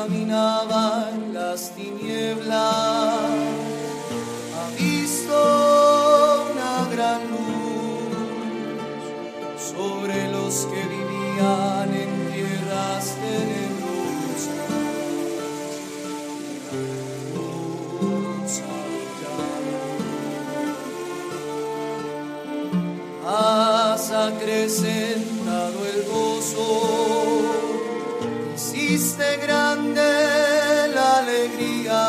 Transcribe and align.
Caminaba 0.00 1.10
en 1.12 1.34
las 1.34 1.74
tinieblas 1.74 2.56
ha 4.56 4.66
visto 4.78 5.36
una 6.52 6.76
gran 6.90 7.20
luz 7.30 8.14
sobre 9.72 10.18
los 10.32 10.54
que 10.70 10.82
vivían 10.94 11.88
en 12.02 12.10
tierras 12.32 13.04
tenebrosas. 13.20 13.80
Has 23.26 24.04
acrecentado 24.10 25.78
el 25.92 26.00
gozo 26.10 27.29
hiciste 29.20 29.36
grande 29.46 30.00
alegría, 30.96 32.02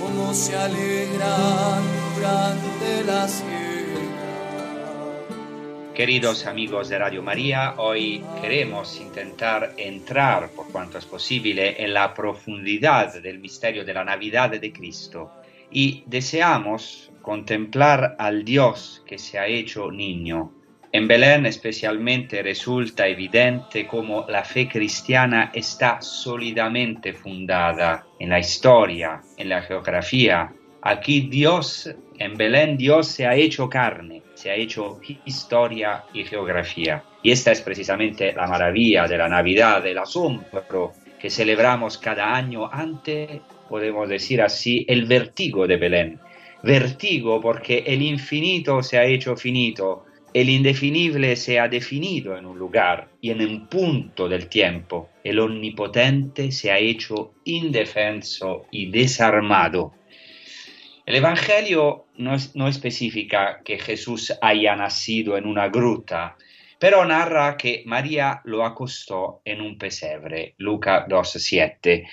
como 0.00 0.32
se 0.32 0.56
alegran 0.56 1.82
durante 2.14 3.04
la. 3.04 3.26
Queridos 5.94 6.46
amigos 6.46 6.88
de 6.90 6.98
Radio 6.98 7.22
María, 7.22 7.74
hoy 7.78 8.22
queremos 8.42 9.00
intentar 9.00 9.72
entrar, 9.78 10.50
por 10.50 10.70
cuanto 10.70 10.98
es 10.98 11.06
posible, 11.06 11.82
en 11.82 11.94
la 11.94 12.12
profundidad 12.12 13.14
del 13.22 13.38
misterio 13.38 13.82
de 13.82 13.94
la 13.94 14.04
Navidad 14.04 14.50
de 14.50 14.72
Cristo 14.72 15.32
y 15.70 16.04
deseamos 16.06 17.10
contemplar 17.22 18.14
al 18.18 18.44
Dios 18.44 19.02
que 19.06 19.18
se 19.18 19.38
ha 19.38 19.46
hecho 19.46 19.90
niño. 19.90 20.55
En 20.96 21.06
Belén 21.06 21.44
especialmente 21.44 22.42
resulta 22.42 23.06
evidente 23.06 23.86
cómo 23.86 24.24
la 24.30 24.42
fe 24.42 24.66
cristiana 24.66 25.50
está 25.52 26.00
sólidamente 26.00 27.12
fundada 27.12 28.06
en 28.18 28.30
la 28.30 28.38
historia, 28.38 29.20
en 29.36 29.50
la 29.50 29.60
geografía. 29.60 30.50
Aquí 30.80 31.28
Dios, 31.28 31.94
en 32.18 32.34
Belén 32.38 32.78
Dios 32.78 33.08
se 33.08 33.26
ha 33.26 33.34
hecho 33.34 33.68
carne, 33.68 34.22
se 34.32 34.50
ha 34.50 34.54
hecho 34.54 34.98
historia 35.26 36.04
y 36.14 36.24
geografía. 36.24 37.04
Y 37.22 37.30
esta 37.30 37.52
es 37.52 37.60
precisamente 37.60 38.32
la 38.32 38.46
maravilla 38.46 39.06
de 39.06 39.18
la 39.18 39.28
Navidad, 39.28 39.86
el 39.86 39.98
asombro 39.98 40.94
que 41.20 41.28
celebramos 41.28 41.98
cada 41.98 42.34
año 42.34 42.72
ante, 42.72 43.42
podemos 43.68 44.08
decir 44.08 44.40
así, 44.40 44.86
el 44.88 45.04
vertigo 45.04 45.66
de 45.66 45.76
Belén. 45.76 46.20
Vertigo 46.62 47.38
porque 47.38 47.84
el 47.86 48.00
infinito 48.00 48.82
se 48.82 48.96
ha 48.96 49.04
hecho 49.04 49.36
finito, 49.36 50.05
el 50.40 50.50
indefinible 50.50 51.34
se 51.34 51.58
ha 51.58 51.66
definido 51.66 52.36
en 52.36 52.44
un 52.44 52.58
lugar 52.58 53.08
y 53.22 53.30
en 53.30 53.40
un 53.40 53.68
punto 53.68 54.28
del 54.28 54.48
tiempo. 54.50 55.08
El 55.24 55.38
omnipotente 55.38 56.52
se 56.52 56.70
ha 56.70 56.78
hecho 56.78 57.32
indefenso 57.44 58.66
y 58.70 58.90
desarmado. 58.90 59.94
El 61.06 61.14
Evangelio 61.14 62.04
no, 62.18 62.34
es- 62.34 62.54
no 62.54 62.68
especifica 62.68 63.62
que 63.64 63.78
Jesús 63.78 64.30
haya 64.42 64.76
nacido 64.76 65.38
en 65.38 65.46
una 65.46 65.70
gruta, 65.70 66.36
pero 66.78 67.02
narra 67.06 67.56
que 67.56 67.82
María 67.86 68.42
lo 68.44 68.62
acostó 68.66 69.40
en 69.42 69.62
un 69.62 69.78
pesebre. 69.78 70.54
Luca 70.58 71.06
2.7. 71.08 72.06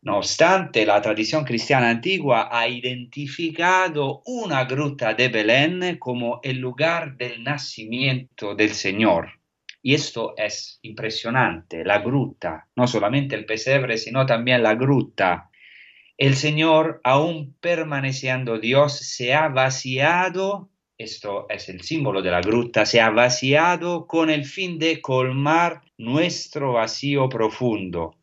No 0.00 0.18
obstante, 0.18 0.86
la 0.86 1.02
tradición 1.02 1.44
cristiana 1.44 1.90
antigua 1.90 2.48
ha 2.52 2.68
identificado 2.68 4.22
una 4.26 4.64
gruta 4.64 5.12
de 5.14 5.28
Belén 5.28 5.98
como 5.98 6.38
el 6.44 6.58
lugar 6.58 7.16
del 7.16 7.42
nacimiento 7.42 8.54
del 8.54 8.70
Señor. 8.70 9.40
Y 9.82 9.94
esto 9.94 10.34
es 10.36 10.78
impresionante, 10.82 11.84
la 11.84 11.98
gruta, 11.98 12.68
no 12.76 12.86
solamente 12.86 13.34
el 13.34 13.44
pesebre, 13.44 13.98
sino 13.98 14.24
también 14.24 14.62
la 14.62 14.76
gruta. 14.76 15.50
El 16.16 16.36
Señor, 16.36 17.00
aún 17.02 17.56
permaneciendo 17.60 18.58
Dios, 18.58 18.98
se 18.98 19.34
ha 19.34 19.48
vaciado, 19.48 20.70
esto 20.96 21.46
es 21.48 21.68
el 21.68 21.82
símbolo 21.82 22.22
de 22.22 22.30
la 22.30 22.40
gruta, 22.40 22.86
se 22.86 23.00
ha 23.00 23.10
vaciado 23.10 24.06
con 24.06 24.30
el 24.30 24.44
fin 24.44 24.78
de 24.78 25.00
colmar 25.00 25.82
nuestro 25.96 26.74
vacío 26.74 27.28
profundo, 27.28 28.16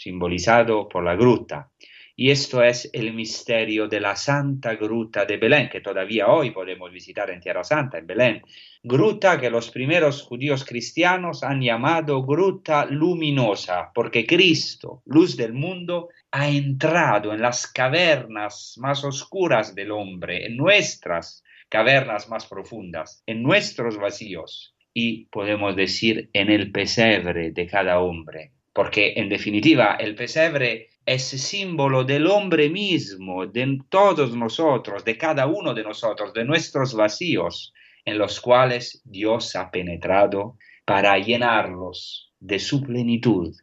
simbolizado 0.00 0.88
por 0.88 1.04
la 1.04 1.14
gruta. 1.14 1.68
Y 2.16 2.30
esto 2.30 2.62
es 2.62 2.90
el 2.92 3.12
misterio 3.14 3.86
de 3.86 4.00
la 4.00 4.14
Santa 4.16 4.74
Gruta 4.74 5.24
de 5.24 5.36
Belén, 5.36 5.68
que 5.70 5.80
todavía 5.80 6.28
hoy 6.28 6.50
podemos 6.50 6.90
visitar 6.90 7.30
en 7.30 7.40
Tierra 7.40 7.64
Santa, 7.64 7.98
en 7.98 8.06
Belén. 8.06 8.42
Gruta 8.82 9.40
que 9.40 9.50
los 9.50 9.70
primeros 9.70 10.22
judíos 10.22 10.64
cristianos 10.64 11.42
han 11.42 11.60
llamado 11.60 12.22
gruta 12.22 12.86
luminosa, 12.86 13.90
porque 13.94 14.26
Cristo, 14.26 15.02
luz 15.06 15.36
del 15.36 15.52
mundo, 15.52 16.08
ha 16.30 16.48
entrado 16.48 17.32
en 17.32 17.40
las 17.40 17.66
cavernas 17.66 18.76
más 18.78 19.04
oscuras 19.04 19.74
del 19.74 19.90
hombre, 19.90 20.46
en 20.46 20.56
nuestras 20.56 21.42
cavernas 21.68 22.28
más 22.28 22.46
profundas, 22.46 23.22
en 23.26 23.42
nuestros 23.42 23.96
vacíos 23.96 24.74
y 24.92 25.26
podemos 25.26 25.76
decir 25.76 26.30
en 26.32 26.50
el 26.50 26.72
pesebre 26.72 27.52
de 27.52 27.66
cada 27.66 28.00
hombre. 28.00 28.52
Porque 28.72 29.14
en 29.16 29.28
definitiva 29.28 29.96
el 29.98 30.14
pesebre 30.14 30.90
es 31.04 31.22
símbolo 31.24 32.04
del 32.04 32.26
hombre 32.26 32.68
mismo, 32.68 33.46
de 33.46 33.78
todos 33.88 34.36
nosotros, 34.36 35.04
de 35.04 35.18
cada 35.18 35.46
uno 35.46 35.74
de 35.74 35.82
nosotros, 35.82 36.32
de 36.32 36.44
nuestros 36.44 36.94
vacíos, 36.94 37.72
en 38.04 38.18
los 38.18 38.40
cuales 38.40 39.02
Dios 39.04 39.56
ha 39.56 39.70
penetrado 39.70 40.56
para 40.84 41.18
llenarlos 41.18 42.32
de 42.38 42.58
su 42.58 42.82
plenitud. 42.82 43.54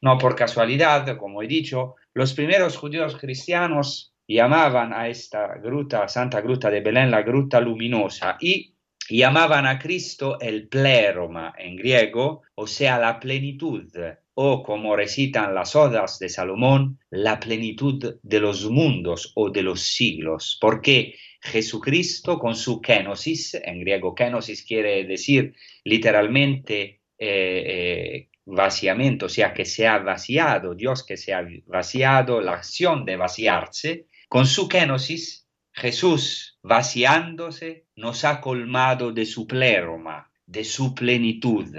No 0.00 0.18
por 0.18 0.36
casualidad, 0.36 1.16
como 1.16 1.42
he 1.42 1.46
dicho, 1.46 1.96
los 2.14 2.34
primeros 2.34 2.76
judíos 2.76 3.16
cristianos 3.16 4.14
llamaban 4.26 4.92
a 4.92 5.08
esta 5.08 5.56
gruta, 5.58 6.06
Santa 6.08 6.40
Gruta 6.40 6.70
de 6.70 6.80
Belén, 6.80 7.10
la 7.10 7.22
gruta 7.22 7.60
luminosa 7.60 8.36
y 8.40 8.74
llamaban 9.08 9.66
a 9.66 9.78
Cristo 9.78 10.38
el 10.40 10.68
pleroma 10.68 11.54
en 11.56 11.76
griego, 11.76 12.42
o 12.54 12.66
sea, 12.66 12.98
la 12.98 13.18
plenitud, 13.18 13.90
o 14.40 14.62
como 14.62 14.94
recitan 14.94 15.52
las 15.52 15.74
odas 15.74 16.20
de 16.20 16.28
Salomón, 16.28 17.00
la 17.10 17.40
plenitud 17.40 18.20
de 18.22 18.38
los 18.38 18.70
mundos 18.70 19.32
o 19.34 19.50
de 19.50 19.62
los 19.62 19.82
siglos, 19.82 20.56
porque 20.60 21.16
Jesucristo 21.40 22.38
con 22.38 22.54
su 22.54 22.80
kenosis, 22.80 23.54
en 23.54 23.80
griego 23.80 24.14
kenosis 24.14 24.62
quiere 24.64 25.02
decir 25.02 25.56
literalmente 25.82 27.00
eh, 27.18 27.64
eh, 27.66 28.28
vaciamiento, 28.44 29.26
o 29.26 29.28
sea, 29.28 29.52
que 29.52 29.64
se 29.64 29.88
ha 29.88 29.98
vaciado, 29.98 30.76
Dios 30.76 31.04
que 31.04 31.16
se 31.16 31.34
ha 31.34 31.44
vaciado, 31.66 32.40
la 32.40 32.52
acción 32.52 33.04
de 33.04 33.16
vaciarse, 33.16 34.06
con 34.28 34.46
su 34.46 34.68
kenosis, 34.68 35.48
Jesús 35.72 36.60
vaciándose 36.62 37.86
nos 37.96 38.24
ha 38.24 38.40
colmado 38.40 39.10
de 39.10 39.26
su 39.26 39.48
pleroma, 39.48 40.30
de 40.46 40.62
su 40.62 40.94
plenitud. 40.94 41.74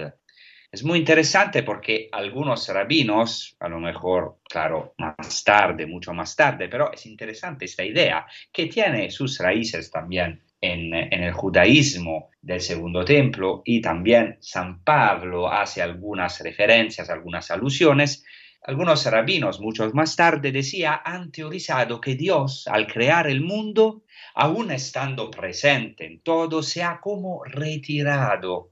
Es 0.71 0.83
muy 0.83 1.00
interesante 1.00 1.63
porque 1.63 2.10
algunos 2.12 2.68
rabinos, 2.69 3.57
a 3.60 3.68
lo 3.68 3.80
mejor, 3.80 4.38
claro, 4.48 4.94
más 5.00 5.44
tarde, 5.44 5.88
mucho 5.88 6.13
más 6.13 6.36
tarde, 6.36 6.69
pero 6.69 6.94
es 6.94 7.07
interesante 7.07 7.66
esta 7.66 7.83
idea 7.83 8.27
que 8.54 8.68
tiene 8.68 9.10
sus 9.10 9.39
raíces 9.39 9.89
también 9.89 10.44
en, 10.62 10.94
el 10.94 11.33
judaísmo 11.33 12.30
del 12.39 12.62
segundo 12.62 13.04
templo 13.04 13.63
y 13.66 13.81
también 13.81 14.38
San 14.42 14.83
Pablo 14.83 15.51
hace 15.51 15.81
algunas 15.81 16.39
referencias, 16.42 17.10
algunas 17.10 17.50
alusiones. 17.50 18.24
Algunos 18.62 19.06
rabinos, 19.06 19.62
muchos 19.62 19.94
más 19.95 20.15
tarde, 20.18 20.51
decía, 20.51 21.01
han 21.04 21.31
teorizado 21.31 22.00
que 22.01 22.15
Dios, 22.15 22.68
al 22.68 22.86
crear 22.86 23.27
el 23.27 23.42
mundo, 23.42 24.04
aún 24.36 24.69
estando 24.69 25.31
presente 25.31 26.06
en 26.06 26.22
todo, 26.22 26.62
se 26.62 26.83
ha 26.83 27.00
como 27.00 27.42
retirado 27.45 28.72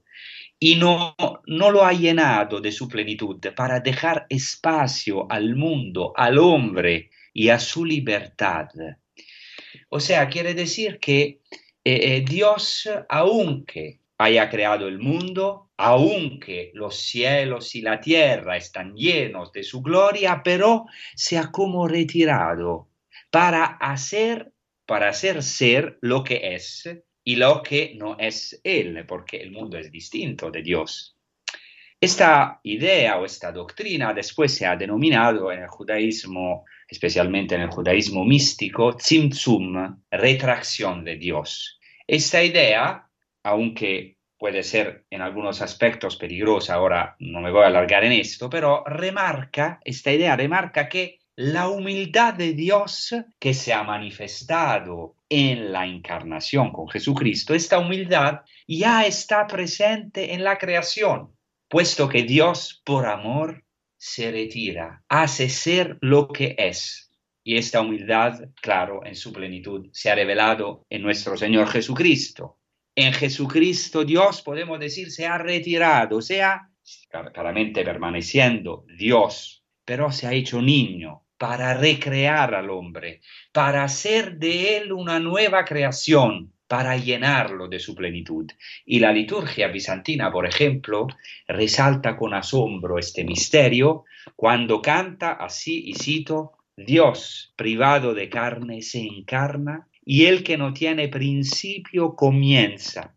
y 0.60 0.76
no, 0.76 1.14
no 1.46 1.70
lo 1.70 1.84
ha 1.84 1.92
llenado 1.92 2.60
de 2.60 2.72
su 2.72 2.88
plenitud 2.88 3.38
para 3.54 3.80
dejar 3.80 4.26
espacio 4.28 5.30
al 5.30 5.54
mundo, 5.54 6.12
al 6.16 6.38
hombre 6.38 7.10
y 7.32 7.48
a 7.50 7.58
su 7.60 7.84
libertad. 7.84 8.68
O 9.88 10.00
sea, 10.00 10.28
quiere 10.28 10.54
decir 10.54 10.98
que 10.98 11.40
eh, 11.84 12.16
eh, 12.16 12.24
Dios, 12.28 12.88
aunque 13.08 14.00
haya 14.18 14.50
creado 14.50 14.88
el 14.88 14.98
mundo, 14.98 15.70
aunque 15.76 16.72
los 16.74 16.98
cielos 16.98 17.76
y 17.76 17.82
la 17.82 18.00
tierra 18.00 18.56
están 18.56 18.94
llenos 18.96 19.52
de 19.52 19.62
su 19.62 19.80
gloria, 19.80 20.42
pero 20.44 20.86
se 21.14 21.38
ha 21.38 21.52
como 21.52 21.86
retirado 21.86 22.90
para 23.30 23.64
hacer, 23.64 24.52
para 24.86 25.10
hacer 25.10 25.42
ser 25.44 25.98
lo 26.00 26.24
que 26.24 26.54
es 26.54 26.88
y 27.28 27.36
lo 27.36 27.62
que 27.62 27.92
no 27.94 28.16
es 28.18 28.58
Él, 28.64 29.04
porque 29.06 29.36
el 29.36 29.50
mundo 29.50 29.76
es 29.76 29.92
distinto 29.92 30.50
de 30.50 30.62
Dios. 30.62 31.14
Esta 32.00 32.58
idea 32.62 33.18
o 33.18 33.26
esta 33.26 33.52
doctrina 33.52 34.14
después 34.14 34.54
se 34.54 34.64
ha 34.64 34.76
denominado 34.76 35.52
en 35.52 35.60
el 35.60 35.68
judaísmo, 35.68 36.64
especialmente 36.88 37.54
en 37.54 37.60
el 37.60 37.68
judaísmo 37.68 38.24
místico, 38.24 38.96
tzimtzum, 38.96 40.00
retracción 40.10 41.04
de 41.04 41.16
Dios. 41.16 41.78
Esta 42.06 42.42
idea, 42.42 43.10
aunque 43.42 44.16
puede 44.38 44.62
ser 44.62 45.04
en 45.10 45.20
algunos 45.20 45.60
aspectos 45.60 46.16
peligrosa, 46.16 46.76
ahora 46.76 47.14
no 47.18 47.42
me 47.42 47.50
voy 47.50 47.64
a 47.64 47.66
alargar 47.66 48.04
en 48.04 48.12
esto, 48.12 48.48
pero 48.48 48.84
remarca, 48.86 49.80
esta 49.84 50.10
idea 50.10 50.34
remarca 50.34 50.88
que 50.88 51.18
la 51.40 51.68
humildad 51.68 52.34
de 52.34 52.52
Dios 52.52 53.14
que 53.38 53.54
se 53.54 53.72
ha 53.72 53.84
manifestado 53.84 55.14
en 55.28 55.70
la 55.70 55.86
encarnación 55.86 56.72
con 56.72 56.88
Jesucristo, 56.88 57.54
esta 57.54 57.78
humildad 57.78 58.40
ya 58.66 59.06
está 59.06 59.46
presente 59.46 60.34
en 60.34 60.42
la 60.42 60.58
creación, 60.58 61.36
puesto 61.68 62.08
que 62.08 62.24
Dios 62.24 62.82
por 62.84 63.06
amor 63.06 63.64
se 63.96 64.32
retira, 64.32 65.04
hace 65.08 65.48
ser 65.48 65.96
lo 66.00 66.26
que 66.26 66.56
es. 66.58 67.12
Y 67.44 67.56
esta 67.56 67.82
humildad, 67.82 68.50
claro, 68.60 69.06
en 69.06 69.14
su 69.14 69.32
plenitud 69.32 69.90
se 69.92 70.10
ha 70.10 70.16
revelado 70.16 70.86
en 70.90 71.02
nuestro 71.02 71.36
Señor 71.36 71.68
Jesucristo. 71.68 72.58
En 72.96 73.12
Jesucristo 73.12 74.04
Dios, 74.04 74.42
podemos 74.42 74.80
decir, 74.80 75.12
se 75.12 75.24
ha 75.24 75.38
retirado, 75.38 76.20
sea 76.20 76.68
claramente 77.32 77.84
permaneciendo 77.84 78.84
Dios, 78.98 79.64
pero 79.84 80.10
se 80.10 80.26
ha 80.26 80.32
hecho 80.32 80.60
niño 80.60 81.26
para 81.38 81.74
recrear 81.74 82.54
al 82.54 82.68
hombre, 82.70 83.20
para 83.52 83.84
hacer 83.84 84.38
de 84.38 84.76
él 84.76 84.92
una 84.92 85.20
nueva 85.20 85.64
creación, 85.64 86.52
para 86.66 86.96
llenarlo 86.96 87.66
de 87.68 87.78
su 87.78 87.94
plenitud. 87.94 88.46
Y 88.84 88.98
la 88.98 89.12
liturgia 89.12 89.68
bizantina, 89.68 90.30
por 90.30 90.46
ejemplo, 90.46 91.06
resalta 91.46 92.16
con 92.16 92.34
asombro 92.34 92.98
este 92.98 93.24
misterio 93.24 94.04
cuando 94.36 94.82
canta 94.82 95.32
así, 95.32 95.84
y 95.86 95.94
cito, 95.94 96.52
Dios 96.76 97.54
privado 97.56 98.14
de 98.14 98.28
carne 98.28 98.82
se 98.82 99.00
encarna 99.00 99.88
y 100.04 100.26
el 100.26 100.44
que 100.44 100.58
no 100.58 100.72
tiene 100.72 101.08
principio 101.08 102.14
comienza. 102.14 103.16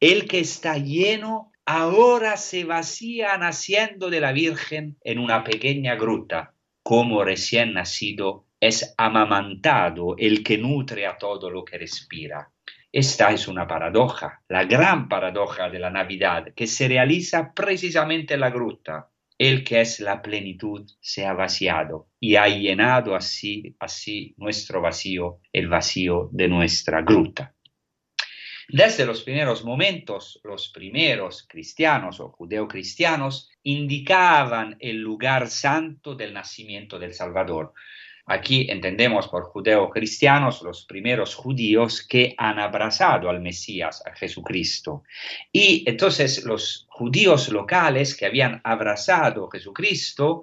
El 0.00 0.26
que 0.26 0.40
está 0.40 0.76
lleno 0.76 1.52
ahora 1.64 2.36
se 2.36 2.64
vacía 2.64 3.36
naciendo 3.38 4.10
de 4.10 4.20
la 4.20 4.32
Virgen 4.32 4.96
en 5.04 5.18
una 5.18 5.44
pequeña 5.44 5.94
gruta. 5.94 6.54
Como 6.88 7.22
recién 7.22 7.74
nacido 7.74 8.46
es 8.58 8.94
amamantado 8.96 10.14
el 10.16 10.42
que 10.42 10.56
nutre 10.56 11.06
a 11.06 11.18
todo 11.18 11.50
lo 11.50 11.62
que 11.62 11.76
respira. 11.76 12.50
Esta 12.90 13.30
es 13.30 13.46
una 13.46 13.66
paradoja, 13.66 14.40
la 14.48 14.64
gran 14.64 15.06
paradoja 15.06 15.68
de 15.68 15.80
la 15.80 15.90
Navidad, 15.90 16.54
que 16.56 16.66
se 16.66 16.88
realiza 16.88 17.52
precisamente 17.52 18.32
en 18.32 18.40
la 18.40 18.48
gruta 18.48 19.10
el 19.36 19.64
que 19.64 19.82
es 19.82 20.00
la 20.00 20.22
plenitud 20.22 20.90
se 20.98 21.26
ha 21.26 21.34
vaciado 21.34 22.08
y 22.18 22.36
ha 22.36 22.48
llenado 22.48 23.14
así, 23.14 23.76
así 23.78 24.34
nuestro 24.38 24.80
vacío, 24.80 25.40
el 25.52 25.68
vacío 25.68 26.30
de 26.32 26.48
nuestra 26.48 27.02
gruta. 27.02 27.54
Desde 28.70 29.06
los 29.06 29.22
primeros 29.22 29.64
momentos, 29.64 30.40
los 30.44 30.68
primeros 30.68 31.46
cristianos 31.48 32.20
o 32.20 32.28
judeocristianos 32.28 33.50
indicaban 33.62 34.76
el 34.78 34.98
lugar 34.98 35.48
santo 35.48 36.14
del 36.14 36.34
nacimiento 36.34 36.98
del 36.98 37.14
Salvador. 37.14 37.72
Aquí 38.26 38.66
entendemos 38.68 39.26
por 39.28 39.44
judeo-cristianos 39.44 40.60
los 40.60 40.84
primeros 40.84 41.34
judíos 41.34 42.06
que 42.06 42.34
han 42.36 42.58
abrazado 42.58 43.30
al 43.30 43.40
Mesías, 43.40 44.02
a 44.04 44.14
Jesucristo. 44.14 45.02
Y 45.50 45.88
entonces 45.88 46.44
los 46.44 46.86
judíos 46.90 47.48
locales 47.48 48.14
que 48.14 48.26
habían 48.26 48.60
abrazado 48.64 49.46
a 49.46 49.50
Jesucristo 49.50 50.42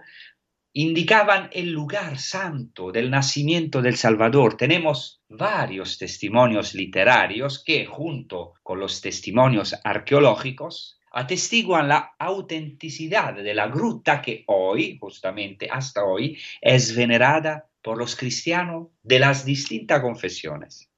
indicaban 0.78 1.50
el 1.54 1.72
lugar 1.72 2.20
santo 2.20 2.92
del 2.92 3.10
nacimiento 3.10 3.82
del 3.82 3.96
Salvador. 3.96 4.58
Tenemos 4.58 5.22
varios 5.30 5.98
testimonios 5.98 6.74
literarios 6.74 7.64
que, 7.64 7.86
junto 7.86 8.56
con 8.62 8.82
los 8.82 9.00
testimonios 9.00 9.74
arqueológicos, 9.86 11.00
atestiguan 11.14 11.88
la 11.88 12.16
autenticidad 12.20 13.36
de 13.36 13.54
la 13.54 13.68
gruta 13.68 14.22
que 14.22 14.44
hoy, 14.48 14.98
justamente 15.00 15.70
hasta 15.72 16.04
hoy, 16.04 16.38
es 16.60 16.94
venerada 16.94 17.70
por 17.82 17.98
los 17.98 18.18
cristianos 18.18 18.90
de 19.02 19.20
las 19.20 19.46
distintas 19.46 20.02
confesiones. 20.02 20.92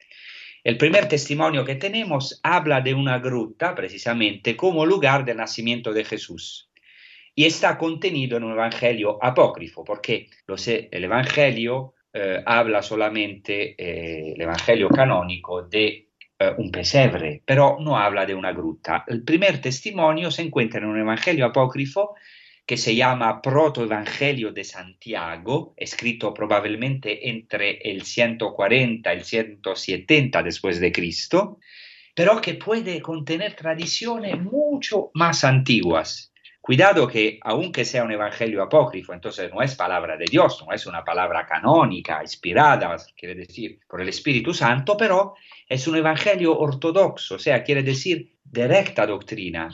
El 0.64 0.80
primer 0.80 1.08
testimonio 1.08 1.64
que 1.64 1.76
tenemos 1.76 2.40
habla 2.42 2.82
de 2.82 2.96
una 2.96 3.20
gruta 3.20 3.76
precisamente 3.76 4.58
como 4.58 4.88
lugar 4.88 5.24
del 5.24 5.38
nacimiento 5.38 5.94
de 5.94 6.04
Jesús 6.04 6.67
y 7.38 7.46
está 7.46 7.78
contenido 7.78 8.38
en 8.38 8.46
un 8.46 8.54
evangelio 8.54 9.24
apócrifo, 9.24 9.84
porque 9.84 10.28
el 10.48 11.04
evangelio 11.04 11.94
eh, 12.12 12.42
habla 12.44 12.82
solamente, 12.82 13.76
eh, 13.78 14.34
el 14.34 14.42
evangelio 14.42 14.90
canónico, 14.90 15.62
de 15.62 16.10
eh, 16.40 16.54
un 16.58 16.72
pesebre, 16.72 17.44
pero 17.46 17.78
no 17.80 17.96
habla 17.96 18.26
de 18.26 18.34
una 18.34 18.52
gruta. 18.54 19.04
El 19.06 19.24
primer 19.24 19.62
testimonio 19.62 20.32
se 20.32 20.42
encuentra 20.42 20.80
en 20.80 20.88
un 20.88 21.00
evangelio 21.00 21.46
apócrifo 21.46 22.16
que 22.66 22.76
se 22.76 22.96
llama 22.96 23.40
Protoevangelio 23.40 24.52
de 24.52 24.64
Santiago, 24.64 25.76
escrito 25.78 26.34
probablemente 26.34 27.30
entre 27.30 27.78
el 27.84 28.02
140 28.02 29.14
y 29.14 29.16
el 29.16 29.24
170 29.24 30.42
después 30.42 30.80
de 30.80 30.92
Cristo, 30.92 31.60
pero 32.16 32.42
que 32.42 32.56
puede 32.56 33.00
contener 33.00 33.54
tradiciones 33.54 34.42
mucho 34.42 35.12
más 35.14 35.44
antiguas. 35.44 36.34
Cuidado 36.68 37.08
que 37.08 37.40
aunque 37.44 37.86
sea 37.86 38.04
un 38.04 38.12
evangelio 38.12 38.62
apócrifo, 38.62 39.14
entonces 39.14 39.50
no 39.54 39.62
es 39.62 39.74
palabra 39.76 40.18
de 40.18 40.26
Dios, 40.30 40.62
no 40.68 40.74
es 40.74 40.86
una 40.86 41.02
palabra 41.02 41.46
canónica, 41.46 42.22
inspirada, 42.22 42.98
quiere 43.16 43.36
decir, 43.36 43.80
por 43.88 44.02
el 44.02 44.10
Espíritu 44.10 44.54
Santo, 44.54 44.98
pero 44.98 45.36
es 45.70 45.88
un 45.88 45.96
evangelio 45.96 46.60
ortodoxo, 46.60 47.36
o 47.36 47.40
sea, 47.40 47.64
quiere 47.64 47.84
decir 47.84 48.34
directa 48.44 49.08
doctrina, 49.08 49.70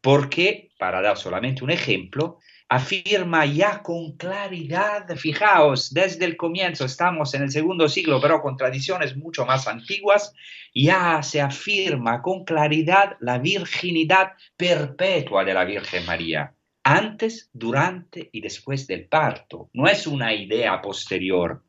porque, 0.00 0.70
para 0.78 1.02
dar 1.02 1.18
solamente 1.18 1.62
un 1.62 1.70
ejemplo, 1.70 2.38
afirma 2.68 3.46
ya 3.46 3.82
con 3.82 4.12
claridad, 4.16 5.08
fijaos, 5.16 5.92
desde 5.92 6.26
el 6.26 6.36
comienzo, 6.36 6.84
estamos 6.84 7.32
en 7.34 7.42
el 7.42 7.50
segundo 7.50 7.88
siglo, 7.88 8.20
pero 8.20 8.42
con 8.42 8.56
tradiciones 8.56 9.16
mucho 9.16 9.46
más 9.46 9.66
antiguas, 9.66 10.34
ya 10.74 11.22
se 11.22 11.40
afirma 11.40 12.20
con 12.20 12.44
claridad 12.44 13.16
la 13.20 13.38
virginidad 13.38 14.32
perpetua 14.56 15.44
de 15.44 15.54
la 15.54 15.64
Virgen 15.64 16.04
María, 16.04 16.54
antes, 16.84 17.48
durante 17.54 18.28
y 18.32 18.40
después 18.42 18.86
del 18.86 19.06
parto. 19.06 19.70
No 19.72 19.88
es 19.88 20.06
una 20.06 20.34
idea 20.34 20.80
posterior. 20.82 21.64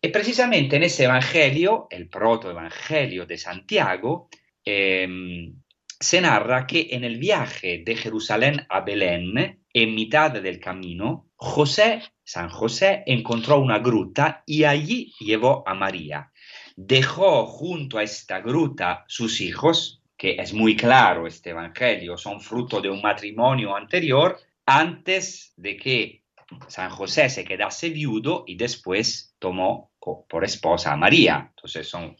Y 0.00 0.08
precisamente 0.08 0.76
en 0.76 0.82
ese 0.82 1.04
Evangelio, 1.04 1.86
el 1.90 2.08
protoevangelio 2.08 3.24
de 3.24 3.38
Santiago, 3.38 4.28
em, 4.64 5.54
se 6.00 6.20
narra 6.20 6.66
que 6.66 6.88
en 6.90 7.04
el 7.04 7.18
viaje 7.18 7.84
de 7.86 7.94
Jerusalén 7.94 8.66
a 8.68 8.80
Belén, 8.80 9.61
en 9.74 9.94
mitad 9.94 10.30
del 10.30 10.60
camino, 10.60 11.28
José, 11.36 12.02
San 12.24 12.48
José, 12.48 13.02
encontró 13.06 13.58
una 13.58 13.78
gruta 13.78 14.42
y 14.46 14.64
allí 14.64 15.12
llevó 15.20 15.66
a 15.66 15.74
María. 15.74 16.32
Dejó 16.76 17.46
junto 17.46 17.98
a 17.98 18.02
esta 18.02 18.40
gruta 18.40 19.04
sus 19.08 19.40
hijos, 19.40 20.02
que 20.16 20.36
es 20.36 20.52
muy 20.52 20.76
claro 20.76 21.26
este 21.26 21.50
evangelio, 21.50 22.16
son 22.16 22.40
fruto 22.40 22.80
de 22.80 22.90
un 22.90 23.02
matrimonio 23.02 23.76
anterior, 23.76 24.38
antes 24.66 25.52
de 25.56 25.76
que 25.76 26.22
San 26.68 26.90
José 26.90 27.28
se 27.30 27.44
quedase 27.44 27.90
viudo 27.90 28.44
y 28.46 28.56
después 28.56 29.34
tomó 29.38 29.91
por 30.28 30.44
esposa 30.44 30.92
a 30.92 30.96
María. 30.96 31.50
Entonces, 31.50 31.88
son, 31.88 32.16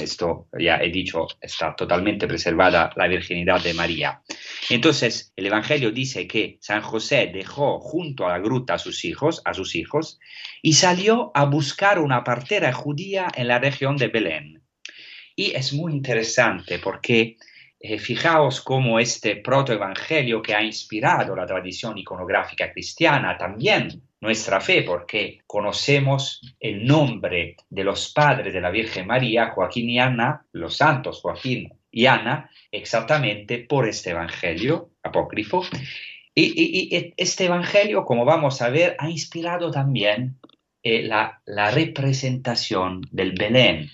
esto 0.00 0.48
ya 0.58 0.76
he 0.76 0.90
dicho, 0.90 1.26
está 1.40 1.74
totalmente 1.74 2.28
preservada 2.28 2.92
la 2.94 3.08
virginidad 3.08 3.62
de 3.62 3.74
María. 3.74 4.22
Entonces, 4.68 5.32
el 5.34 5.46
Evangelio 5.46 5.90
dice 5.90 6.28
que 6.28 6.58
San 6.60 6.82
José 6.82 7.30
dejó 7.32 7.80
junto 7.80 8.26
a 8.26 8.30
la 8.30 8.38
gruta 8.38 8.74
a 8.74 8.78
sus 8.78 9.04
hijos, 9.04 9.42
a 9.44 9.54
sus 9.54 9.74
hijos, 9.74 10.20
y 10.62 10.74
salió 10.74 11.32
a 11.34 11.44
buscar 11.46 11.98
una 11.98 12.22
partera 12.22 12.72
judía 12.72 13.26
en 13.34 13.48
la 13.48 13.58
región 13.58 13.96
de 13.96 14.08
Belén. 14.08 14.62
Y 15.34 15.52
es 15.52 15.72
muy 15.72 15.92
interesante 15.92 16.78
porque 16.78 17.36
eh, 17.80 17.98
fijaos 17.98 18.60
cómo 18.60 19.00
este 19.00 19.36
protoevangelio 19.36 20.42
que 20.42 20.54
ha 20.54 20.62
inspirado 20.62 21.34
la 21.34 21.46
tradición 21.46 21.98
iconográfica 21.98 22.70
cristiana, 22.72 23.36
también 23.36 24.09
nuestra 24.20 24.60
fe, 24.60 24.82
porque 24.82 25.40
conocemos 25.46 26.40
el 26.60 26.86
nombre 26.86 27.56
de 27.68 27.84
los 27.84 28.12
padres 28.12 28.52
de 28.52 28.60
la 28.60 28.70
Virgen 28.70 29.06
María, 29.06 29.50
Joaquín 29.50 29.88
y 29.88 29.98
Ana, 29.98 30.44
los 30.52 30.76
santos 30.76 31.20
Joaquín 31.20 31.72
y 31.90 32.06
Ana, 32.06 32.50
exactamente 32.70 33.58
por 33.58 33.88
este 33.88 34.10
evangelio 34.10 34.90
apócrifo. 35.02 35.64
Y, 36.34 37.12
este 37.16 37.46
evangelio, 37.46 38.04
como 38.04 38.24
vamos 38.24 38.62
a 38.62 38.70
ver, 38.70 38.94
ha 38.98 39.10
inspirado 39.10 39.70
también 39.70 40.38
eh, 40.82 41.02
la, 41.02 41.42
la 41.44 41.70
representación 41.70 43.02
del 43.10 43.32
Belén, 43.32 43.90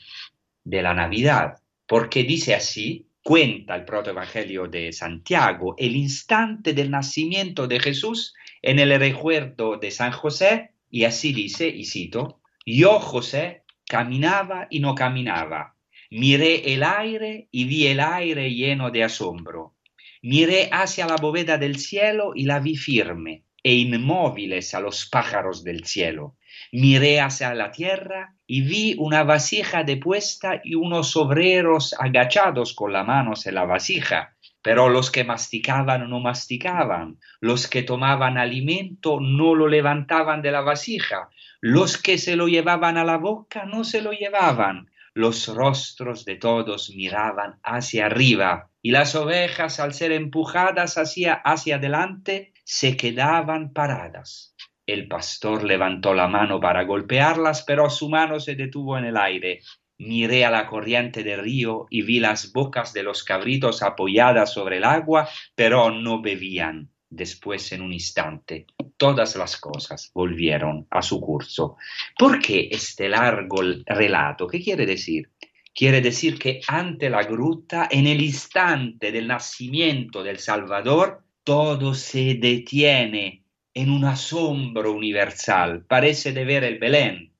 de 0.63 0.83
la 0.83 0.93
Navidad, 0.93 1.59
porque 1.87 2.25
dice 2.25 2.55
así, 2.55 3.07
cuenta 3.23 3.75
el 3.75 3.85
protoevangelio 3.85 4.69
de 4.69 4.93
Santiago 4.93 5.75
el 5.79 5.97
instante 5.97 6.73
del 6.75 6.91
nacimiento 6.91 7.67
de 7.67 7.81
Jesús 7.81 8.35
en 8.67 8.81
el 8.81 8.99
recuerdo 8.99 9.77
de 9.77 9.93
San 9.93 10.11
José 10.11 10.73
y 10.91 11.05
así 11.05 11.33
dice, 11.33 11.69
y 11.69 11.85
cito, 11.85 12.41
yo 12.67 12.99
José 12.99 13.63
caminaba 13.87 14.67
y 14.69 14.81
no 14.81 14.97
caminaba, 14.97 15.77
miré 16.11 16.75
el 16.75 16.83
aire 16.83 17.47
y 17.53 17.65
vi 17.67 17.87
el 17.87 18.01
aire 18.01 18.53
lleno 18.53 18.91
de 18.91 19.05
asombro, 19.05 19.77
miré 20.21 20.69
hacia 20.73 21.07
la 21.07 21.15
bóveda 21.15 21.59
del 21.59 21.79
cielo 21.79 22.33
y 22.35 22.45
la 22.45 22.59
vi 22.59 22.75
firme 22.75 23.45
e 23.63 23.75
inmóviles 23.75 24.75
a 24.75 24.81
los 24.81 25.07
pájaros 25.07 25.63
del 25.63 25.85
cielo. 25.85 26.37
Miré 26.73 27.21
hacia 27.21 27.55
la 27.55 27.71
tierra 27.71 28.35
y 28.47 28.63
vi 28.63 28.95
una 28.99 29.23
vasija 29.23 29.85
depuesta 29.85 30.61
y 30.65 30.75
unos 30.75 31.17
obreros 31.17 31.95
agachados 31.99 32.75
con 32.75 32.93
las 32.93 33.07
manos 33.07 33.47
en 33.47 33.55
la 33.55 33.65
vasija. 33.65 34.36
Pero 34.67 34.89
los 34.89 35.13
que 35.13 35.23
masticaban 35.23 36.11
no 36.11 36.19
masticaban, 36.19 37.21
los 37.39 37.69
que 37.69 37.85
tomaban 37.85 38.37
alimento 38.37 39.21
no 39.21 39.55
lo 39.55 39.69
levantaban 39.69 40.43
de 40.43 40.51
la 40.51 40.61
vasija, 40.61 41.29
los 41.61 41.97
que 42.03 42.19
se 42.19 42.35
lo 42.35 42.49
llevaban 42.49 42.97
a 42.97 43.05
la 43.05 43.17
boca 43.17 43.65
no 43.65 43.85
se 43.85 44.03
lo 44.03 44.11
llevaban, 44.11 44.91
los 45.15 45.47
rostros 45.47 46.25
de 46.25 46.35
todos 46.35 46.91
miraban 46.97 47.61
hacia 47.63 48.07
arriba, 48.07 48.69
y 48.83 48.91
las 48.91 49.15
ovejas 49.15 49.79
al 49.79 49.95
ser 49.95 50.11
empujadas 50.11 50.99
hacia, 50.99 51.35
hacia 51.35 51.77
adelante 51.77 52.53
se 52.65 52.97
quedaban 52.97 53.73
paradas. 53.73 54.57
El 54.85 55.07
pastor 55.07 55.63
levantó 55.63 56.13
la 56.13 56.27
mano 56.27 56.59
para 56.59 56.83
golpearlas, 56.83 57.63
pero 57.63 57.89
su 57.89 58.09
mano 58.09 58.41
se 58.41 58.57
detuvo 58.57 58.99
en 58.99 59.05
el 59.05 59.17
aire. 59.17 59.61
Miré 59.99 60.45
a 60.45 60.51
la 60.51 60.67
corriente 60.67 61.23
del 61.23 61.41
río 61.41 61.87
y 61.91 62.03
vi 62.03 62.21
las 62.21 62.53
bocas 62.53 62.93
de 62.93 63.03
los 63.03 63.25
cabritos 63.25 63.83
apoyadas 63.83 64.53
sobre 64.53 64.77
el 64.77 64.85
agua, 64.85 65.29
pero 65.55 65.91
no 65.91 66.21
bebían. 66.21 66.91
Después, 67.09 67.73
en 67.73 67.83
un 67.83 67.93
instante, 67.93 68.67
todas 68.97 69.37
las 69.37 69.57
cosas 69.57 70.11
volvieron 70.13 70.87
a 70.91 71.03
su 71.03 71.21
curso. 71.21 71.77
¿Por 72.19 72.41
qué 72.41 72.69
este 72.71 73.09
largo 73.09 73.63
relato? 73.87 74.47
¿Qué 74.47 74.63
quiere 74.63 74.85
decir? 74.85 75.31
Quiere 75.73 76.01
decir 76.01 76.39
que 76.39 76.61
ante 76.67 77.09
la 77.11 77.23
gruta, 77.23 77.89
en 77.91 78.07
el 78.07 78.23
instante 78.23 79.13
del 79.13 79.29
nacimiento 79.29 80.23
del 80.23 80.39
Salvador, 80.39 81.23
todo 81.45 81.95
se 81.95 82.35
detiene 82.35 83.45
en 83.73 83.91
un 83.91 84.07
asombro 84.07 84.93
universal, 84.93 85.85
parece 85.87 86.33
de 86.33 86.45
ver 86.45 86.65
el 86.65 86.79
Belén. 86.79 87.36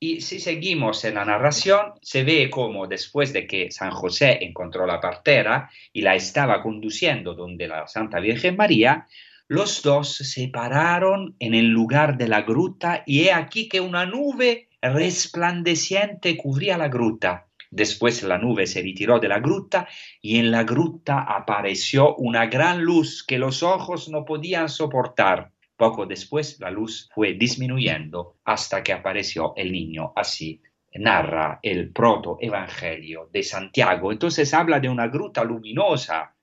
Y 0.00 0.20
si 0.20 0.38
seguimos 0.38 1.04
en 1.04 1.16
la 1.16 1.24
narración, 1.24 1.94
se 2.02 2.22
ve 2.22 2.48
como 2.50 2.86
después 2.86 3.32
de 3.32 3.48
que 3.48 3.72
San 3.72 3.90
José 3.90 4.38
encontró 4.42 4.86
la 4.86 5.00
partera 5.00 5.70
y 5.92 6.02
la 6.02 6.14
estaba 6.14 6.62
conduciendo 6.62 7.34
donde 7.34 7.66
la 7.66 7.88
Santa 7.88 8.20
Virgen 8.20 8.56
María, 8.56 9.08
los 9.48 9.82
dos 9.82 10.14
se 10.14 10.48
pararon 10.48 11.34
en 11.40 11.54
el 11.54 11.66
lugar 11.66 12.16
de 12.16 12.28
la 12.28 12.42
gruta 12.42 13.02
y 13.06 13.24
he 13.24 13.32
aquí 13.32 13.68
que 13.68 13.80
una 13.80 14.06
nube 14.06 14.68
resplandeciente 14.80 16.36
cubría 16.36 16.78
la 16.78 16.88
gruta. 16.88 17.48
Después 17.70 18.22
la 18.22 18.38
nube 18.38 18.68
se 18.68 18.82
retiró 18.82 19.18
de 19.18 19.28
la 19.28 19.40
gruta 19.40 19.88
y 20.22 20.38
en 20.38 20.52
la 20.52 20.62
gruta 20.62 21.22
apareció 21.22 22.14
una 22.16 22.46
gran 22.46 22.82
luz 22.82 23.24
que 23.26 23.38
los 23.38 23.64
ojos 23.64 24.08
no 24.08 24.24
podían 24.24 24.68
soportar. 24.68 25.50
Poco 25.78 26.06
después 26.06 26.58
la 26.58 26.72
luz 26.72 27.08
fue 27.14 27.34
disminuyendo 27.34 28.34
hasta 28.44 28.82
que 28.82 28.92
apareció 28.92 29.54
el 29.56 29.70
niño. 29.70 30.12
Así 30.16 30.60
narra 30.94 31.60
el 31.62 31.92
proto-evangelio 31.92 33.30
de 33.32 33.44
Santiago. 33.44 34.10
Entonces 34.10 34.52
habla 34.52 34.80
de 34.80 34.88
una 34.88 35.06
gruta 35.06 35.44
luminosa, 35.44 36.34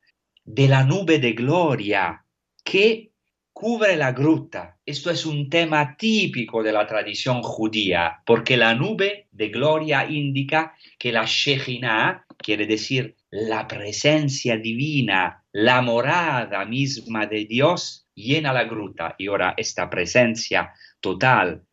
de 0.45 0.69
la 0.69 0.85
nube 0.85 1.19
de 1.19 1.33
gloria 1.33 2.23
que 2.63 3.11
cubre 3.51 3.97
la 3.97 4.13
gruta. 4.13 4.77
Esto 4.85 5.11
es 5.11 5.25
un 5.25 5.49
tema 5.49 5.97
típico 5.97 6.63
de 6.63 6.71
la 6.71 6.87
tradición 6.87 7.41
judía, 7.43 8.21
porque 8.25 8.55
la 8.55 8.73
nube 8.73 9.27
de 9.33 9.49
gloria 9.49 10.09
indica 10.09 10.75
que 10.97 11.11
la 11.11 11.25
Shekhinah, 11.25 12.25
quiere 12.37 12.65
decir 12.67 13.17
la 13.35 13.67
presencia 13.67 14.55
divina, 14.57 15.43
la 15.51 15.81
morada 15.81 16.63
misma 16.63 17.25
de 17.25 17.43
Dios, 17.43 18.07
llena 18.15 18.53
la 18.53 18.63
gruta 18.63 19.15
y 19.17 19.27
ahora 19.27 19.53
esta 19.57 19.89
presencia 19.89 20.73
total 21.01 21.65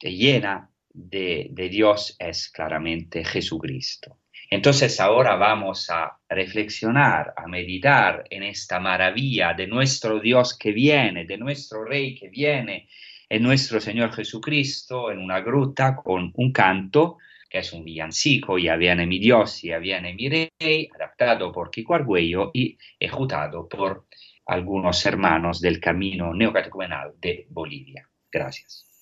llena 0.00 0.70
de, 0.88 1.50
Dios 1.68 2.14
es 2.16 2.48
claramente 2.48 3.24
Jesucristo. 3.24 4.20
Entonces 4.48 5.00
ahora 5.00 5.34
vamos 5.34 5.90
a 5.90 6.16
reflexionar, 6.28 7.34
a 7.36 7.48
meditar 7.48 8.22
en 8.30 8.44
esta 8.44 8.78
maravilla 8.78 9.52
de 9.52 9.66
nuestro 9.66 10.20
Dios 10.20 10.56
que 10.56 10.70
viene, 10.70 11.24
de 11.24 11.38
nuestro 11.38 11.84
Rey 11.84 12.14
que 12.14 12.28
viene, 12.28 12.88
en 13.28 13.42
nuestro 13.42 13.80
Señor 13.80 14.12
Jesucristo, 14.12 15.10
en 15.10 15.18
una 15.18 15.40
gruta 15.40 15.96
con 15.96 16.30
un 16.36 16.52
canto 16.52 17.18
es 17.54 17.72
un 17.72 17.84
villancico, 17.84 18.58
ya 18.58 18.76
viene 18.76 19.06
mi 19.06 19.20
Dios, 19.20 19.62
ya 19.62 19.78
viene 19.78 20.12
mi 20.14 20.28
Rey, 20.28 20.88
adaptado 20.94 21.52
por 21.52 21.70
Kiko 21.70 21.94
Arguello 21.94 22.50
y 22.52 22.76
ejecutado 22.98 23.68
por 23.68 24.06
algunos 24.46 25.06
hermanos 25.06 25.60
del 25.60 25.80
camino 25.80 26.34
neocatecumenal 26.34 27.12
de 27.20 27.46
Bolivia. 27.48 28.08
Gracias. 28.30 28.93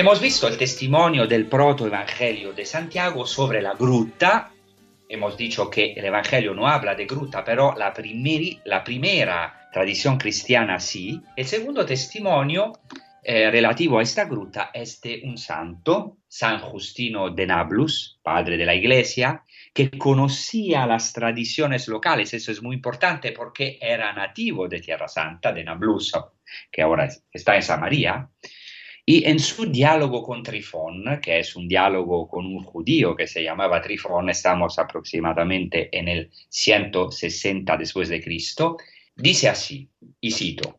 Hemos 0.00 0.18
visto 0.18 0.48
el 0.48 0.56
testimonio 0.56 1.26
del 1.26 1.44
protoevangelio 1.44 2.54
de 2.54 2.64
Santiago 2.64 3.26
sobre 3.26 3.60
la 3.60 3.74
gruta. 3.74 4.50
Hemos 5.06 5.36
dicho 5.36 5.68
que 5.68 5.92
el 5.92 6.02
evangelio 6.02 6.54
no 6.54 6.66
habla 6.66 6.94
de 6.94 7.04
gruta, 7.04 7.44
pero 7.44 7.74
la, 7.76 7.92
primera 8.82 9.68
tradición 9.70 10.16
cristiana 10.16 10.80
sí. 10.80 11.20
El 11.36 11.44
segundo 11.44 11.84
testimonio 11.84 12.72
eh, 13.22 13.50
relativo 13.50 13.98
a 13.98 14.02
esta 14.02 14.24
gruta 14.24 14.70
es 14.72 15.02
de 15.02 15.20
un 15.22 15.36
santo, 15.36 16.16
San 16.26 16.60
Justino 16.60 17.28
de 17.28 17.46
Nablus, 17.46 18.20
padre 18.22 18.56
de 18.56 18.64
la 18.64 18.74
iglesia, 18.74 19.44
que 19.74 19.90
conocía 19.90 20.86
las 20.86 21.12
tradiciones 21.12 21.88
locales. 21.88 22.32
Eso 22.32 22.50
es 22.50 22.62
muy 22.62 22.74
importante 22.76 23.32
porque 23.32 23.78
era 23.78 24.14
nativo 24.14 24.66
de 24.66 24.80
Tierra 24.80 25.08
Santa, 25.08 25.52
de 25.52 25.62
Nablus, 25.62 26.14
que 26.72 26.80
ahora 26.80 27.06
está 27.30 27.54
en 27.56 27.62
Samaria. 27.62 28.30
Y 29.06 29.24
en 29.24 29.38
su 29.38 29.66
diálogo 29.66 30.22
con 30.22 30.42
Trifón, 30.42 31.20
que 31.22 31.38
es 31.38 31.56
un 31.56 31.66
diálogo 31.66 32.28
con 32.28 32.46
un 32.46 32.62
judío 32.62 33.16
que 33.16 33.26
se 33.26 33.42
llamaba 33.42 33.80
Trifón, 33.80 34.30
estamos 34.30 34.78
aproximadamente 34.78 35.88
en 35.96 36.08
el 36.08 36.30
160 36.48 37.76
después 37.76 38.08
de 38.08 38.22
Cristo, 38.22 38.76
dice 39.16 39.48
así, 39.48 39.90
y 40.20 40.30
cito, 40.30 40.78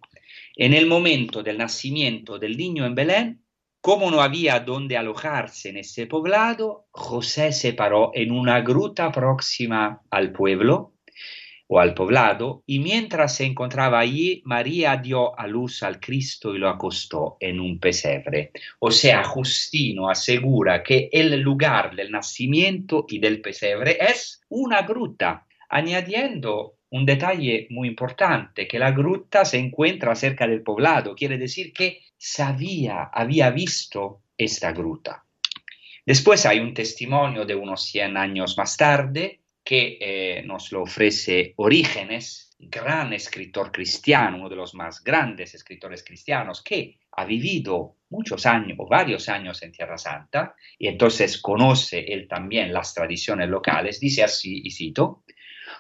en 0.56 0.74
el 0.74 0.86
momento 0.86 1.44
del 1.44 1.58
nacimiento 1.58 2.38
del 2.38 2.58
niño 2.58 2.86
en 2.86 2.96
Belén, 2.96 3.42
como 3.82 4.12
no 4.12 4.22
había 4.22 4.60
donde 4.60 4.96
alojarse 4.96 5.70
en 5.70 5.78
ese 5.78 6.06
poblado, 6.06 6.86
José 6.92 7.52
se 7.52 7.74
paró 7.74 8.12
en 8.14 8.32
una 8.32 8.62
gruta 8.62 9.12
próxima 9.12 10.04
al 10.12 10.32
pueblo 10.32 10.94
o 11.74 11.80
al 11.80 11.94
poblado, 11.94 12.64
y 12.66 12.80
mientras 12.80 13.34
se 13.38 13.46
encontraba 13.46 14.00
allí, 14.00 14.42
María 14.44 14.98
dio 14.98 15.40
a 15.40 15.48
luz 15.48 15.84
al 15.84 16.02
Cristo 16.02 16.54
y 16.54 16.58
lo 16.58 16.68
acostó 16.68 17.38
en 17.40 17.62
un 17.62 17.80
pesebre. 17.80 18.52
O 18.80 18.92
sea, 18.92 19.24
Justino 19.24 20.10
asegura 20.10 20.84
que 20.84 21.08
el 21.14 21.40
lugar 21.40 21.96
del 21.96 22.12
nacimiento 22.12 23.06
y 23.08 23.20
del 23.20 23.40
pesebre 23.40 23.98
es 24.02 24.42
una 24.50 24.82
gruta, 24.82 25.48
añadiendo 25.70 26.76
un 26.90 27.06
detalle 27.06 27.68
muy 27.70 27.88
importante, 27.88 28.68
que 28.68 28.78
la 28.78 28.92
gruta 28.92 29.46
se 29.46 29.58
encuentra 29.58 30.14
cerca 30.14 30.46
del 30.46 30.64
poblado, 30.64 31.16
quiere 31.16 31.38
decir 31.38 31.72
que 31.72 32.02
sabía, 32.18 33.04
había 33.04 33.50
visto 33.50 34.24
esta 34.38 34.74
gruta. 34.74 35.24
Después 36.06 36.46
hay 36.46 36.60
un 36.60 36.74
testimonio 36.74 37.46
de 37.46 37.56
unos 37.56 37.86
100 37.86 38.18
años 38.18 38.58
más 38.58 38.76
tarde 38.76 39.41
que 39.72 39.98
eh, 40.02 40.44
nos 40.44 40.74
lo 40.74 40.82
ofrece 40.82 41.54
Orígenes, 41.56 42.58
gran 42.60 43.14
escritor 43.14 43.72
cristiano, 43.72 44.36
uno 44.36 44.50
de 44.50 44.58
los 44.58 44.76
más 44.76 45.02
grandes 45.02 45.56
escritores 45.56 46.04
cristianos, 46.04 46.62
que 46.62 47.00
ha 47.14 47.24
vivido 47.24 47.96
muchos 48.10 48.46
años 48.46 48.78
o 48.82 48.86
varios 48.86 49.30
años 49.30 49.64
en 49.64 49.72
Tierra 49.72 49.98
Santa 49.98 50.56
y 50.78 50.90
entonces 50.90 51.42
conoce 51.42 52.00
él 52.02 52.28
también 52.28 52.74
las 52.74 52.94
tradiciones 52.94 53.48
locales, 53.48 54.02
dice 54.02 54.24
así, 54.24 54.62
y 54.62 54.72
cito, 54.72 55.24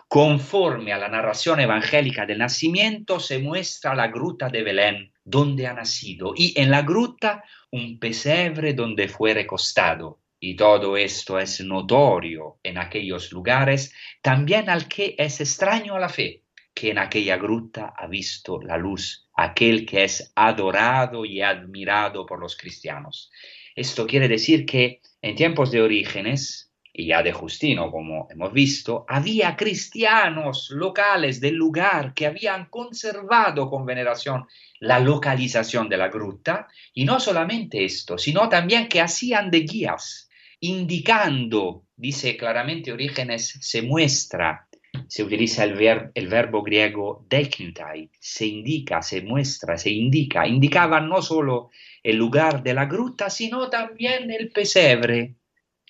Conforme 0.07 0.93
a 0.93 0.97
la 0.97 1.09
narración 1.09 1.59
evangélica 1.59 2.25
del 2.25 2.37
nacimiento, 2.37 3.19
se 3.19 3.39
muestra 3.39 3.93
la 3.93 4.07
gruta 4.07 4.47
de 4.47 4.63
Belén, 4.63 5.11
donde 5.25 5.67
ha 5.67 5.73
nacido, 5.73 6.31
y 6.33 6.53
en 6.55 6.71
la 6.71 6.83
gruta 6.83 7.43
un 7.71 7.99
pesebre 7.99 8.73
donde 8.73 9.09
fue 9.09 9.33
recostado. 9.33 10.20
Y 10.43 10.55
todo 10.55 10.97
esto 10.97 11.37
es 11.37 11.61
notorio 11.61 12.57
en 12.63 12.79
aquellos 12.79 13.31
lugares, 13.31 13.93
también 14.23 14.71
al 14.71 14.87
que 14.87 15.13
es 15.19 15.39
extraño 15.39 15.93
a 15.93 15.99
la 15.99 16.09
fe, 16.09 16.41
que 16.73 16.89
en 16.89 16.97
aquella 16.97 17.37
gruta 17.37 17.93
ha 17.95 18.07
visto 18.07 18.59
la 18.59 18.75
luz, 18.75 19.27
aquel 19.35 19.85
que 19.85 20.03
es 20.03 20.33
adorado 20.35 21.25
y 21.25 21.43
admirado 21.43 22.25
por 22.25 22.39
los 22.39 22.57
cristianos. 22.57 23.29
Esto 23.75 24.07
quiere 24.07 24.27
decir 24.27 24.65
que 24.65 25.01
en 25.21 25.35
tiempos 25.35 25.69
de 25.69 25.83
orígenes, 25.83 26.71
y 26.91 27.05
ya 27.05 27.21
de 27.21 27.33
Justino, 27.33 27.91
como 27.91 28.27
hemos 28.31 28.51
visto, 28.51 29.05
había 29.07 29.55
cristianos 29.55 30.71
locales 30.71 31.39
del 31.39 31.53
lugar 31.53 32.15
que 32.15 32.25
habían 32.25 32.65
conservado 32.65 33.69
con 33.69 33.85
veneración 33.85 34.47
la 34.79 34.99
localización 34.99 35.87
de 35.87 35.97
la 35.97 36.07
gruta, 36.07 36.67
y 36.95 37.05
no 37.05 37.19
solamente 37.19 37.85
esto, 37.85 38.17
sino 38.17 38.49
también 38.49 38.89
que 38.89 39.01
hacían 39.01 39.51
de 39.51 39.59
guías, 39.59 40.29
indicando, 40.61 41.85
dice 41.95 42.37
claramente 42.37 42.91
Orígenes, 42.91 43.57
se 43.61 43.81
muestra, 43.81 44.67
se 45.07 45.23
utiliza 45.23 45.63
el, 45.63 46.11
el 46.13 46.27
verbo 46.27 46.63
griego 46.63 47.25
deiknutai, 47.29 48.09
se 48.19 48.45
indica, 48.45 49.01
se 49.01 49.21
muestra, 49.21 49.77
se 49.77 49.89
indica, 49.89 50.47
indicaban 50.47 51.09
no 51.09 51.21
solo 51.21 51.69
el 52.03 52.15
lugar 52.15 52.63
de 52.63 52.73
la 52.73 52.85
gruta, 52.85 53.29
sino 53.29 53.69
también 53.69 54.31
el 54.31 54.51
pesebre, 54.51 55.35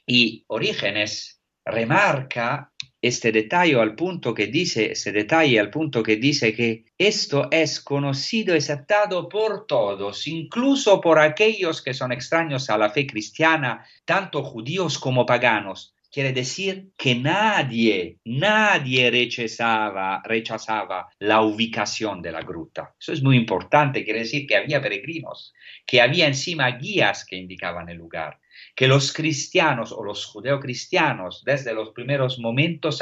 y 0.05 0.43
Orígenes 0.47 1.41
remarca 1.63 2.70
este 3.01 3.31
detalle 3.31 3.75
al 3.79 3.95
punto 3.95 4.33
que 4.33 4.47
dice, 4.47 4.91
ese 4.91 5.11
detalle 5.11 5.59
al 5.59 5.71
punto 5.71 6.03
que 6.03 6.17
dice 6.17 6.53
que 6.53 6.85
esto 6.97 7.47
es 7.49 7.79
conocido 7.79 8.53
y 8.53 8.59
aceptado 8.59 9.27
por 9.27 9.65
todos, 9.65 10.27
incluso 10.27 11.01
por 11.01 11.17
aquellos 11.19 11.81
que 11.81 11.95
son 11.95 12.11
extraños 12.11 12.69
a 12.69 12.77
la 12.77 12.91
fe 12.91 13.07
cristiana, 13.07 13.85
tanto 14.05 14.43
judíos 14.43 14.99
como 14.99 15.25
paganos. 15.25 15.95
Quiere 16.11 16.33
decir 16.33 16.91
que 16.97 17.15
nadie, 17.15 18.19
nadie 18.25 19.09
rechazaba, 19.09 20.21
rechazaba 20.25 21.07
la 21.19 21.41
ubicación 21.41 22.21
de 22.21 22.33
la 22.33 22.41
gruta. 22.41 22.93
Eso 22.99 23.13
es 23.13 23.23
muy 23.23 23.37
importante, 23.37 24.03
quiere 24.03 24.19
decir 24.19 24.45
que 24.45 24.57
había 24.57 24.81
peregrinos, 24.81 25.53
que 25.85 26.01
había 26.01 26.27
encima 26.27 26.69
guías 26.71 27.25
que 27.25 27.37
indicaban 27.37 27.87
el 27.87 27.97
lugar 27.97 28.40
que 28.75 28.87
los 28.87 29.13
cristianos 29.13 29.91
o 29.91 30.03
los 30.03 30.25
judeocristianos 30.25 31.43
desde 31.43 31.73
los 31.73 31.89
primeros 31.91 32.39
momentos 32.39 32.99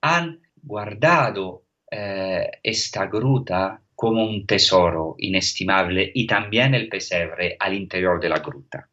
han 0.00 0.40
guardado 0.62 1.64
eh, 1.90 2.50
esta 2.62 3.06
gruta 3.06 3.80
como 3.94 4.24
un 4.24 4.46
tesoro 4.46 5.16
inestimable 5.18 6.10
y 6.14 6.26
también 6.26 6.74
el 6.74 6.88
pesebre 6.88 7.56
al 7.58 7.74
interior 7.74 8.20
de 8.20 8.28
la 8.28 8.38
gruta. 8.38 8.88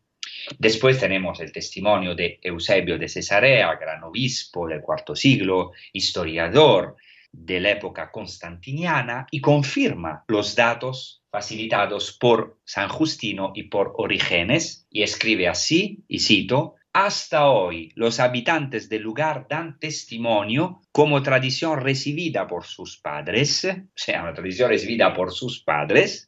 Después 0.58 1.00
tenemos 1.00 1.40
el 1.40 1.52
testimonio 1.52 2.16
de 2.16 2.40
Eusebio 2.42 2.98
de 2.98 3.08
Cesarea, 3.08 3.76
gran 3.76 4.04
obispo 4.04 4.68
del 4.68 4.82
cuarto 4.82 5.16
siglo, 5.16 5.74
historiador 5.94 6.96
de 7.32 7.60
la 7.60 7.72
época 7.72 8.12
constantiniana, 8.12 9.28
y 9.30 9.42
confirma 9.42 10.24
los 10.28 10.56
datos 10.56 11.24
facilitados 11.38 12.18
por 12.18 12.58
San 12.66 12.90
Justino 12.90 13.52
y 13.54 13.64
por 13.70 13.94
Orígenes, 13.98 14.88
y 14.90 15.04
escribe 15.04 15.48
así, 15.48 16.04
y 16.08 16.18
cito, 16.18 16.74
hasta 16.94 17.52
hoy 17.52 17.92
los 17.94 18.20
habitantes 18.20 18.90
del 18.90 19.04
lugar 19.04 19.46
dan 19.48 19.78
testimonio 19.78 20.82
como 20.92 21.22
tradición 21.22 21.80
recibida 21.80 22.48
por 22.48 22.66
sus 22.66 22.98
padres, 22.98 23.66
o 23.66 23.86
sea, 23.94 24.24
una 24.24 24.34
tradición 24.34 24.70
recibida 24.72 25.14
por 25.14 25.32
sus 25.32 25.62
padres, 25.64 26.28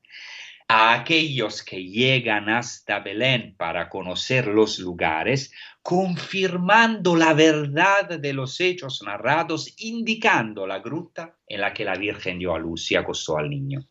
a 0.68 0.94
aquellos 0.94 1.64
que 1.64 1.84
llegan 1.84 2.48
hasta 2.48 3.00
Belén 3.00 3.56
para 3.58 3.90
conocer 3.90 4.46
los 4.46 4.78
lugares, 4.78 5.52
confirmando 5.82 7.16
la 7.16 7.34
verdad 7.34 8.20
de 8.20 8.34
los 8.34 8.62
hechos 8.62 9.02
narrados, 9.04 9.74
indicando 9.80 10.68
la 10.68 10.78
gruta 10.78 11.36
en 11.48 11.62
la 11.62 11.74
que 11.74 11.84
la 11.84 11.96
Virgen 11.96 12.38
dio 12.38 12.54
a 12.54 12.60
luz 12.60 12.92
y 12.92 12.96
acostó 12.96 13.40
al 13.40 13.50
niño. 13.50 13.88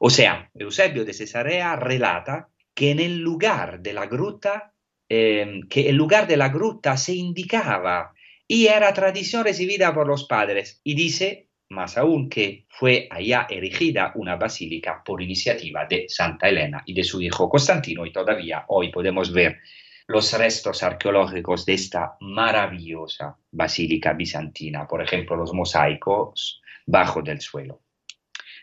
O 0.00 0.10
sea, 0.10 0.50
Eusebio 0.54 1.04
de 1.04 1.12
Cesarea 1.12 1.76
relata 1.76 2.48
que 2.74 2.90
en 2.90 3.00
el 3.00 3.18
lugar 3.18 3.80
de 3.80 3.92
la 3.92 4.06
gruta, 4.06 4.72
eh, 5.08 5.60
que 5.68 5.88
el 5.88 5.96
lugar 5.96 6.26
de 6.26 6.36
la 6.36 6.48
gruta 6.48 6.96
se 6.96 7.14
indicaba 7.14 8.12
y 8.46 8.66
era 8.66 8.92
tradición 8.94 9.44
recibida 9.44 9.92
por 9.92 10.06
los 10.06 10.24
padres 10.24 10.80
y 10.84 10.94
dice 10.94 11.48
más 11.70 11.98
aún 11.98 12.28
que 12.30 12.66
fue 12.68 13.08
allá 13.10 13.46
erigida 13.50 14.12
una 14.14 14.36
basílica 14.36 15.02
por 15.04 15.20
iniciativa 15.20 15.84
de 15.86 16.06
Santa 16.08 16.48
Elena 16.48 16.82
y 16.86 16.94
de 16.94 17.04
su 17.04 17.20
hijo 17.20 17.48
Constantino 17.48 18.06
y 18.06 18.12
todavía 18.12 18.64
hoy 18.68 18.90
podemos 18.90 19.32
ver 19.32 19.58
los 20.06 20.32
restos 20.32 20.82
arqueológicos 20.82 21.66
de 21.66 21.74
esta 21.74 22.16
maravillosa 22.20 23.36
basílica 23.50 24.14
bizantina, 24.14 24.86
por 24.86 25.02
ejemplo 25.02 25.36
los 25.36 25.52
mosaicos 25.52 26.62
bajo 26.86 27.20
del 27.20 27.40
suelo. 27.40 27.82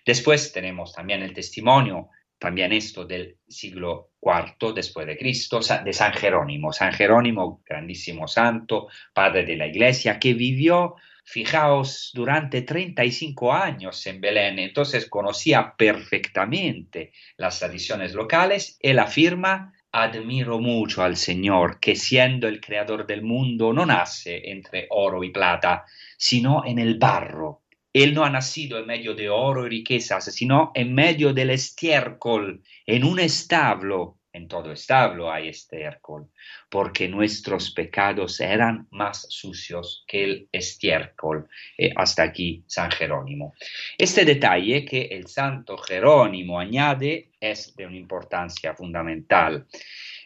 Después 0.06 0.54
tenemos 0.54 0.94
también 0.94 1.24
el 1.24 1.34
testimonio, 1.34 2.10
también 2.38 2.72
esto 2.74 3.06
del 3.06 3.40
siglo 3.48 4.12
IV 4.22 4.74
después 4.74 5.08
de 5.08 5.18
Cristo, 5.18 5.62
de 5.84 5.94
San 5.94 6.14
Jerónimo. 6.14 6.72
San 6.72 6.94
Jerónimo, 6.94 7.64
grandísimo 7.66 8.28
santo, 8.28 8.88
padre 9.14 9.46
de 9.46 9.56
la 9.56 9.66
iglesia, 9.66 10.20
que 10.20 10.36
vivió, 10.36 10.96
fijaos, 11.24 12.12
durante 12.14 12.62
35 12.62 13.52
años 13.52 14.06
en 14.06 14.22
Belén, 14.22 14.60
entonces 14.60 15.10
conocía 15.10 15.74
perfectamente 15.76 17.12
las 17.38 17.58
tradiciones 17.58 18.14
locales. 18.14 18.78
Él 18.82 19.00
afirma, 19.00 19.74
admiro 19.92 20.60
mucho 20.60 21.02
al 21.02 21.18
Señor, 21.18 21.80
que 21.80 21.96
siendo 21.96 22.48
el 22.48 22.62
creador 22.62 23.08
del 23.08 23.24
mundo 23.24 23.74
no 23.74 23.88
nace 23.88 24.52
entre 24.52 24.86
oro 24.92 25.24
y 25.24 25.32
plata, 25.32 25.84
sino 26.16 26.64
en 26.64 26.78
el 26.78 27.00
barro 27.00 27.65
él 27.96 28.14
no 28.14 28.26
ha 28.26 28.30
nacido 28.30 28.78
en 28.78 28.88
medio 28.88 29.16
de 29.16 29.30
oro 29.30 29.66
y 29.66 29.70
riquezas, 29.70 30.26
sino 30.26 30.74
en 30.76 30.94
medio 30.94 31.34
del 31.34 31.52
estiércol, 31.52 32.62
en 32.86 33.06
un 33.06 33.22
establo, 33.22 34.18
en 34.34 34.50
todo 34.50 34.74
establo 34.74 35.32
hay 35.32 35.48
estiércol, 35.48 36.30
porque 36.70 37.08
nuestros 37.08 37.72
pecados 37.72 38.42
eran 38.42 38.86
más 38.92 39.26
sucios 39.30 40.04
que 40.10 40.26
el 40.26 40.50
estiércol. 40.52 41.48
Eh, 41.78 41.94
hasta 41.96 42.24
aquí 42.24 42.66
San 42.68 42.92
Jerónimo. 42.92 43.54
Este 43.98 44.26
detalle 44.26 44.84
que 44.84 45.04
el 45.04 45.28
santo 45.28 45.78
Jerónimo 45.78 46.60
añade 46.60 47.30
es 47.40 47.78
de 47.78 47.88
una 47.88 47.96
importancia 47.96 48.76
fundamental. 48.76 49.68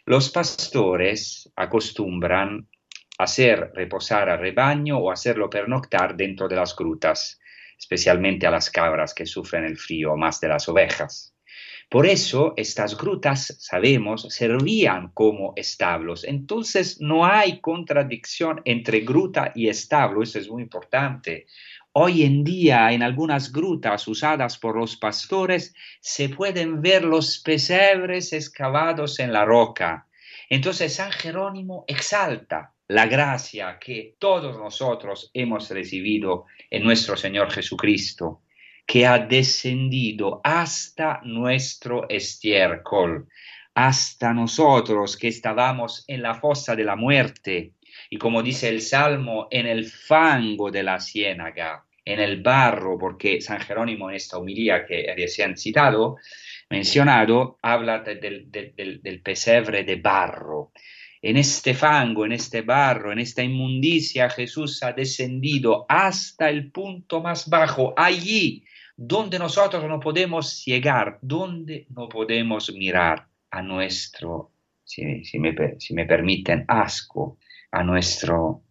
Los 0.06 0.32
pastores 0.32 1.52
acostumbran 1.56 2.68
hacer 3.20 3.74
reposar 3.76 4.28
al 4.28 4.40
rebaño 4.40 4.98
o 4.98 5.12
hacerlo 5.12 5.52
pernoctar 5.52 6.16
dentro 6.16 6.48
de 6.48 6.56
las 6.56 6.76
grutas, 6.76 7.40
especialmente 7.80 8.46
a 8.46 8.52
las 8.52 8.70
cabras 8.70 9.14
que 9.14 9.26
sufren 9.26 9.64
el 9.64 9.78
frío 9.78 10.18
más 10.18 10.42
de 10.42 10.50
las 10.50 10.68
ovejas. 10.68 11.34
Por 11.90 12.06
eso 12.06 12.54
estas 12.56 12.96
grutas, 12.96 13.56
sabemos, 13.60 14.28
servían 14.30 15.10
como 15.12 15.54
establos. 15.56 16.24
Entonces 16.24 17.02
no 17.02 17.26
hay 17.26 17.62
contradicción 17.62 18.62
entre 18.66 19.00
gruta 19.00 19.52
y 19.56 19.70
establo, 19.70 20.22
eso 20.22 20.38
es 20.38 20.48
muy 20.50 20.62
importante. 20.62 21.48
Hoy 21.94 22.24
en 22.24 22.44
día 22.44 22.92
en 22.92 23.02
algunas 23.02 23.52
grutas 23.52 24.08
usadas 24.08 24.60
por 24.60 24.78
los 24.78 24.98
pastores 24.98 25.74
se 26.00 26.30
pueden 26.30 26.84
ver 26.84 27.04
los 27.04 27.40
pesebres 27.40 28.34
excavados 28.34 29.20
en 29.20 29.34
la 29.34 29.46
roca. 29.46 30.08
Entonces 30.48 30.94
San 30.94 31.12
Jerónimo 31.12 31.86
exalta 31.88 32.76
la 32.90 33.06
gracia 33.06 33.78
que 33.80 34.16
todos 34.18 34.58
nosotros 34.58 35.30
hemos 35.36 35.70
recibido 35.70 36.46
en 36.72 36.84
nuestro 36.84 37.16
Señor 37.16 37.52
Jesucristo 37.52 38.42
que 38.86 39.06
ha 39.06 39.20
descendido 39.20 40.42
hasta 40.44 41.22
nuestro 41.24 42.10
estiércol, 42.10 43.28
hasta 43.76 44.34
nosotros 44.34 45.16
que 45.16 45.28
estábamos 45.28 46.04
en 46.08 46.24
la 46.24 46.34
fosa 46.34 46.76
de 46.76 46.84
la 46.84 46.96
muerte, 46.96 47.74
y 48.10 48.18
como 48.18 48.42
dice 48.42 48.70
el 48.70 48.82
Salmo, 48.82 49.48
en 49.52 49.68
el 49.68 49.86
fango 49.86 50.72
de 50.72 50.82
la 50.82 51.00
ciénaga, 51.00 51.86
en 52.04 52.20
el 52.20 52.42
barro, 52.42 52.98
porque 52.98 53.40
San 53.40 53.60
Jerónimo 53.60 54.10
en 54.10 54.16
esta 54.16 54.40
humilía 54.40 54.84
que 54.84 55.14
recién 55.16 55.56
citado, 55.56 56.18
mencionado, 56.72 57.60
habla 57.62 58.00
del 58.00 59.22
pesebre 59.24 59.84
de 59.84 59.96
barro. 59.98 60.72
En 61.22 61.36
este 61.36 61.74
fango, 61.74 62.26
en 62.26 62.32
este 62.32 62.62
barro, 62.62 63.12
en 63.12 63.20
esta 63.20 63.44
inmundicia, 63.44 64.30
Jesús 64.30 64.82
ha 64.84 64.94
descendido 64.94 65.86
hasta 65.90 66.50
el 66.50 66.72
punto 66.72 67.22
más 67.22 67.50
bajo. 67.50 67.94
Allí 67.98 68.64
donde 68.96 69.40
nosotros 69.40 69.84
no 69.88 70.00
podemos 70.00 70.64
llegar, 70.66 71.20
donde 71.22 71.88
no 71.90 72.08
podemos 72.08 72.72
mirar 72.74 73.28
a 73.52 73.62
nuestro, 73.62 74.52
si, 74.84 75.24
si, 75.24 75.40
me, 75.40 75.56
si 75.80 75.94
me 75.94 76.06
permiten, 76.06 76.66
asco, 76.68 77.38
a 77.72 77.84
nuestro 77.84 78.64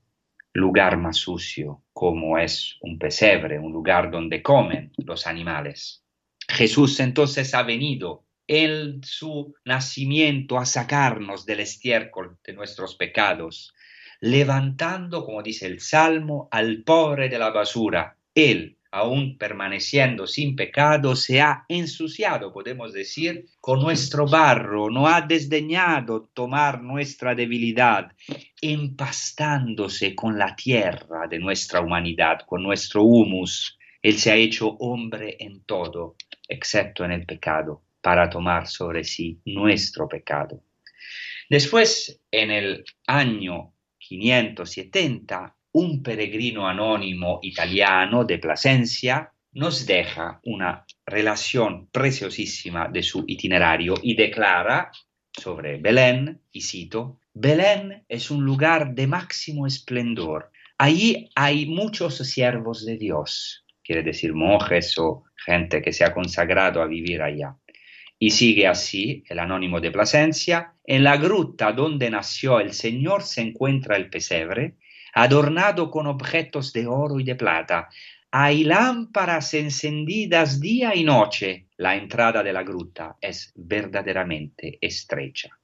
lugar 0.52 0.96
más 0.96 1.16
sucio, 1.16 1.82
como 1.92 2.38
es 2.38 2.76
un 2.80 2.98
pesebre, 2.98 3.58
un 3.58 3.72
lugar 3.72 4.10
donde 4.10 4.42
comen 4.42 4.92
los 4.98 5.26
animales. 5.26 6.04
Jesús 6.48 6.98
entonces 7.00 7.54
ha 7.54 7.62
venido 7.62 8.24
en 8.48 9.00
su 9.04 9.54
nacimiento 9.64 10.58
a 10.58 10.66
sacarnos 10.66 11.46
del 11.46 11.60
estiércol 11.60 12.38
de 12.42 12.54
nuestros 12.54 12.96
pecados, 12.96 13.74
levantando, 14.20 15.24
como 15.24 15.42
dice 15.42 15.66
el 15.66 15.80
Salmo, 15.80 16.48
al 16.50 16.82
pobre 16.82 17.28
de 17.28 17.38
la 17.38 17.50
basura. 17.50 18.16
Él 18.34 18.78
aún 18.90 19.36
permaneciendo 19.36 20.26
sin 20.26 20.56
pecado, 20.56 21.14
se 21.14 21.40
ha 21.40 21.64
ensuciado, 21.68 22.52
podemos 22.52 22.92
decir, 22.92 23.46
con 23.60 23.80
nuestro 23.80 24.26
barro, 24.26 24.90
no 24.90 25.06
ha 25.06 25.20
desdeñado 25.20 26.30
tomar 26.32 26.82
nuestra 26.82 27.34
debilidad, 27.34 28.12
empastándose 28.60 30.14
con 30.14 30.38
la 30.38 30.56
tierra 30.56 31.26
de 31.28 31.38
nuestra 31.38 31.80
humanidad, 31.80 32.40
con 32.46 32.62
nuestro 32.62 33.02
humus. 33.02 33.78
Él 34.00 34.16
se 34.16 34.30
ha 34.30 34.36
hecho 34.36 34.68
hombre 34.78 35.36
en 35.38 35.62
todo, 35.64 36.16
excepto 36.48 37.04
en 37.04 37.12
el 37.12 37.26
pecado, 37.26 37.82
para 38.00 38.28
tomar 38.28 38.66
sobre 38.66 39.04
sí 39.04 39.40
nuestro 39.44 40.08
pecado. 40.08 40.62
Después, 41.48 42.20
en 42.30 42.50
el 42.50 42.84
año 43.06 43.72
570, 43.98 45.56
un 45.72 46.02
peregrino 46.02 46.68
anónimo 46.68 47.40
italiano 47.42 48.24
de 48.24 48.38
Plasencia 48.38 49.32
nos 49.52 49.86
deja 49.86 50.40
una 50.44 50.84
relación 51.06 51.88
preciosísima 51.88 52.88
de 52.88 53.02
su 53.02 53.24
itinerario 53.26 53.94
y 54.02 54.14
declara 54.14 54.90
sobre 55.32 55.78
Belén, 55.78 56.40
y 56.52 56.60
cito, 56.60 57.20
Belén 57.32 58.04
es 58.08 58.30
un 58.30 58.44
lugar 58.44 58.94
de 58.94 59.06
máximo 59.06 59.66
esplendor. 59.66 60.50
Allí 60.76 61.30
hay 61.34 61.66
muchos 61.66 62.18
siervos 62.18 62.84
de 62.84 62.96
Dios, 62.96 63.64
quiere 63.82 64.02
decir 64.02 64.34
monjes 64.34 64.98
o 64.98 65.24
gente 65.36 65.80
que 65.80 65.92
se 65.92 66.04
ha 66.04 66.12
consagrado 66.12 66.82
a 66.82 66.86
vivir 66.86 67.22
allá. 67.22 67.56
Y 68.18 68.30
sigue 68.30 68.66
así 68.66 69.24
el 69.28 69.38
anónimo 69.38 69.80
de 69.80 69.90
Plasencia, 69.90 70.74
en 70.84 71.04
la 71.04 71.16
gruta 71.16 71.72
donde 71.72 72.10
nació 72.10 72.60
el 72.60 72.72
Señor 72.72 73.22
se 73.22 73.42
encuentra 73.42 73.96
el 73.96 74.10
pesebre, 74.10 74.76
adornado 75.14 75.90
con 75.90 76.06
objetos 76.06 76.72
de 76.72 76.86
oro 76.86 77.20
y 77.20 77.24
de 77.24 77.36
plata. 77.36 77.88
Hay 78.30 78.64
lámparas 78.64 79.54
encendidas 79.54 80.60
día 80.60 80.94
y 80.94 81.04
noche. 81.04 81.66
La 81.76 81.96
entrada 81.96 82.42
de 82.42 82.52
la 82.52 82.62
gruta 82.62 83.16
es 83.20 83.52
verdaderamente 83.54 84.78
estrecha. 84.80 85.57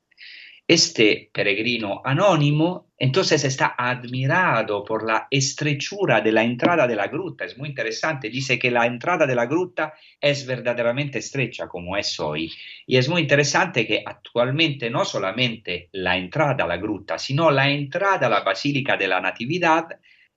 Este 0.66 1.30
peregrino 1.30 2.00
anónimo 2.02 2.88
entonces 2.96 3.44
está 3.44 3.74
admirado 3.76 4.82
por 4.82 5.06
la 5.06 5.28
estrechura 5.30 6.22
de 6.22 6.32
la 6.32 6.42
entrada 6.42 6.86
de 6.86 6.96
la 6.96 7.08
gruta. 7.08 7.44
Es 7.44 7.58
muy 7.58 7.68
interesante. 7.68 8.30
Dice 8.30 8.58
que 8.58 8.70
la 8.70 8.86
entrada 8.86 9.26
de 9.26 9.34
la 9.34 9.44
gruta 9.44 9.92
es 10.18 10.46
verdaderamente 10.46 11.18
estrecha 11.18 11.68
como 11.68 11.98
es 11.98 12.18
hoy. 12.18 12.50
Y 12.86 12.96
es 12.96 13.10
muy 13.10 13.20
interesante 13.20 13.86
que 13.86 14.02
actualmente 14.06 14.88
no 14.88 15.04
solamente 15.04 15.90
la 15.92 16.16
entrada 16.16 16.64
a 16.64 16.68
la 16.68 16.78
gruta, 16.78 17.18
sino 17.18 17.50
la 17.50 17.68
entrada 17.68 18.28
a 18.28 18.30
la 18.30 18.40
Basílica 18.40 18.96
de 18.96 19.08
la 19.08 19.20
Natividad 19.20 19.88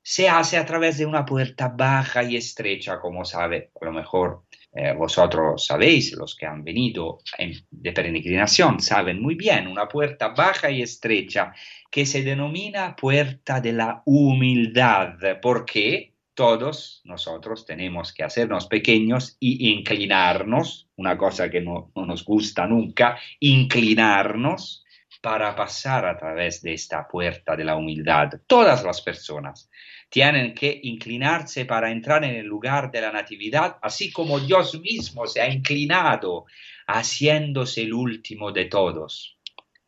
se 0.02 0.28
hace 0.28 0.58
a 0.58 0.66
través 0.66 0.98
de 0.98 1.06
una 1.06 1.26
puerta 1.26 1.70
baja 1.70 2.24
y 2.24 2.36
estrecha, 2.36 3.00
como 3.00 3.24
sabe, 3.24 3.72
a 3.80 3.86
lo 3.86 3.94
mejor 3.94 4.44
eh, 4.80 4.94
vosotros 4.94 5.66
sabéis, 5.66 6.16
los 6.16 6.36
que 6.36 6.46
han 6.46 6.64
venido 6.64 7.18
en, 7.36 7.54
de 7.72 7.92
peregrinación, 7.92 8.80
saben 8.80 9.20
muy 9.20 9.34
bien, 9.34 9.68
una 9.68 9.88
puerta 9.88 10.28
baja 10.28 10.70
y 10.70 10.84
estrecha 10.84 11.52
que 11.90 12.06
se 12.06 12.22
denomina 12.22 12.96
puerta 12.96 13.60
de 13.60 13.74
la 13.74 14.04
humildad, 14.06 15.16
porque 15.42 16.14
todos 16.36 17.02
nosotros 17.06 17.66
tenemos 17.66 18.14
que 18.14 18.24
hacernos 18.24 18.68
pequeños 18.68 19.36
y 19.40 19.72
inclinarnos, 19.72 20.88
una 20.96 21.18
cosa 21.18 21.50
que 21.50 21.62
no 21.62 21.92
nos 21.96 22.24
gusta 22.24 22.68
nunca, 22.68 23.18
inclinarnos 23.40 24.86
para 25.24 25.56
pasar 25.56 26.06
a 26.06 26.16
través 26.16 26.62
de 26.62 26.74
esta 26.74 27.08
puerta 27.08 27.56
de 27.56 27.66
la 27.66 27.76
humildad. 27.76 28.30
Todas 28.46 28.84
las 28.84 29.02
personas 29.02 29.72
tienen 30.10 30.54
que 30.54 30.80
inclinarse 30.84 31.66
para 31.66 31.92
entrar 31.92 32.24
en 32.24 32.36
el 32.36 32.46
lugar 32.46 32.92
de 32.92 33.02
la 33.02 33.12
natividad, 33.12 33.78
así 33.82 34.12
como 34.12 34.40
Dios 34.40 34.80
mismo 34.80 35.28
se 35.28 35.42
ha 35.42 35.50
inclinado, 35.50 36.46
haciéndose 36.88 37.82
el 37.82 37.94
último 37.94 38.52
de 38.52 38.66
todos. 38.66 39.38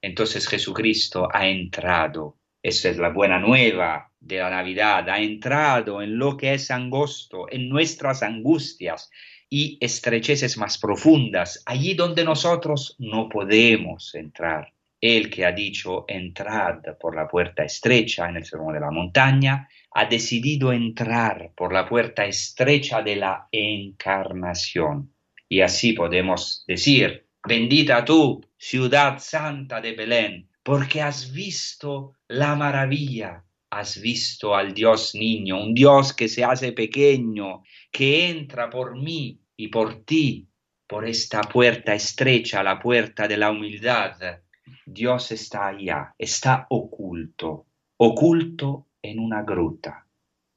Entonces 0.01 0.47
Jesucristo 0.47 1.27
ha 1.31 1.47
entrado. 1.47 2.37
Esa 2.61 2.89
es 2.89 2.97
la 2.97 3.09
buena 3.09 3.39
nueva 3.39 4.11
de 4.19 4.39
la 4.39 4.49
Navidad. 4.49 5.09
Ha 5.09 5.19
entrado 5.19 6.01
en 6.01 6.17
lo 6.17 6.35
que 6.35 6.53
es 6.53 6.71
angosto, 6.71 7.47
en 7.49 7.69
nuestras 7.69 8.21
angustias 8.21 9.09
y 9.49 9.77
estrecheces 9.79 10.57
más 10.57 10.77
profundas, 10.77 11.63
allí 11.65 11.93
donde 11.93 12.23
nosotros 12.23 12.95
no 12.99 13.29
podemos 13.29 14.13
entrar. 14.15 14.73
El 15.01 15.29
que 15.29 15.45
ha 15.45 15.53
dicho 15.53 16.03
entrad 16.09 16.81
por 16.99 17.15
la 17.15 17.27
puerta 17.27 17.63
estrecha 17.63 18.27
en 18.27 18.35
el 18.35 18.45
sermón 18.45 18.73
de 18.73 18.81
la 18.81 18.91
montaña, 18.91 19.67
ha 19.91 20.05
decidido 20.05 20.71
entrar 20.71 21.51
por 21.55 21.73
la 21.73 21.87
puerta 21.87 22.25
estrecha 22.25 23.01
de 23.01 23.15
la 23.15 23.47
encarnación. 23.51 25.13
Y 25.47 25.61
así 25.61 25.93
podemos 25.93 26.63
decir, 26.67 27.27
bendita 27.47 28.05
tú, 28.05 28.45
ciudad 28.57 29.17
santa 29.19 29.81
de 29.81 29.93
Belén, 29.93 30.49
porque 30.63 31.01
has 31.01 31.31
visto 31.31 32.13
la 32.27 32.55
maravilla, 32.55 33.43
has 33.71 33.99
visto 33.99 34.55
al 34.55 34.73
Dios 34.73 35.15
niño, 35.15 35.61
un 35.61 35.73
Dios 35.73 36.13
que 36.13 36.27
se 36.27 36.43
hace 36.43 36.71
pequeño, 36.73 37.63
que 37.91 38.29
entra 38.29 38.69
por 38.69 38.95
mí 38.95 39.41
y 39.57 39.69
por 39.69 40.03
ti, 40.03 40.47
por 40.87 41.07
esta 41.07 41.41
puerta 41.41 41.93
estrecha, 41.93 42.63
la 42.63 42.79
puerta 42.79 43.27
de 43.27 43.37
la 43.37 43.51
humildad. 43.51 44.41
Dios 44.85 45.31
está 45.31 45.67
allá, 45.67 46.13
está 46.17 46.67
oculto, 46.69 47.67
oculto 47.97 48.88
en 49.01 49.19
una 49.19 49.43
gruta, 49.43 50.05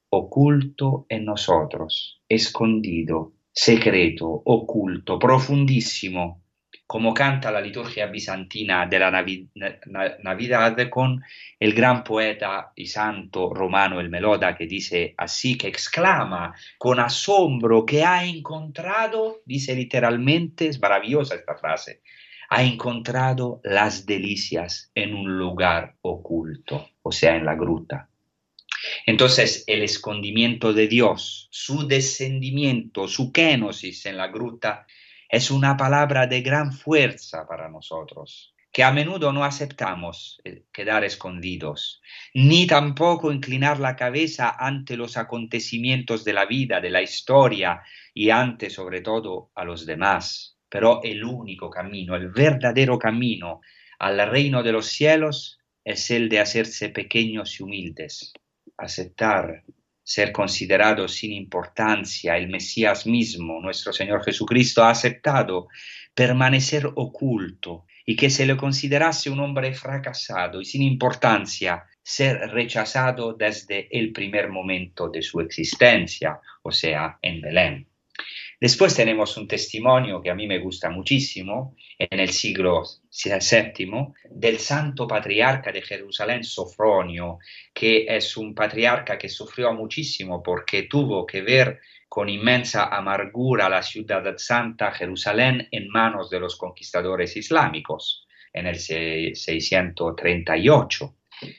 oculto 0.09 1.05
en 1.09 1.25
nosotros, 1.25 2.21
escondido, 2.27 3.33
secreto, 3.51 4.27
oculto, 4.45 5.17
profundísimo, 5.19 6.41
como 6.85 7.13
canta 7.13 7.51
la 7.51 7.61
liturgia 7.61 8.07
bizantina 8.07 8.85
de 8.85 8.99
la 8.99 9.09
Navi- 9.09 9.49
Na- 9.55 10.17
Navidad 10.21 10.77
con 10.89 11.23
el 11.59 11.73
gran 11.73 12.03
poeta 12.03 12.71
y 12.75 12.85
santo 12.87 13.53
romano 13.53 13.99
el 13.99 14.09
Meloda 14.09 14.55
que 14.55 14.67
dice 14.67 15.13
así, 15.17 15.57
que 15.57 15.67
exclama 15.67 16.53
con 16.77 16.99
asombro 16.99 17.85
que 17.85 18.03
ha 18.03 18.25
encontrado, 18.25 19.41
dice 19.45 19.75
literalmente, 19.75 20.67
es 20.67 20.79
maravillosa 20.81 21.35
esta 21.35 21.55
frase, 21.55 22.01
ha 22.49 22.63
encontrado 22.63 23.61
las 23.63 24.05
delicias 24.05 24.91
en 24.93 25.15
un 25.15 25.37
lugar 25.37 25.95
oculto, 26.01 26.89
o 27.01 27.11
sea, 27.11 27.35
en 27.35 27.45
la 27.45 27.55
gruta. 27.55 28.09
Entonces, 29.05 29.63
el 29.67 29.83
escondimiento 29.83 30.73
de 30.73 30.87
Dios, 30.87 31.47
su 31.51 31.87
descendimiento, 31.87 33.07
su 33.07 33.31
kenosis 33.31 34.05
en 34.05 34.17
la 34.17 34.27
gruta, 34.27 34.85
es 35.29 35.51
una 35.51 35.75
palabra 35.77 36.27
de 36.27 36.41
gran 36.41 36.71
fuerza 36.71 37.47
para 37.47 37.69
nosotros, 37.69 38.53
que 38.71 38.83
a 38.83 38.91
menudo 38.91 39.31
no 39.31 39.43
aceptamos 39.43 40.41
eh, 40.43 40.63
quedar 40.71 41.03
escondidos, 41.03 42.01
ni 42.33 42.67
tampoco 42.67 43.31
inclinar 43.31 43.79
la 43.79 43.95
cabeza 43.95 44.55
ante 44.57 44.97
los 44.97 45.17
acontecimientos 45.17 46.23
de 46.23 46.33
la 46.33 46.45
vida, 46.45 46.81
de 46.81 46.89
la 46.89 47.01
historia 47.01 47.81
y 48.13 48.29
ante 48.29 48.69
sobre 48.69 49.01
todo 49.01 49.51
a 49.55 49.63
los 49.63 49.85
demás. 49.85 50.57
Pero 50.69 51.01
el 51.03 51.23
único 51.23 51.69
camino, 51.69 52.15
el 52.15 52.29
verdadero 52.29 52.97
camino 52.97 53.61
al 53.99 54.29
reino 54.29 54.63
de 54.63 54.71
los 54.71 54.87
cielos 54.87 55.59
es 55.83 56.09
el 56.11 56.29
de 56.29 56.39
hacerse 56.39 56.89
pequeños 56.89 57.59
y 57.59 57.63
humildes, 57.63 58.33
aceptar 58.77 59.63
ser 60.03 60.31
considerado 60.31 61.07
sin 61.07 61.31
importancia, 61.31 62.37
el 62.37 62.49
Mesías 62.49 63.05
mismo, 63.05 63.61
nuestro 63.61 63.93
Señor 63.93 64.23
Jesucristo, 64.23 64.83
ha 64.83 64.89
aceptado 64.89 65.67
permanecer 66.13 66.87
oculto 66.95 67.85
y 68.05 68.15
que 68.15 68.29
se 68.29 68.45
le 68.45 68.57
considerase 68.57 69.29
un 69.29 69.39
hombre 69.39 69.73
fracasado 69.73 70.59
y 70.59 70.65
sin 70.65 70.81
importancia, 70.81 71.85
ser 72.01 72.37
rechazado 72.51 73.33
desde 73.33 73.87
el 73.97 74.11
primer 74.11 74.49
momento 74.49 75.09
de 75.09 75.21
su 75.21 75.39
existencia, 75.39 76.39
o 76.63 76.71
sea, 76.71 77.17
en 77.21 77.39
Belén. 77.39 77.87
Después 78.63 78.95
tenemos 78.95 79.35
un 79.35 79.45
testimonio 79.45 80.21
que 80.21 80.29
a 80.29 80.35
mí 80.35 80.47
me 80.47 80.57
gusta 80.57 80.89
muchísimo, 80.89 81.75
en 81.99 82.17
el 82.17 82.29
siglo 82.29 82.83
VII, 83.11 84.13
del 84.29 84.57
santo 84.57 85.05
patriarca 85.05 85.69
de 85.69 85.81
Jerusalén, 85.81 86.45
Sofronio, 86.45 87.39
que 87.73 88.05
es 88.07 88.37
un 88.37 88.55
patriarca 88.55 89.17
que 89.17 89.27
sufrió 89.27 89.73
muchísimo 89.73 90.41
porque 90.41 90.83
tuvo 90.83 91.25
que 91.25 91.41
ver 91.41 91.81
con 92.07 92.29
inmensa 92.29 92.85
amargura 92.85 93.67
la 93.67 93.83
ciudad 93.83 94.23
santa 94.37 94.93
Jerusalén 94.93 95.67
en 95.69 95.89
manos 95.89 96.29
de 96.29 96.39
los 96.39 96.55
conquistadores 96.55 97.35
islámicos 97.35 98.25
en 98.53 98.67
el 98.67 98.79
638. 98.79 101.15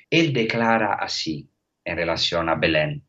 Él 0.09 0.33
declara 0.33 0.95
así 0.95 1.51
en 1.85 1.99
relación 1.99 2.49
a 2.49 2.55
Belén, 2.55 3.05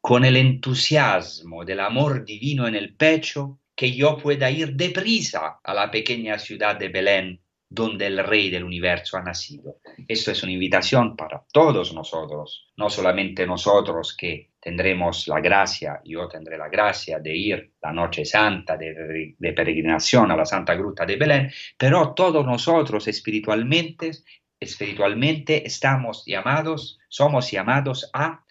con 0.00 0.24
el 0.24 0.36
entusiasmo 0.36 1.64
del 1.64 1.80
amor 1.80 2.24
divino 2.24 2.66
en 2.66 2.74
el 2.74 2.96
pecho, 2.96 3.60
que 3.74 3.92
yo 3.92 4.16
pueda 4.16 4.50
ir 4.50 4.74
deprisa 4.74 5.60
a 5.62 5.74
la 5.74 5.90
pequeña 5.90 6.38
ciudad 6.38 6.76
de 6.76 6.88
Belén, 6.88 7.40
donde 7.68 8.06
el 8.06 8.18
Rey 8.24 8.50
del 8.50 8.64
universo 8.64 9.16
ha 9.16 9.22
nacido. 9.22 9.76
Esto 10.08 10.32
es 10.32 10.42
una 10.42 10.52
invitación 10.52 11.16
para 11.16 11.44
todos 11.52 11.94
nosotros, 11.94 12.72
no 12.76 12.90
solamente 12.90 13.46
nosotros 13.46 14.16
que 14.16 14.50
tendremos 14.58 15.28
la 15.28 15.40
gracia, 15.40 16.00
yo 16.04 16.28
tendré 16.28 16.58
la 16.58 16.68
gracia 16.68 17.20
de 17.20 17.36
ir 17.36 17.72
la 17.80 17.92
noche 17.92 18.24
santa 18.24 18.76
de, 18.76 19.34
de 19.38 19.52
peregrinación 19.52 20.30
a 20.30 20.36
la 20.36 20.44
Santa 20.44 20.74
Gruta 20.74 21.06
de 21.06 21.16
Belén, 21.16 21.50
pero 21.78 22.12
todos 22.12 22.44
nosotros 22.44 23.06
espiritualmente, 23.06 24.10
espiritualmente 24.58 25.66
estamos 25.66 26.24
llamados, 26.26 26.98
somos 27.08 27.50
llamados 27.50 28.10
a 28.12 28.44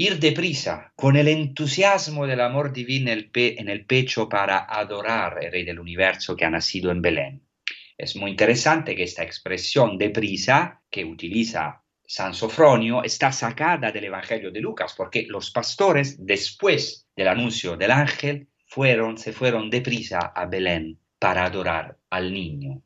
ir 0.00 0.18
deprisa 0.18 0.94
con 0.96 1.14
el 1.16 1.28
entusiasmo 1.28 2.26
del 2.26 2.40
amor 2.40 2.72
divino 2.72 3.10
en 3.12 3.68
el, 3.68 3.84
pecho 3.84 4.30
para 4.30 4.64
adorar 4.64 5.36
al 5.38 5.52
Rey 5.52 5.62
del 5.62 5.78
universo 5.78 6.34
que 6.34 6.46
ha 6.46 6.50
nacido 6.50 6.90
en 6.90 7.02
Belén. 7.02 7.42
Es 7.98 8.16
muy 8.16 8.30
interesante 8.30 8.96
que 8.96 9.02
esta 9.02 9.24
expresión 9.24 9.98
deprisa 9.98 10.80
que 10.88 11.04
utiliza 11.04 11.82
San 12.02 12.32
Sofronio 12.32 13.04
está 13.04 13.30
sacada 13.30 13.92
del 13.92 14.04
Evangelio 14.04 14.50
de 14.50 14.60
Lucas, 14.60 14.94
porque 14.96 15.26
los 15.28 15.50
pastores, 15.50 16.16
después 16.24 17.06
del 17.14 17.28
anuncio 17.28 17.76
del 17.76 17.90
ángel, 17.90 18.48
fueron, 18.68 19.18
se 19.18 19.34
fueron 19.34 19.68
deprisa 19.68 20.32
a 20.34 20.46
Belén 20.46 20.98
para 21.18 21.44
adorar 21.44 21.98
al 22.08 22.32
niño. 22.32 22.82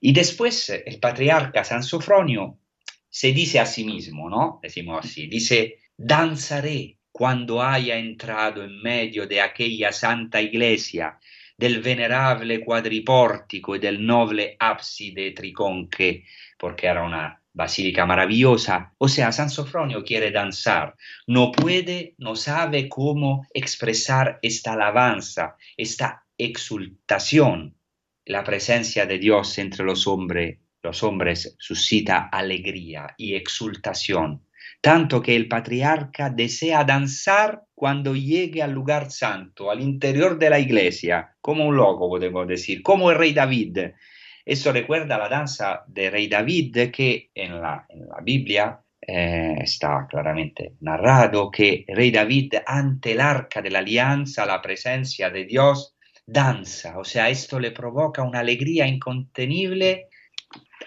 Y 0.00 0.12
después 0.12 0.70
el 0.70 0.98
patriarca 0.98 1.62
San 1.62 1.84
Sofronio 1.84 2.58
se 3.08 3.30
dice 3.30 3.60
a 3.60 3.66
sí 3.66 3.84
mismo, 3.84 4.28
¿no? 4.28 4.58
Decimos 4.60 5.04
así, 5.04 5.28
dice, 5.28 5.78
danzaré 6.04 6.98
cuando 7.12 7.62
haya 7.62 7.96
entrado 7.96 8.64
en 8.64 8.82
medio 8.82 9.26
de 9.26 9.40
aquella 9.40 9.92
santa 9.92 10.40
iglesia, 10.40 11.18
del 11.56 11.80
venerable 11.80 12.64
cuadripórtico 12.64 13.76
y 13.76 13.78
del 13.78 14.04
noble 14.04 14.56
ábside 14.58 15.30
triconche, 15.30 16.24
porque 16.58 16.88
era 16.88 17.04
una 17.04 17.40
basílica 17.52 18.04
maravillosa. 18.04 18.94
O 18.98 19.06
sea, 19.06 19.30
San 19.30 19.48
Sofronio 19.48 20.02
quiere 20.02 20.32
danzar, 20.32 20.96
no 21.28 21.52
puede, 21.52 22.14
no 22.18 22.34
sabe 22.34 22.88
cómo 22.88 23.46
expresar 23.54 24.40
esta 24.42 24.72
alabanza, 24.72 25.56
esta 25.76 26.24
exultación. 26.36 27.76
La 28.24 28.42
presencia 28.42 29.06
de 29.06 29.18
Dios 29.18 29.56
entre 29.58 29.84
los 29.84 30.08
hombres, 30.08 30.58
los 30.82 31.02
hombres 31.04 31.54
suscita 31.60 32.28
alegría 32.32 33.14
y 33.16 33.34
exultación 33.34 34.42
tanto 34.82 35.22
que 35.22 35.36
el 35.36 35.46
patriarca 35.46 36.28
desea 36.28 36.82
danzar 36.82 37.62
cuando 37.72 38.16
llegue 38.16 38.62
al 38.62 38.72
lugar 38.72 39.12
santo, 39.12 39.70
al 39.70 39.80
interior 39.80 40.36
de 40.36 40.50
la 40.50 40.58
iglesia, 40.58 41.36
como 41.40 41.66
un 41.66 41.76
loco, 41.76 42.08
podemos 42.08 42.48
decir, 42.48 42.82
como 42.82 43.12
el 43.12 43.16
rey 43.16 43.32
David. 43.32 43.78
Eso 44.44 44.72
recuerda 44.72 45.16
la 45.18 45.28
danza 45.28 45.84
de 45.86 46.10
rey 46.10 46.26
David 46.26 46.90
que 46.90 47.30
en 47.32 47.62
la, 47.62 47.86
en 47.88 48.08
la 48.08 48.20
Biblia 48.22 48.80
eh, 49.00 49.54
está 49.60 50.04
claramente 50.10 50.74
narrado 50.80 51.48
que 51.48 51.84
rey 51.86 52.10
David 52.10 52.54
ante 52.66 53.12
el 53.12 53.20
arca 53.20 53.62
de 53.62 53.70
la 53.70 53.78
alianza, 53.78 54.44
la 54.44 54.60
presencia 54.60 55.30
de 55.30 55.44
Dios, 55.44 55.94
danza, 56.26 56.98
o 56.98 57.04
sea, 57.04 57.28
esto 57.28 57.60
le 57.60 57.70
provoca 57.70 58.22
una 58.22 58.40
alegría 58.40 58.88
incontenible 58.88 60.08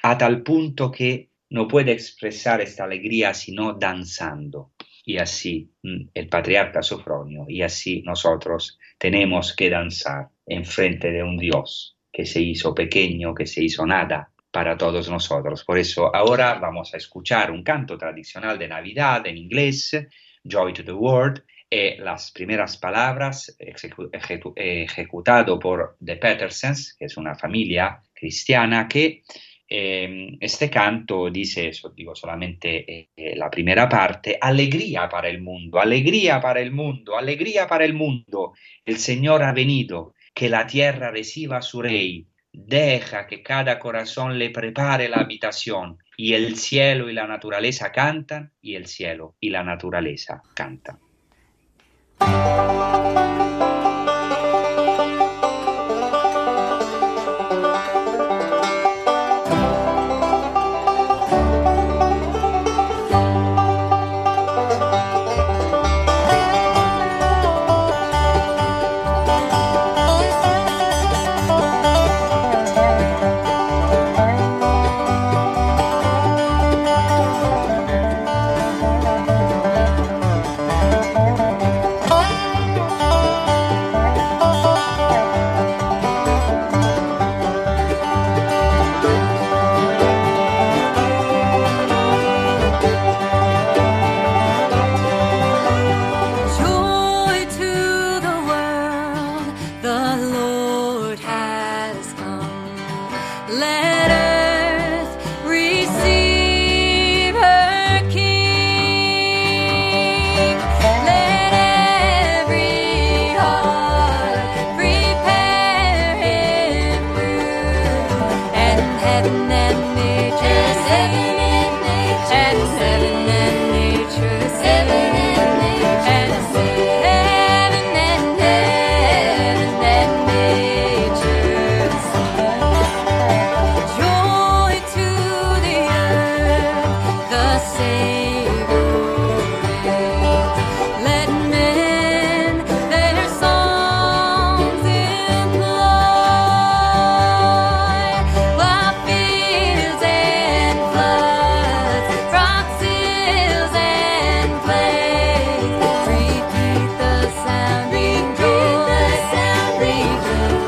a 0.03 0.17
tal 0.17 0.43
punto 0.43 0.91
que 0.91 1.29
no 1.49 1.67
puede 1.67 1.91
expresar 1.91 2.61
esta 2.61 2.83
alegría 2.83 3.33
sino 3.33 3.73
danzando. 3.73 4.71
Y 5.07 5.17
así 5.17 5.69
el 5.83 6.27
patriarca 6.29 6.81
Sofronio, 6.81 7.45
y 7.47 7.61
así 7.61 8.01
nosotros 8.01 8.79
tenemos 8.97 9.55
que 9.55 9.69
danzar 9.69 10.29
en 10.47 10.65
frente 10.65 11.11
de 11.11 11.21
un 11.21 11.37
Dios 11.37 11.95
que 12.11 12.25
se 12.25 12.41
hizo 12.41 12.73
pequeño, 12.73 13.35
que 13.35 13.45
se 13.45 13.63
hizo 13.63 13.85
nada 13.85 14.31
para 14.49 14.77
todos 14.77 15.09
nosotros. 15.09 15.63
Por 15.63 15.77
eso 15.77 16.15
ahora 16.15 16.55
vamos 16.55 16.93
a 16.93 16.97
escuchar 16.97 17.51
un 17.51 17.61
canto 17.61 17.97
tradicional 17.97 18.57
de 18.57 18.67
Navidad 18.67 19.27
en 19.27 19.37
inglés, 19.37 19.95
Joy 20.43 20.73
to 20.73 20.83
the 20.83 20.93
World, 20.93 21.43
y 21.69 21.97
las 21.97 22.31
primeras 22.31 22.77
palabras 22.77 23.55
ejecu 23.59 24.09
ejecu 24.13 24.53
ejecutado 24.55 25.59
por 25.59 25.97
The 26.03 26.15
Petersens, 26.15 26.95
que 26.97 27.05
es 27.05 27.17
una 27.17 27.35
familia 27.35 28.01
cristiana 28.13 28.87
que 28.87 29.23
eh, 29.67 30.37
este 30.39 30.69
canto 30.69 31.29
dice, 31.29 31.71
digo 31.95 32.15
solamente 32.15 33.09
eh, 33.15 33.35
la 33.35 33.49
primera 33.49 33.89
parte, 33.89 34.37
alegría 34.39 35.09
para 35.09 35.27
el 35.27 35.41
mundo, 35.41 35.79
alegría 35.79 36.39
para 36.39 36.61
el 36.61 36.71
mundo, 36.71 37.17
alegría 37.17 37.67
para 37.67 37.85
el 37.85 37.93
mundo. 37.93 38.53
El 38.85 38.97
Señor 38.97 39.43
ha 39.43 39.53
venido, 39.53 40.13
que 40.33 40.49
la 40.49 40.67
tierra 40.67 41.11
reciba 41.11 41.57
a 41.57 41.61
su 41.61 41.81
rey, 41.81 42.27
deja 42.51 43.25
que 43.25 43.41
cada 43.41 43.79
corazón 43.79 44.37
le 44.37 44.49
prepare 44.49 45.09
la 45.09 45.17
habitación, 45.17 45.97
y 46.17 46.33
el 46.33 46.57
cielo 46.57 47.09
y 47.09 47.13
la 47.13 47.25
naturaleza 47.25 47.91
cantan, 47.91 48.51
y 48.61 48.75
el 48.75 48.85
cielo 48.87 49.35
y 49.39 49.49
la 49.49 49.63
naturaleza 49.63 50.41
cantan. 50.53 50.99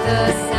the 0.08 0.32
same. 0.32 0.57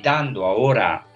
Meditando 0.00 0.46
ahora 0.46 1.06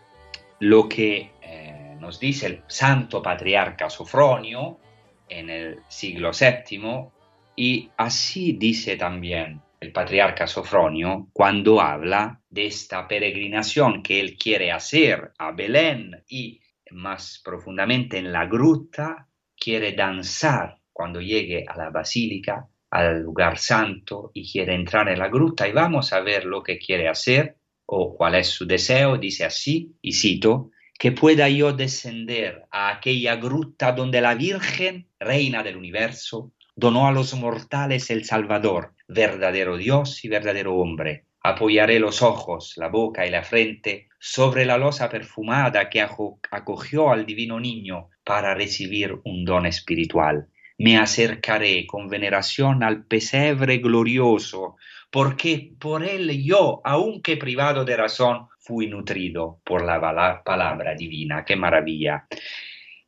lo 0.61 0.87
que 0.87 1.31
eh, 1.40 1.97
nos 1.99 2.20
dice 2.20 2.47
el 2.47 2.62
santo 2.66 3.23
patriarca 3.23 3.88
Sofronio 3.88 4.79
en 5.27 5.49
el 5.49 5.81
siglo 5.88 6.33
VII 6.38 7.09
y 7.57 7.88
así 7.97 8.53
dice 8.53 8.97
también 8.97 9.62
el 9.81 9.90
patriarca 9.90 10.47
Sofronio 10.47 11.29
cuando 11.33 11.81
habla 11.81 12.42
de 12.51 12.66
esta 12.66 13.09
peregrinación 13.09 14.03
que 14.03 14.20
él 14.20 14.37
quiere 14.37 14.70
hacer 14.70 15.33
a 15.38 15.53
Belén 15.53 16.23
y 16.29 16.61
más 16.90 17.40
profundamente 17.42 18.18
en 18.18 18.33
la 18.33 18.44
gruta, 18.44 19.27
quiere 19.57 19.92
danzar 19.92 20.79
cuando 20.92 21.23
llegue 21.23 21.64
a 21.66 21.75
la 21.79 21.88
basílica, 21.88 22.68
al 22.90 23.23
lugar 23.23 23.57
santo 23.57 24.31
y 24.35 24.51
quiere 24.53 24.75
entrar 24.75 25.09
en 25.09 25.18
la 25.18 25.29
gruta 25.29 25.66
y 25.66 25.73
vamos 25.73 26.12
a 26.12 26.20
ver 26.20 26.44
lo 26.44 26.62
que 26.62 26.79
quiere 26.79 27.09
hacer 27.09 27.57
o 27.87 28.16
cuál 28.16 28.35
es 28.37 28.49
su 28.49 28.66
deseo, 28.66 29.18
dice 29.18 29.44
así, 29.44 29.94
y 30.01 30.12
cito, 30.12 30.70
que 30.99 31.12
pueda 31.12 31.49
yo 31.49 31.73
descender 31.73 32.62
a 32.70 32.88
aquella 32.88 33.37
gruta 33.37 33.92
donde 33.92 34.20
la 34.20 34.35
Virgen, 34.35 35.09
reina 35.18 35.62
del 35.62 35.77
universo, 35.77 36.53
donó 36.77 37.07
a 37.07 37.12
los 37.12 37.35
mortales 37.35 38.11
el 38.11 38.25
Salvador, 38.25 38.94
verdadero 39.09 39.77
Dios 39.77 40.25
y 40.25 40.29
verdadero 40.29 40.77
hombre. 40.77 41.27
Apoyaré 41.40 41.99
los 41.99 42.23
ojos, 42.23 42.75
la 42.77 42.88
boca 42.88 43.27
y 43.27 43.31
la 43.31 43.42
frente 43.42 44.09
sobre 44.18 44.64
la 44.64 44.79
losa 44.79 45.11
perfumada 45.11 45.90
que 45.90 46.01
acogió 46.01 47.11
al 47.11 47.27
divino 47.27 47.61
niño 47.61 48.09
para 48.25 48.55
recibir 48.55 49.18
un 49.25 49.44
don 49.44 49.66
espiritual. 49.66 50.49
Me 50.79 50.97
acercaré 50.97 51.87
con 51.87 52.09
veneración 52.09 52.83
al 52.83 53.05
pesebre 53.05 53.79
glorioso, 53.79 54.77
porque 55.14 55.70
por 55.79 56.03
él 56.03 56.42
yo, 56.42 56.81
aunque 56.83 57.37
privado 57.37 57.85
de 57.85 57.96
razón, 57.96 58.48
fui 58.59 58.88
nutrido 58.88 59.61
por 59.62 59.85
la 59.85 60.42
palabra 60.42 60.96
divina. 60.96 61.44
¡Qué 61.44 61.55
maravilla! 61.55 62.27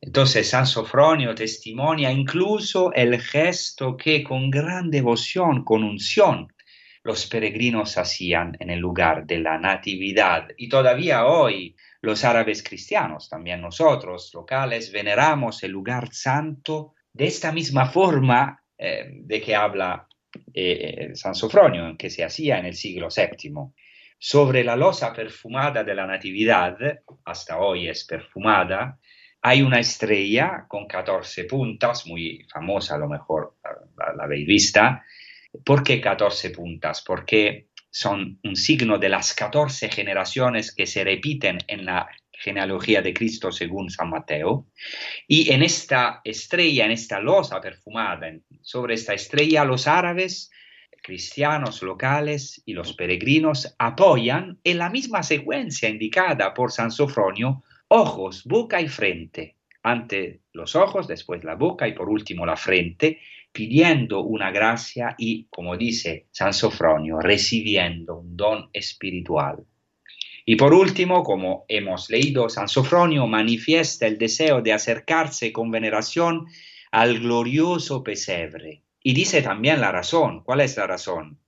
Entonces 0.01 0.49
San 0.49 0.69
Sofronio 0.69 1.35
testimonia 1.35 2.13
incluso 2.13 2.93
el 2.93 3.21
gesto 3.21 3.97
que 3.97 4.23
con 4.23 4.51
gran 4.51 4.89
devoción, 4.89 5.65
con 5.65 5.83
unción, 5.83 6.47
los 7.03 7.27
peregrinos 7.27 7.99
hacían 7.99 8.57
en 8.61 8.71
el 8.71 8.79
lugar 8.79 9.27
de 9.27 9.41
la 9.41 9.59
natividad. 9.59 10.47
Y 10.57 10.69
todavía 10.69 11.27
hoy 11.27 11.75
los 12.03 12.25
árabes 12.25 12.63
cristianos, 12.63 13.29
también 13.29 13.61
nosotros 13.61 14.31
locales, 14.33 14.93
veneramos 14.93 15.61
el 15.65 15.73
lugar 15.73 16.13
santo 16.13 16.95
de 17.13 17.27
esta 17.27 17.51
misma 17.51 17.87
forma 17.87 18.63
eh, 18.79 19.09
de 19.11 19.41
que 19.41 19.57
habla 19.57 20.06
eh, 20.53 21.11
San 21.15 21.35
Sofronio, 21.35 21.97
que 21.97 22.11
se 22.11 22.25
hacía 22.25 22.59
en 22.59 22.67
el 22.67 22.75
siglo 22.75 23.09
VII. 23.15 23.53
Sobre 24.19 24.65
la 24.65 24.77
losa 24.77 25.13
perfumada 25.13 25.85
de 25.85 25.95
la 25.95 26.07
Natividad, 26.07 26.77
hasta 27.25 27.59
hoy 27.59 27.89
es 27.89 28.05
perfumada, 28.05 28.99
hay 29.43 29.63
una 29.63 29.79
estrella 29.79 30.65
con 30.67 30.87
14 30.87 31.45
puntas, 31.45 32.07
muy 32.07 32.47
famosa 32.53 32.97
a 32.97 32.99
lo 32.99 33.09
mejor 33.09 33.57
la, 33.97 34.15
la 34.15 34.25
habéis 34.25 34.47
vista. 34.47 35.05
¿Por 35.65 35.83
qué 35.83 36.01
14 36.01 36.51
puntas? 36.51 37.03
Porque 37.07 37.69
son 37.91 38.39
un 38.45 38.57
signo 38.57 38.99
de 38.99 39.09
las 39.09 39.35
14 39.35 39.89
generaciones 39.89 40.75
que 40.75 40.87
se 40.87 41.05
repiten 41.05 41.59
en 41.67 41.87
la 41.87 42.09
genealogía 42.39 43.03
de 43.03 43.15
Cristo 43.15 43.51
según 43.51 43.91
San 43.91 44.11
Mateo. 44.11 44.67
Y 45.27 45.51
en 45.53 45.63
esta 45.63 46.21
estrella, 46.25 46.85
en 46.85 46.93
esta 46.93 47.21
losa 47.21 47.61
perfumada, 47.61 48.33
sobre 48.63 48.95
esta 48.95 49.15
estrella, 49.15 49.65
los 49.65 49.87
árabes, 49.87 50.51
cristianos 51.03 51.83
locales 51.83 52.63
y 52.67 52.73
los 52.73 52.93
peregrinos 52.93 53.75
apoyan 53.79 54.59
en 54.65 54.79
la 54.79 54.91
misma 54.91 55.23
secuencia 55.23 55.89
indicada 55.89 56.53
por 56.53 56.73
San 56.73 56.91
Sofronio 56.91 57.63
ojos, 57.89 58.43
boca 58.45 58.81
y 58.81 58.89
frente. 58.89 59.57
Ante 59.83 60.41
los 60.53 60.75
ojos, 60.75 61.07
después 61.07 61.45
la 61.45 61.55
boca 61.55 61.87
y 61.87 61.93
por 61.93 62.09
último 62.09 62.45
la 62.45 62.57
frente, 62.57 63.21
pidiendo 63.53 64.23
una 64.23 64.51
gracia 64.51 65.15
y, 65.17 65.47
como 65.49 65.77
dice 65.77 66.27
San 66.33 66.53
Sofronio, 66.53 67.21
recibiendo 67.21 68.17
un 68.17 68.37
don 68.37 68.69
espiritual. 68.73 69.65
Y 70.49 70.55
por 70.55 70.73
último, 70.73 71.25
como 71.25 71.65
hemos 71.67 72.09
leído, 72.09 72.49
San 72.49 72.69
Sofronio 72.69 73.27
manifiesta 73.27 74.07
el 74.07 74.17
deseo 74.17 74.63
de 74.63 74.73
acercarse 74.73 75.53
con 75.53 75.73
veneración 75.73 76.47
al 76.93 77.19
glorioso 77.19 78.05
pesebre. 78.05 78.85
Y 79.03 79.13
dice 79.13 79.43
también 79.43 79.81
la 79.81 79.91
razón. 79.91 80.45
¿Cuál 80.45 80.61
es 80.61 80.77
la 80.77 80.87
razón? 80.87 81.41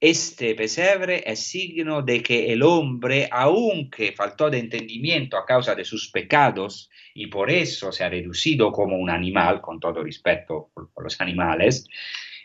Este 0.00 0.54
pesebre 0.54 1.24
es 1.26 1.40
signo 1.40 2.00
de 2.00 2.22
que 2.22 2.50
el 2.50 2.62
hombre, 2.62 3.28
aunque 3.30 4.12
faltó 4.12 4.48
de 4.48 4.60
entendimiento 4.60 5.36
a 5.36 5.44
causa 5.44 5.74
de 5.74 5.84
sus 5.84 6.10
pecados 6.10 6.88
y 7.12 7.26
por 7.26 7.50
eso 7.50 7.92
se 7.92 8.04
ha 8.04 8.08
reducido 8.08 8.72
como 8.72 8.96
un 8.96 9.10
animal, 9.10 9.60
con 9.60 9.78
todo 9.78 10.02
respeto 10.02 10.70
por, 10.72 11.04
los 11.04 11.20
animales, 11.20 11.86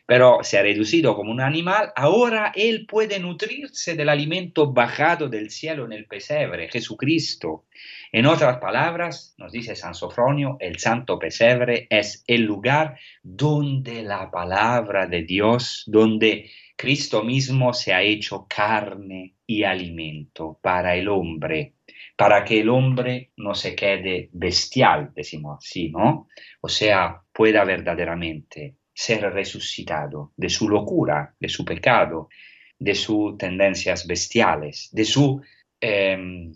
pero 0.05 0.39
se 0.43 0.57
ha 0.57 0.61
reducido 0.61 1.15
como 1.15 1.31
un 1.31 1.41
animal, 1.41 1.91
ahora 1.95 2.51
él 2.55 2.85
puede 2.87 3.19
nutrirse 3.19 3.95
del 3.95 4.09
alimento 4.09 4.71
bajado 4.73 5.29
del 5.29 5.49
cielo 5.49 5.85
en 5.85 5.93
el 5.93 6.05
pesebre, 6.05 6.69
Jesucristo. 6.69 7.65
En 8.11 8.25
otras 8.25 8.57
palabras, 8.57 9.33
nos 9.37 9.51
dice 9.51 9.75
San 9.75 9.95
Sofronio, 9.95 10.57
el 10.59 10.77
santo 10.79 11.17
pesebre 11.17 11.87
es 11.89 12.23
el 12.27 12.41
lugar 12.43 12.97
donde 13.21 14.03
la 14.03 14.29
palabra 14.29 15.07
de 15.07 15.23
Dios, 15.23 15.83
donde 15.87 16.49
Cristo 16.75 17.23
mismo 17.23 17.73
se 17.73 17.93
ha 17.93 18.01
hecho 18.01 18.45
carne 18.47 19.35
y 19.47 19.63
alimento 19.63 20.59
para 20.61 20.95
el 20.95 21.07
hombre, 21.07 21.75
para 22.17 22.43
que 22.43 22.59
el 22.59 22.69
hombre 22.69 23.31
no 23.37 23.55
se 23.55 23.73
quede 23.73 24.29
bestial, 24.33 25.11
decimos 25.15 25.59
así, 25.59 25.89
¿no? 25.89 26.27
O 26.61 26.67
sea, 26.67 27.21
pueda 27.31 27.63
verdaderamente 27.63 28.75
ser 28.93 29.21
resucitado 29.33 30.31
de 30.37 30.49
su 30.49 30.69
locura, 30.69 31.33
de 31.39 31.49
su 31.49 31.65
pecado, 31.65 32.29
de 32.77 32.95
sus 32.95 33.37
tendencias 33.37 34.05
bestiales, 34.05 34.89
de 34.91 35.05
su 35.05 35.41
eh, 35.81 36.51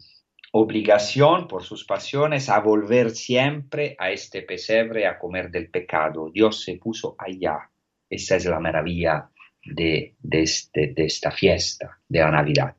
obligación 0.52 1.48
por 1.48 1.64
sus 1.64 1.86
pasiones 1.86 2.50
a 2.50 2.60
volver 2.60 3.12
siempre 3.12 3.96
a 4.00 4.12
este 4.12 4.42
pesebre 4.42 5.08
a 5.08 5.18
comer 5.20 5.50
del 5.52 5.70
pecado. 5.70 6.30
Dios 6.34 6.64
se 6.64 6.76
puso 6.78 7.16
allá. 7.18 7.70
Esa 8.10 8.36
es 8.38 8.46
la 8.46 8.60
maravilla 8.60 9.30
de, 9.64 10.16
de, 10.20 10.42
este, 10.42 10.94
esta 10.98 11.32
fiesta 11.32 12.00
de 12.08 12.20
la 12.20 12.32
Navidad. 12.32 12.76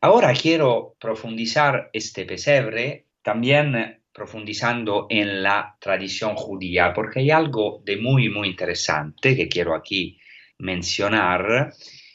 Ahora 0.00 0.32
quiero 0.34 0.94
profundizar 1.00 1.90
este 1.92 2.24
pesebre 2.24 3.06
también 3.22 3.97
profundizando 4.18 5.06
en 5.08 5.42
la 5.42 5.76
tradición 5.80 6.34
judía, 6.34 6.92
porque 6.92 7.20
hay 7.20 7.30
algo 7.30 7.80
de 7.84 7.96
muy, 7.96 8.28
muy 8.28 8.48
interesante 8.48 9.36
que 9.36 9.48
quiero 9.48 9.74
aquí 9.74 10.18
mencionar. 10.58 11.72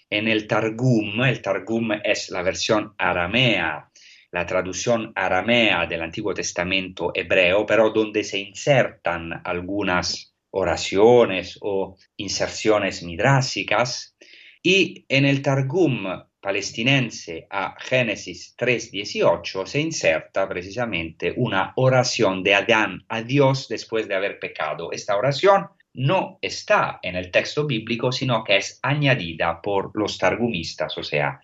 En 0.10 0.28
el 0.28 0.46
Targum, 0.46 1.24
el 1.24 1.42
Targum 1.42 1.94
es 2.04 2.30
la 2.30 2.44
versión 2.44 2.94
aramea, 2.98 3.90
la 4.32 4.46
traducción 4.46 5.14
aramea 5.16 5.88
del 5.88 6.04
Antiguo 6.04 6.34
Testamento 6.34 7.12
hebreo, 7.16 7.66
pero 7.66 7.90
donde 7.90 8.24
se 8.24 8.40
insertan 8.40 9.42
algunas 9.44 10.36
oraciones 10.52 11.58
o 11.62 11.96
inserciones 12.18 13.02
midrásicas. 13.02 14.16
Y 14.62 15.06
en 15.08 15.26
el 15.26 15.42
Targum 15.42 16.06
palestinense 16.44 17.48
a 17.50 17.74
Génesis 17.80 18.54
3.18 18.58 19.66
se 19.66 19.80
inserta 19.80 20.48
precisamente 20.48 21.34
una 21.38 21.72
oración 21.78 22.44
de 22.44 22.54
Adán 22.54 23.06
a 23.08 23.22
Dios 23.22 23.70
después 23.70 24.10
de 24.10 24.16
haber 24.16 24.40
pecado. 24.40 24.92
Esta 24.92 25.16
oración 25.16 25.70
no 25.94 26.40
está 26.42 27.00
en 27.02 27.16
el 27.16 27.32
texto 27.32 27.66
bíblico, 27.66 28.12
sino 28.12 28.44
que 28.44 28.58
es 28.58 28.78
añadida 28.82 29.62
por 29.62 29.92
los 29.98 30.18
targumistas, 30.18 30.98
o 30.98 31.04
sea, 31.04 31.40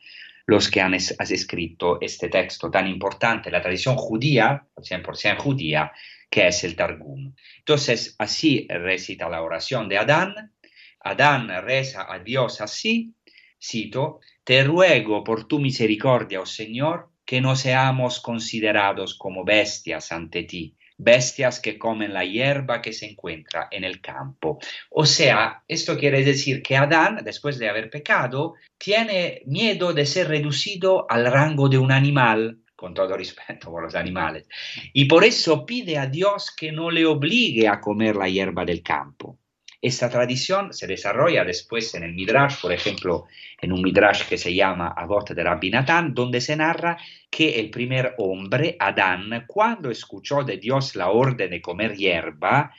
los 0.46 0.70
que 0.70 0.82
han 0.82 0.94
escrito 0.96 1.98
este 2.02 2.28
texto 2.28 2.70
tan 2.70 2.86
importante, 2.86 3.50
la 3.50 3.62
tradición 3.62 3.96
judía, 3.96 4.66
100% 4.76 5.38
judía, 5.38 5.94
que 6.30 6.48
es 6.48 6.64
el 6.66 6.76
Targum. 6.76 7.34
Entonces, 7.60 8.16
así 8.18 8.68
recita 8.68 9.30
la 9.30 9.44
oración 9.44 9.88
de 9.88 9.98
Adán. 9.98 10.52
Adán 11.00 11.48
reza 11.64 12.06
a 12.12 12.20
Dios 12.20 12.60
así, 12.60 13.14
cito, 13.62 14.20
te 14.50 14.64
ruego 14.64 15.24
por 15.24 15.48
tu 15.48 15.60
misericordia, 15.60 16.42
oh 16.42 16.46
Señor, 16.48 17.12
que 17.24 17.40
no 17.40 17.56
seamos 17.56 18.20
considerados 18.20 19.14
como 19.14 19.46
bestias 19.46 20.12
ante 20.12 20.42
ti, 20.42 20.76
bestias 20.98 21.60
que 21.60 21.78
comen 21.78 22.16
la 22.16 22.26
hierba 22.26 22.82
que 22.82 22.92
se 22.92 23.06
encuentra 23.06 23.68
en 23.70 23.84
el 23.84 24.02
campo. 24.02 24.58
O 24.90 25.06
sea, 25.06 25.62
esto 25.68 26.00
quiere 26.00 26.24
decir 26.24 26.64
que 26.64 26.76
Adán, 26.76 27.20
después 27.24 27.60
de 27.60 27.70
haber 27.70 27.92
pecado, 27.92 28.56
tiene 28.80 29.44
miedo 29.46 29.94
de 29.94 30.08
ser 30.08 30.30
reducido 30.30 31.06
al 31.12 31.32
rango 31.32 31.70
de 31.70 31.78
un 31.78 31.92
animal, 31.92 32.58
con 32.76 32.96
todo 32.96 33.16
respeto 33.16 33.70
por 33.70 33.84
los 33.84 33.94
animales, 33.94 34.48
y 34.94 35.06
por 35.06 35.26
eso 35.26 35.64
pide 35.64 36.00
a 36.00 36.08
Dios 36.08 36.50
que 36.58 36.72
no 36.72 36.90
le 36.90 37.06
obligue 37.06 37.68
a 37.68 37.80
comer 37.80 38.16
la 38.16 38.28
hierba 38.28 38.66
del 38.66 38.82
campo. 38.82 39.38
Esta 39.82 40.10
tradición 40.10 40.74
se 40.74 40.88
desarrolla 40.88 41.46
después 41.46 41.96
en 41.96 42.04
el 42.04 42.14
Midrash, 42.14 42.60
por 42.62 42.74
ejemplo, 42.74 43.26
en 43.62 43.72
un 43.72 43.82
Midrash 43.82 44.28
que 44.28 44.38
se 44.38 44.54
llama 44.54 44.90
Agot 44.90 45.32
de 45.32 45.44
Rabbi 45.44 45.70
Natán, 45.70 46.14
donde 46.14 46.42
se 46.42 46.56
narra 46.56 46.98
que 47.30 47.60
el 47.60 47.70
primer 47.70 48.16
hombre, 48.18 48.76
Adán, 48.80 49.46
cuando 49.48 49.90
escuchó 49.90 50.44
de 50.44 50.58
Dios 50.58 50.96
la 50.96 51.10
orden 51.10 51.50
de 51.50 51.62
comer 51.62 51.96
hierba, 51.96 52.74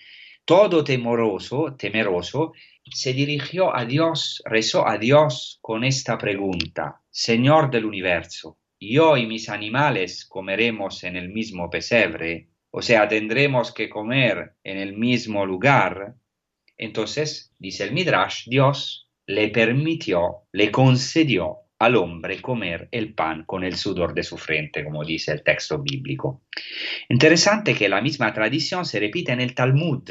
todo 0.44 0.84
temoroso, 0.84 1.74
temeroso, 1.78 2.52
se 2.84 3.12
dirigió 3.12 3.74
a 3.74 3.84
Dios, 3.84 4.42
rezó 4.44 4.86
a 4.86 4.98
Dios 4.98 5.58
con 5.62 5.84
esta 5.84 6.18
pregunta, 6.18 7.00
Señor 7.10 7.70
del 7.70 7.86
universo, 7.86 8.58
yo 8.80 9.16
y 9.16 9.26
mis 9.26 9.48
animales 9.48 10.24
comeremos 10.24 11.04
en 11.04 11.16
el 11.16 11.28
mismo 11.28 11.68
pesebre, 11.70 12.48
o 12.70 12.82
sea, 12.82 13.08
tendremos 13.08 13.72
que 13.72 13.90
comer 13.90 14.54
en 14.64 14.78
el 14.78 14.96
mismo 14.96 15.44
lugar. 15.44 16.14
Entonces, 16.82 17.52
dice 17.58 17.84
el 17.84 17.92
Midrash, 17.92 18.48
Dios 18.48 19.10
le 19.26 19.48
permitió, 19.48 20.46
le 20.50 20.70
concedió 20.70 21.58
al 21.78 21.94
hombre 21.96 22.40
comer 22.40 22.88
el 22.90 23.12
pan 23.12 23.44
con 23.44 23.64
el 23.64 23.76
sudor 23.76 24.14
de 24.14 24.22
su 24.22 24.38
frente, 24.38 24.82
como 24.82 25.04
dice 25.04 25.32
el 25.32 25.42
texto 25.42 25.78
bíblico. 25.82 26.40
Interesante 27.10 27.74
que 27.74 27.90
la 27.90 28.00
misma 28.00 28.32
tradición 28.32 28.86
se 28.86 28.98
repite 28.98 29.30
en 29.30 29.42
el 29.42 29.54
Talmud, 29.54 30.10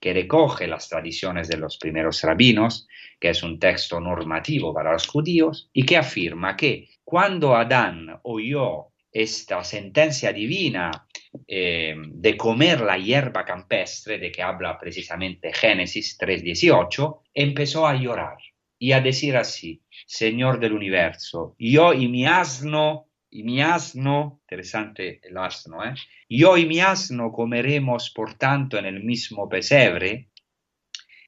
que 0.00 0.12
recoge 0.12 0.66
las 0.66 0.88
tradiciones 0.88 1.46
de 1.46 1.56
los 1.56 1.78
primeros 1.78 2.20
rabinos, 2.22 2.88
que 3.20 3.30
es 3.30 3.44
un 3.44 3.60
texto 3.60 4.00
normativo 4.00 4.74
para 4.74 4.92
los 4.92 5.06
judíos, 5.06 5.70
y 5.72 5.84
que 5.84 5.96
afirma 5.96 6.56
que 6.56 6.88
cuando 7.04 7.54
Adán 7.54 8.18
oyó 8.24 8.88
esta 9.12 9.62
sentencia 9.62 10.32
divina 10.32 11.07
eh, 11.46 11.94
de 11.96 12.36
comer 12.36 12.80
la 12.80 12.98
hierba 12.98 13.44
campestre, 13.44 14.18
de 14.18 14.32
que 14.32 14.42
habla 14.42 14.78
precisamente 14.78 15.52
Génesis 15.52 16.18
3.18, 16.18 17.22
empezó 17.34 17.86
a 17.86 17.94
llorar 17.94 18.38
y 18.78 18.92
a 18.92 19.00
decir 19.00 19.36
así, 19.36 19.82
Señor 20.06 20.60
del 20.60 20.72
universo, 20.72 21.56
yo 21.58 21.92
y 21.92 22.08
mi 22.08 22.26
asno, 22.26 23.08
y 23.30 23.42
mi 23.42 23.60
asno, 23.60 24.40
interesante 24.42 25.20
el 25.22 25.36
asno, 25.36 25.84
¿eh? 25.84 25.94
yo 26.28 26.56
y 26.56 26.66
mi 26.66 26.80
asno 26.80 27.32
comeremos 27.32 28.10
por 28.10 28.34
tanto 28.34 28.78
en 28.78 28.86
el 28.86 29.02
mismo 29.02 29.48
pesebre. 29.48 30.30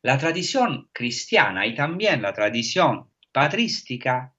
La 0.02 0.16
tradición 0.16 0.88
cristiana 0.92 1.66
y 1.66 1.74
también 1.74 2.22
la 2.22 2.32
tradición 2.32 3.10
patrística 3.32 4.34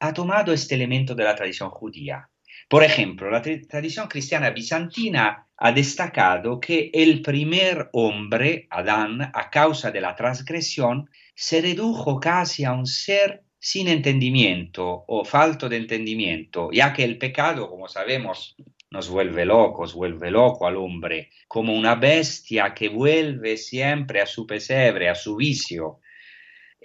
ha 0.00 0.12
tomado 0.12 0.52
este 0.52 0.74
elemento 0.74 1.14
de 1.14 1.24
la 1.24 1.34
tradición 1.34 1.70
judía. 1.70 2.30
Por 2.68 2.82
ejemplo, 2.82 3.30
la 3.30 3.42
tradición 3.42 4.08
cristiana 4.08 4.50
bizantina 4.50 5.46
ha 5.56 5.72
destacado 5.72 6.58
que 6.58 6.90
el 6.92 7.22
primer 7.22 7.88
hombre, 7.92 8.66
Adán, 8.70 9.22
a 9.22 9.50
causa 9.50 9.92
de 9.92 10.00
la 10.00 10.16
transgresión, 10.16 11.08
se 11.34 11.60
redujo 11.60 12.18
casi 12.18 12.64
a 12.64 12.72
un 12.72 12.86
ser 12.86 13.44
sin 13.58 13.86
entendimiento 13.86 15.04
o 15.06 15.24
falto 15.24 15.68
de 15.68 15.76
entendimiento, 15.76 16.70
ya 16.72 16.92
que 16.92 17.04
el 17.04 17.18
pecado, 17.18 17.70
como 17.70 17.88
sabemos, 17.88 18.56
nos 18.90 19.08
vuelve 19.08 19.44
locos, 19.44 19.94
vuelve 19.94 20.30
loco 20.30 20.66
al 20.66 20.76
hombre, 20.76 21.30
como 21.46 21.72
una 21.72 21.94
bestia 21.94 22.74
que 22.74 22.88
vuelve 22.88 23.56
siempre 23.56 24.20
a 24.20 24.26
su 24.26 24.46
pesebre, 24.46 25.08
a 25.08 25.14
su 25.14 25.36
vicio, 25.36 26.00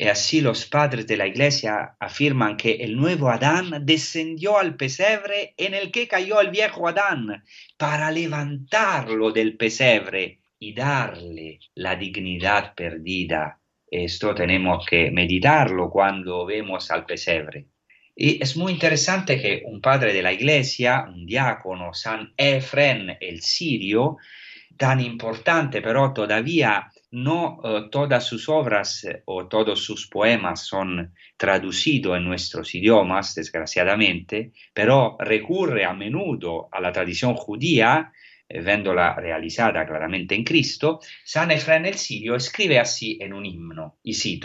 y 0.02 0.08
así 0.08 0.42
los 0.42 0.66
padres 0.66 1.06
de 1.06 1.16
la 1.16 1.28
iglesia 1.28 1.96
afirman 2.00 2.58
que 2.58 2.72
el 2.72 2.98
nuevo 2.98 3.30
Adán 3.30 3.86
descendió 3.86 4.58
al 4.58 4.76
pesebre 4.76 5.54
en 5.58 5.76
el 5.76 5.92
que 5.92 6.08
cayó 6.08 6.42
el 6.42 6.50
viejo 6.50 6.88
Adán 6.88 7.44
para 7.78 8.10
levantarlo 8.10 9.32
del 9.32 9.58
pesebre 9.58 10.40
y 10.58 10.74
darle 10.74 11.60
la 11.76 11.96
dignidad 11.96 12.74
perdida. 12.74 13.60
Esto 13.86 14.34
tenemos 14.34 14.88
que 14.88 15.12
meditarlo 15.12 15.92
cuando 15.92 16.48
vemos 16.48 16.90
al 16.90 17.06
pesebre. 17.06 17.68
Y 18.16 18.42
es 18.42 18.58
muy 18.58 18.72
interesante 18.72 19.40
que 19.40 19.62
un 19.68 19.82
padre 19.82 20.14
de 20.14 20.24
la 20.24 20.34
iglesia, 20.34 21.06
un 21.08 21.28
diácono, 21.28 21.94
San 21.94 22.34
Efren 22.38 23.18
el 23.22 23.44
sirio, 23.44 24.18
tan 24.78 25.00
importante, 25.00 25.80
pero 25.80 26.12
todavía 26.12 26.92
no 27.12 27.60
uh, 27.64 27.90
todas 27.90 28.26
sus 28.26 28.48
obras 28.48 29.04
eh, 29.04 29.22
o 29.26 29.48
todos 29.48 29.84
sus 29.84 30.08
poemas 30.08 30.66
son 30.66 31.14
traducidos 31.38 32.18
en 32.18 32.26
nuestros 32.26 32.74
idiomas, 32.74 33.36
desgraciadamente, 33.36 34.54
pero 34.74 35.18
recurre 35.20 35.86
a 35.86 35.94
menudo 35.94 36.70
a 36.72 36.80
la 36.80 36.92
tradición 36.92 37.36
judía, 37.36 38.14
eh, 38.48 38.62
viéndola 38.62 39.16
realizada 39.16 39.86
claramente 39.86 40.36
en 40.36 40.44
Cristo, 40.44 41.02
San 41.26 41.52
Efraín 41.52 41.86
el 41.86 41.96
Sirio 41.96 42.36
escribe 42.36 42.80
así 42.80 43.18
en 43.22 43.34
un 43.34 43.46
himno, 43.46 44.00
y 44.04 44.40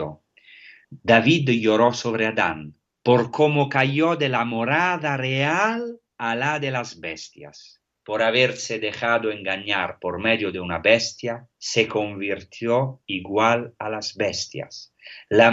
David 0.91 1.51
lloró 1.51 1.93
sobre 1.93 2.27
Adán 2.27 2.75
por 3.03 3.31
cómo 3.31 3.69
cayó 3.69 4.17
de 4.17 4.29
la 4.29 4.45
morada 4.45 5.17
real 5.17 6.01
a 6.19 6.35
la 6.35 6.59
de 6.59 6.73
las 6.73 6.99
bestias 6.99 7.81
por 8.07 8.23
haberse 8.23 8.79
dejado 8.79 9.33
engañar 9.33 9.99
por 9.99 10.21
medio 10.21 10.53
de 10.53 10.61
una 10.61 10.79
bestia, 10.79 11.49
se 11.59 11.89
convirtió 11.89 13.01
igual 13.05 13.75
a 13.81 13.91
las 13.91 14.15
bestias. 14.15 14.95
La, 15.29 15.51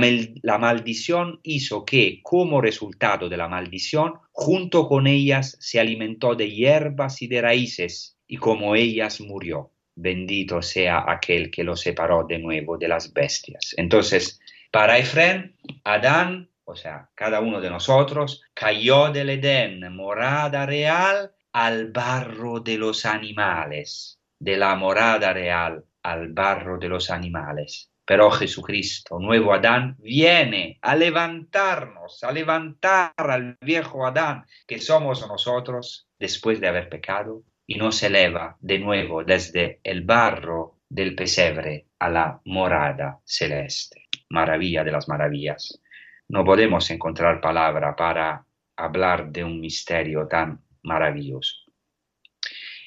maldición 0.59 1.39
hizo 1.41 1.83
que, 1.83 2.19
como 2.21 2.61
resultado 2.61 3.27
de 3.27 3.37
la 3.37 3.47
maldición, 3.47 4.13
junto 4.31 4.87
con 4.87 5.07
ellas 5.07 5.57
se 5.59 5.79
alimentó 5.79 6.35
de 6.35 6.51
hierbas 6.51 7.23
y 7.23 7.27
de 7.27 7.41
raíces, 7.41 8.19
y 8.27 8.37
como 8.37 8.75
ellas 8.75 9.19
murió. 9.19 9.71
Bendito 9.95 10.61
sea 10.61 11.05
aquel 11.07 11.49
que 11.49 11.63
lo 11.63 11.75
separó 11.75 12.23
de 12.23 12.37
nuevo 12.37 12.77
de 12.77 12.87
las 12.87 13.13
bestias. 13.13 13.73
Entonces, 13.77 14.39
para 14.71 14.99
Efren, 14.99 15.55
Adán, 15.83 16.51
o 16.65 16.75
sea, 16.75 17.09
cada 17.15 17.39
uno 17.39 17.59
de 17.59 17.71
nosotros, 17.71 18.43
cayó 18.53 19.11
del 19.11 19.31
Edén, 19.31 19.91
morada 19.95 20.67
real, 20.67 21.31
al 21.53 21.91
barro 21.91 22.59
de 22.59 22.77
los 22.77 23.05
animales, 23.05 24.19
de 24.39 24.57
la 24.57 24.75
morada 24.75 25.33
real 25.33 25.85
al 26.01 26.33
barro 26.33 26.77
de 26.77 26.89
los 26.89 27.09
animales. 27.09 27.91
Pero 28.05 28.29
Jesucristo, 28.31 29.17
nuevo 29.19 29.53
Adán, 29.53 29.95
viene 29.99 30.77
a 30.81 30.95
levantarnos, 30.95 32.23
a 32.23 32.31
levantar 32.31 33.13
al 33.15 33.57
viejo 33.61 34.05
Adán 34.05 34.45
que 34.67 34.79
somos 34.79 35.25
nosotros 35.25 36.09
después 36.19 36.59
de 36.59 36.67
haber 36.67 36.89
pecado 36.89 37.43
y 37.65 37.75
nos 37.75 38.03
eleva 38.03 38.57
de 38.59 38.79
nuevo 38.79 39.23
desde 39.23 39.79
el 39.83 40.01
barro 40.01 40.79
del 40.89 41.15
pesebre 41.15 41.87
a 41.99 42.09
la 42.09 42.41
morada 42.43 43.19
celeste. 43.23 44.09
Maravilla 44.29 44.83
de 44.83 44.91
las 44.91 45.07
maravillas. 45.07 45.81
No 46.27 46.43
podemos 46.43 46.89
encontrar 46.91 47.39
palabra 47.39 47.95
para 47.95 48.45
hablar 48.75 49.31
de 49.31 49.43
un 49.43 49.61
misterio 49.61 50.27
tan 50.27 50.62
maravilloso. 50.83 51.63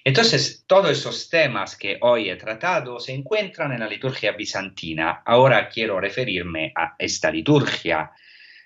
Entonces, 0.04 0.64
todos 0.68 0.92
esos 0.92 1.28
temas 1.28 1.76
que 1.76 1.98
hoy 2.00 2.30
he 2.30 2.36
tratado 2.36 3.00
se 3.00 3.12
encuentran 3.12 3.72
en 3.72 3.80
la 3.80 3.88
liturgia 3.88 4.32
bizantina. 4.32 5.22
Ahora 5.26 5.68
quiero 5.68 5.98
referirme 5.98 6.72
a 6.76 6.94
esta 6.96 7.28
liturgia. 7.28 8.12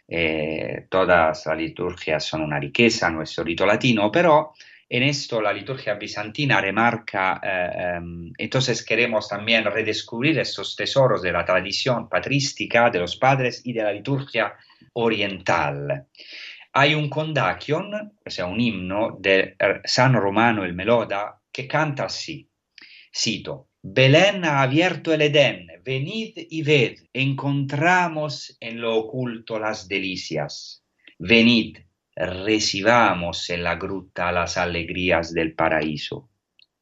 Eh, 0.06 0.86
todas 0.90 1.46
las 1.46 1.56
liturgias 1.56 2.26
son 2.26 2.42
una 2.42 2.60
riqueza, 2.60 3.08
nuestro 3.08 3.42
rito 3.42 3.64
latino, 3.64 4.12
pero 4.12 4.52
en 4.92 5.04
esto 5.04 5.40
la 5.40 5.52
liturgia 5.52 5.94
bizantina 5.94 6.60
remarca, 6.60 7.40
eh, 7.42 7.96
em, 7.96 8.32
entonces 8.36 8.84
queremos 8.84 9.28
también 9.28 9.64
redescubrir 9.64 10.36
estos 10.40 10.74
tesoros 10.74 11.22
de 11.22 11.30
la 11.30 11.44
tradición 11.44 12.08
patrística 12.08 12.90
de 12.90 12.98
los 12.98 13.16
padres 13.16 13.62
y 13.64 13.72
de 13.72 13.84
la 13.84 13.92
liturgia 13.92 14.56
oriental. 14.94 16.06
Hay 16.72 16.94
un 16.94 17.08
condacion, 17.08 17.92
o 18.24 18.30
sea, 18.30 18.46
un 18.46 18.60
himno 18.60 19.16
de 19.18 19.56
San 19.84 20.14
Romano 20.14 20.64
el 20.64 20.74
Meloda 20.74 21.40
que 21.50 21.66
canta 21.66 22.04
así, 22.04 22.48
cito, 23.12 23.70
Belén 23.82 24.44
ha 24.44 24.62
abierto 24.62 25.12
el 25.12 25.22
Edén, 25.22 25.66
venid 25.82 26.32
y 26.36 26.62
ved, 26.62 26.98
encontramos 27.12 28.56
en 28.60 28.80
lo 28.80 28.96
oculto 28.96 29.58
las 29.58 29.88
delicias. 29.88 30.84
Venid, 31.18 31.78
recibamos 32.14 33.48
en 33.50 33.64
la 33.64 33.76
gruta 33.76 34.30
las 34.32 34.56
alegrías 34.56 35.32
del 35.32 35.54
paraíso. 35.54 36.30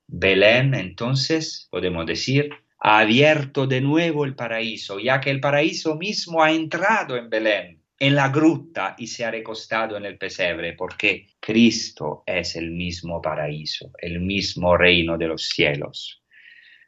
Belén, 0.06 0.74
entonces, 0.74 1.68
podemos 1.70 2.04
decir, 2.04 2.50
ha 2.80 2.98
abierto 2.98 3.66
de 3.66 3.80
nuevo 3.80 4.24
el 4.24 4.34
paraíso, 4.34 4.98
ya 4.98 5.20
que 5.20 5.30
el 5.30 5.40
paraíso 5.40 5.96
mismo 5.96 6.42
ha 6.42 6.50
entrado 6.50 7.16
en 7.16 7.30
Belén 7.30 7.77
en 7.98 8.14
la 8.14 8.28
gruta 8.28 8.94
y 8.96 9.06
se 9.08 9.24
ha 9.24 9.30
recostado 9.30 9.96
en 9.96 10.04
el 10.04 10.16
pesebre, 10.16 10.74
porque 10.74 11.26
Cristo 11.40 12.22
es 12.26 12.56
el 12.56 12.70
mismo 12.70 13.20
paraíso, 13.20 13.90
el 13.98 14.20
mismo 14.20 14.76
reino 14.76 15.18
de 15.18 15.26
los 15.26 15.48
cielos. 15.48 16.22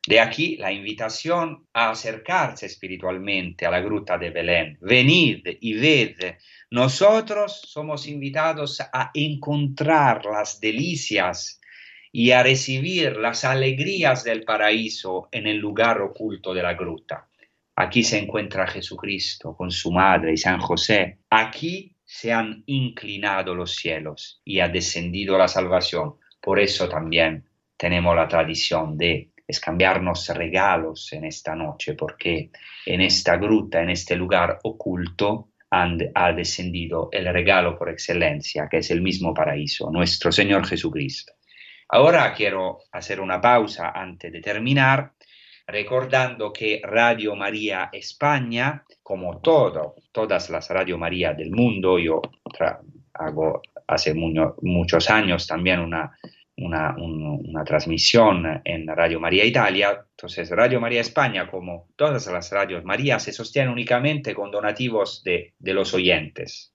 De 0.06 0.18
aquí 0.18 0.56
la 0.56 0.72
invitación 0.72 1.66
a 1.74 1.90
acercarse 1.90 2.66
espiritualmente 2.66 3.66
a 3.66 3.70
la 3.70 3.80
gruta 3.80 4.16
de 4.16 4.30
Belén. 4.30 4.78
Venid 4.80 5.46
y 5.61 5.74
ved. 5.74 6.36
Nosotros 6.70 7.61
somos 7.66 8.06
invitados 8.06 8.80
a 8.80 9.11
encontrar 9.12 10.24
las 10.24 10.58
delicias 10.58 11.61
y 12.12 12.30
a 12.30 12.42
recibir 12.42 13.16
las 13.16 13.44
alegrías 13.44 14.24
del 14.24 14.44
paraíso 14.44 15.28
en 15.32 15.46
el 15.46 15.58
lugar 15.58 16.00
oculto 16.00 16.54
de 16.54 16.62
la 16.62 16.74
gruta. 16.74 17.30
Aquí 17.81 18.03
se 18.03 18.18
encuentra 18.18 18.66
Jesucristo 18.66 19.57
con 19.57 19.70
su 19.70 19.91
madre 19.91 20.35
y 20.35 20.37
San 20.37 20.61
José. 20.61 21.20
Aquí 21.31 21.97
se 22.05 22.31
han 22.31 22.62
inclinado 22.66 23.55
los 23.55 23.74
cielos 23.74 24.43
y 24.45 24.61
ha 24.61 24.68
descendido 24.68 25.39
la 25.39 25.49
salvación. 25.49 26.16
Por 26.43 26.61
eso 26.61 26.91
también 26.91 27.49
tenemos 27.78 28.14
la 28.14 28.28
tradición 28.28 28.99
de 28.99 29.31
cambiarnos 29.62 30.28
regalos 30.28 31.11
en 31.14 31.24
esta 31.24 31.55
noche, 31.55 31.95
porque 31.95 32.51
en 32.85 33.01
esta 33.01 33.39
gruta, 33.39 33.81
en 33.83 33.89
este 33.89 34.14
lugar 34.14 34.59
oculto, 34.62 35.49
ha 35.70 36.33
descendido 36.33 37.09
el 37.11 37.33
regalo 37.33 37.78
por 37.78 37.89
excelencia, 37.89 38.68
que 38.70 38.78
es 38.78 38.91
el 38.91 39.01
mismo 39.01 39.33
paraíso, 39.33 39.91
nuestro 39.91 40.31
Señor 40.31 40.66
Jesucristo. 40.66 41.33
Ahora 41.89 42.35
quiero 42.35 42.81
hacer 42.93 43.20
una 43.20 43.41
pausa 43.41 43.91
antes 43.95 44.31
de 44.31 44.41
terminar, 44.43 45.14
recordando 45.71 46.53
que 46.53 46.81
Radio 46.83 47.35
María 47.37 47.89
España, 47.93 48.85
como 49.03 49.41
todo, 49.41 49.97
todas 50.12 50.51
las 50.51 50.68
Radio 50.71 50.99
María 50.99 51.33
del 51.33 51.51
mundo, 51.51 51.99
yo 51.99 52.21
hago 53.14 53.62
hace 53.87 54.14
muchos 54.14 55.11
años 55.11 55.47
también 55.47 55.81
una 55.81 56.12
una, 56.61 56.95
una, 56.97 57.64
transmisión 57.64 58.61
en 58.64 58.87
Radio 58.87 59.18
María 59.18 59.45
Italia. 59.45 60.05
Entonces, 60.11 60.51
Radio 60.51 60.81
María 60.81 61.01
España, 61.01 61.51
como 61.51 61.89
todas 61.97 62.27
las 62.27 62.51
radios 62.51 62.85
María, 62.85 63.18
se 63.18 63.33
sostiene 63.33 63.71
únicamente 63.71 64.35
con 64.35 64.51
donativos 64.51 65.23
de, 65.25 65.55
de 65.59 65.75
los 65.75 65.95
oyentes. 65.95 66.73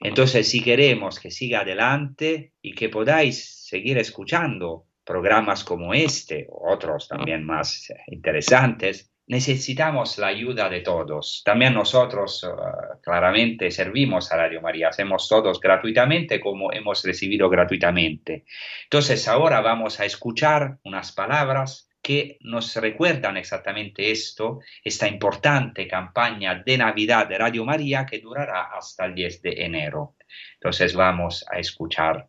Entonces, 0.00 0.48
si 0.48 0.62
queremos 0.62 1.18
que 1.18 1.30
siga 1.30 1.60
adelante 1.60 2.52
y 2.62 2.74
que 2.74 2.88
podáis 2.88 3.66
seguir 3.66 3.98
escuchando 3.98 4.86
programas 5.08 5.64
como 5.64 5.94
este, 5.94 6.46
otros 6.50 7.08
también 7.08 7.42
más 7.42 7.90
interesantes, 8.08 9.10
necesitamos 9.26 10.18
la 10.18 10.26
ayuda 10.26 10.68
de 10.68 10.80
todos. 10.80 11.40
También 11.46 11.72
nosotros 11.72 12.44
uh, 12.44 13.00
claramente 13.02 13.70
servimos 13.70 14.30
a 14.30 14.36
Radio 14.36 14.60
María, 14.60 14.88
hacemos 14.88 15.26
todos 15.26 15.60
gratuitamente 15.60 16.38
como 16.38 16.74
hemos 16.74 17.02
recibido 17.04 17.48
gratuitamente. 17.48 18.44
Entonces 18.84 19.26
ahora 19.28 19.62
vamos 19.62 19.98
a 19.98 20.04
escuchar 20.04 20.76
unas 20.84 21.12
palabras 21.12 21.88
que 22.02 22.36
nos 22.40 22.76
recuerdan 22.76 23.38
exactamente 23.38 24.10
esto, 24.10 24.60
esta 24.84 25.08
importante 25.08 25.88
campaña 25.88 26.62
de 26.66 26.76
Navidad 26.76 27.26
de 27.26 27.38
Radio 27.38 27.64
María 27.64 28.04
que 28.04 28.18
durará 28.18 28.68
hasta 28.76 29.06
el 29.06 29.14
10 29.14 29.40
de 29.40 29.64
enero. 29.64 30.16
Entonces 30.60 30.94
vamos 30.94 31.46
a 31.50 31.58
escuchar 31.58 32.28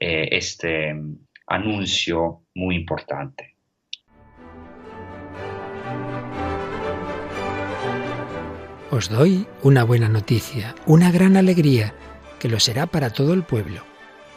eh, 0.00 0.28
este 0.30 0.94
anuncio 1.48 2.42
muy 2.54 2.76
importante. 2.76 3.56
Os 8.90 9.10
doy 9.10 9.46
una 9.62 9.84
buena 9.84 10.08
noticia, 10.08 10.74
una 10.86 11.10
gran 11.10 11.36
alegría, 11.36 11.92
que 12.38 12.48
lo 12.48 12.58
será 12.58 12.86
para 12.86 13.10
todo 13.10 13.34
el 13.34 13.42
pueblo. 13.42 13.82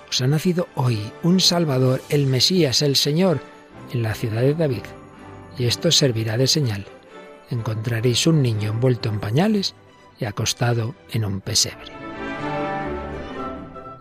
Os 0.10 0.22
ha 0.22 0.28
nacido 0.28 0.68
hoy 0.76 1.00
un 1.24 1.40
Salvador, 1.40 2.02
el 2.10 2.26
Mesías, 2.26 2.82
el 2.82 2.96
Señor, 2.98 3.40
en 3.94 4.04
la 4.04 4.14
ciudad 4.14 4.42
de 4.42 4.54
David. 4.54 4.84
Y 5.58 5.66
esto 5.66 5.92
servirá 5.92 6.38
de 6.38 6.48
señal. 6.48 6.86
Encontraréis 7.50 8.28
un 8.28 8.42
niño 8.42 8.72
envuelto 8.72 9.10
en 9.10 9.20
pañales 9.20 9.76
y 10.20 10.26
acostado 10.26 10.96
en 11.12 11.26
un 11.26 11.42
pesebre. 11.42 12.01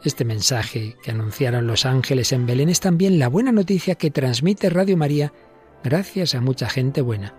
Este 0.02 0.24
mensaje 0.24 0.96
que 1.02 1.10
anunciaron 1.10 1.66
los 1.66 1.84
ángeles 1.84 2.32
en 2.32 2.46
Belén 2.46 2.70
es 2.70 2.80
también 2.80 3.18
la 3.18 3.28
buena 3.28 3.52
noticia 3.52 3.96
que 3.96 4.10
transmite 4.10 4.70
Radio 4.70 4.96
María 4.96 5.34
gracias 5.84 6.34
a 6.34 6.40
mucha 6.40 6.70
gente 6.70 7.02
buena 7.02 7.34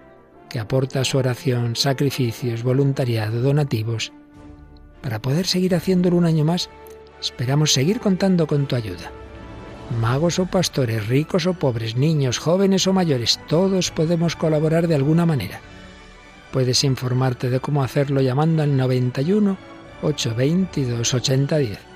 que 0.47 0.59
aporta 0.59 1.05
su 1.05 1.18
oración, 1.18 1.78
sacrificios, 1.78 2.62
voluntariado, 2.62 3.41
donativos. 3.41 4.12
Para 5.01 5.22
poder 5.22 5.47
seguir 5.47 5.74
haciéndolo 5.74 6.18
un 6.18 6.26
año 6.26 6.43
más, 6.43 6.70
esperamos 7.22 7.72
seguir 7.72 8.01
contando 8.01 8.45
con 8.47 8.68
tu 8.68 8.76
ayuda. 8.76 9.12
Magos 10.01 10.39
o 10.39 10.45
pastores, 10.45 11.07
ricos 11.07 11.47
o 11.47 11.53
pobres, 11.53 11.95
niños, 11.95 12.38
jóvenes 12.38 12.86
o 12.86 12.91
mayores, 12.91 13.39
todos 13.47 13.91
podemos 13.91 14.36
colaborar 14.36 14.89
de 14.89 14.95
alguna 14.95 15.26
manera. 15.26 15.62
Puedes 16.51 16.84
informarte 16.84 17.49
de 17.49 17.62
cómo 17.62 17.82
hacerlo 17.82 18.20
llamando 18.20 18.62
al 18.62 18.76
91 18.76 19.57
822 20.01 21.14
8010 21.14 21.91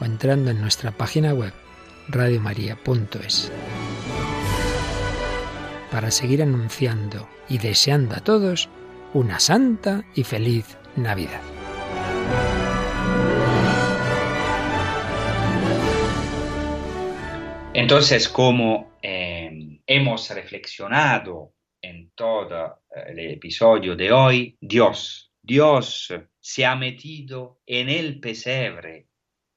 o 0.00 0.04
entrando 0.04 0.50
en 0.50 0.60
nuestra 0.60 0.90
página 0.92 1.32
web 1.32 1.52
radiomaria.es 2.08 3.50
para 5.90 6.10
seguir 6.10 6.42
anunciando 6.42 7.28
y 7.48 7.58
deseando 7.58 8.16
a 8.16 8.20
todos 8.20 8.68
una 9.12 9.38
santa 9.38 10.04
y 10.14 10.24
feliz 10.24 10.76
Navidad. 10.96 11.40
Entonces, 17.72 18.28
como 18.28 18.96
eh, 19.02 19.80
hemos 19.86 20.30
reflexionado 20.30 21.54
en 21.80 22.10
todo 22.14 22.82
eh, 22.90 23.04
el 23.08 23.18
episodio 23.32 23.96
de 23.96 24.12
hoy, 24.12 24.56
Dios, 24.60 25.32
Dios 25.42 26.12
se 26.40 26.66
ha 26.66 26.76
metido 26.76 27.60
en 27.66 27.88
el 27.88 28.20
pesebre 28.20 29.08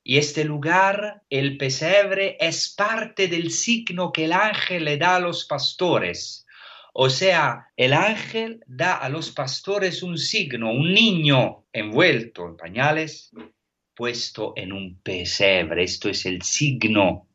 y 0.09 0.19
este 0.19 0.45
lugar, 0.45 1.21
el 1.29 1.57
pesebre, 1.57 2.37
es 2.39 2.73
parte 2.73 3.27
del 3.27 3.51
signo 3.51 4.13
que 4.13 4.23
el 4.23 4.31
ángel 4.31 4.85
le 4.85 4.95
da 4.95 5.17
a 5.17 5.19
los 5.19 5.43
pastores. 5.43 6.45
O 6.93 7.09
sea, 7.09 7.67
el 7.75 7.91
ángel 7.91 8.63
da 8.67 8.95
a 8.95 9.09
los 9.09 9.31
pastores 9.31 10.03
un 10.03 10.17
signo, 10.17 10.71
un 10.71 10.93
niño 10.93 11.65
envuelto 11.73 12.45
en 12.45 12.55
pañales, 12.55 13.31
puesto 13.93 14.53
en 14.55 14.71
un 14.71 14.97
pesebre. 15.01 15.83
Esto 15.83 16.07
es 16.07 16.25
el 16.25 16.41
signo 16.41 17.26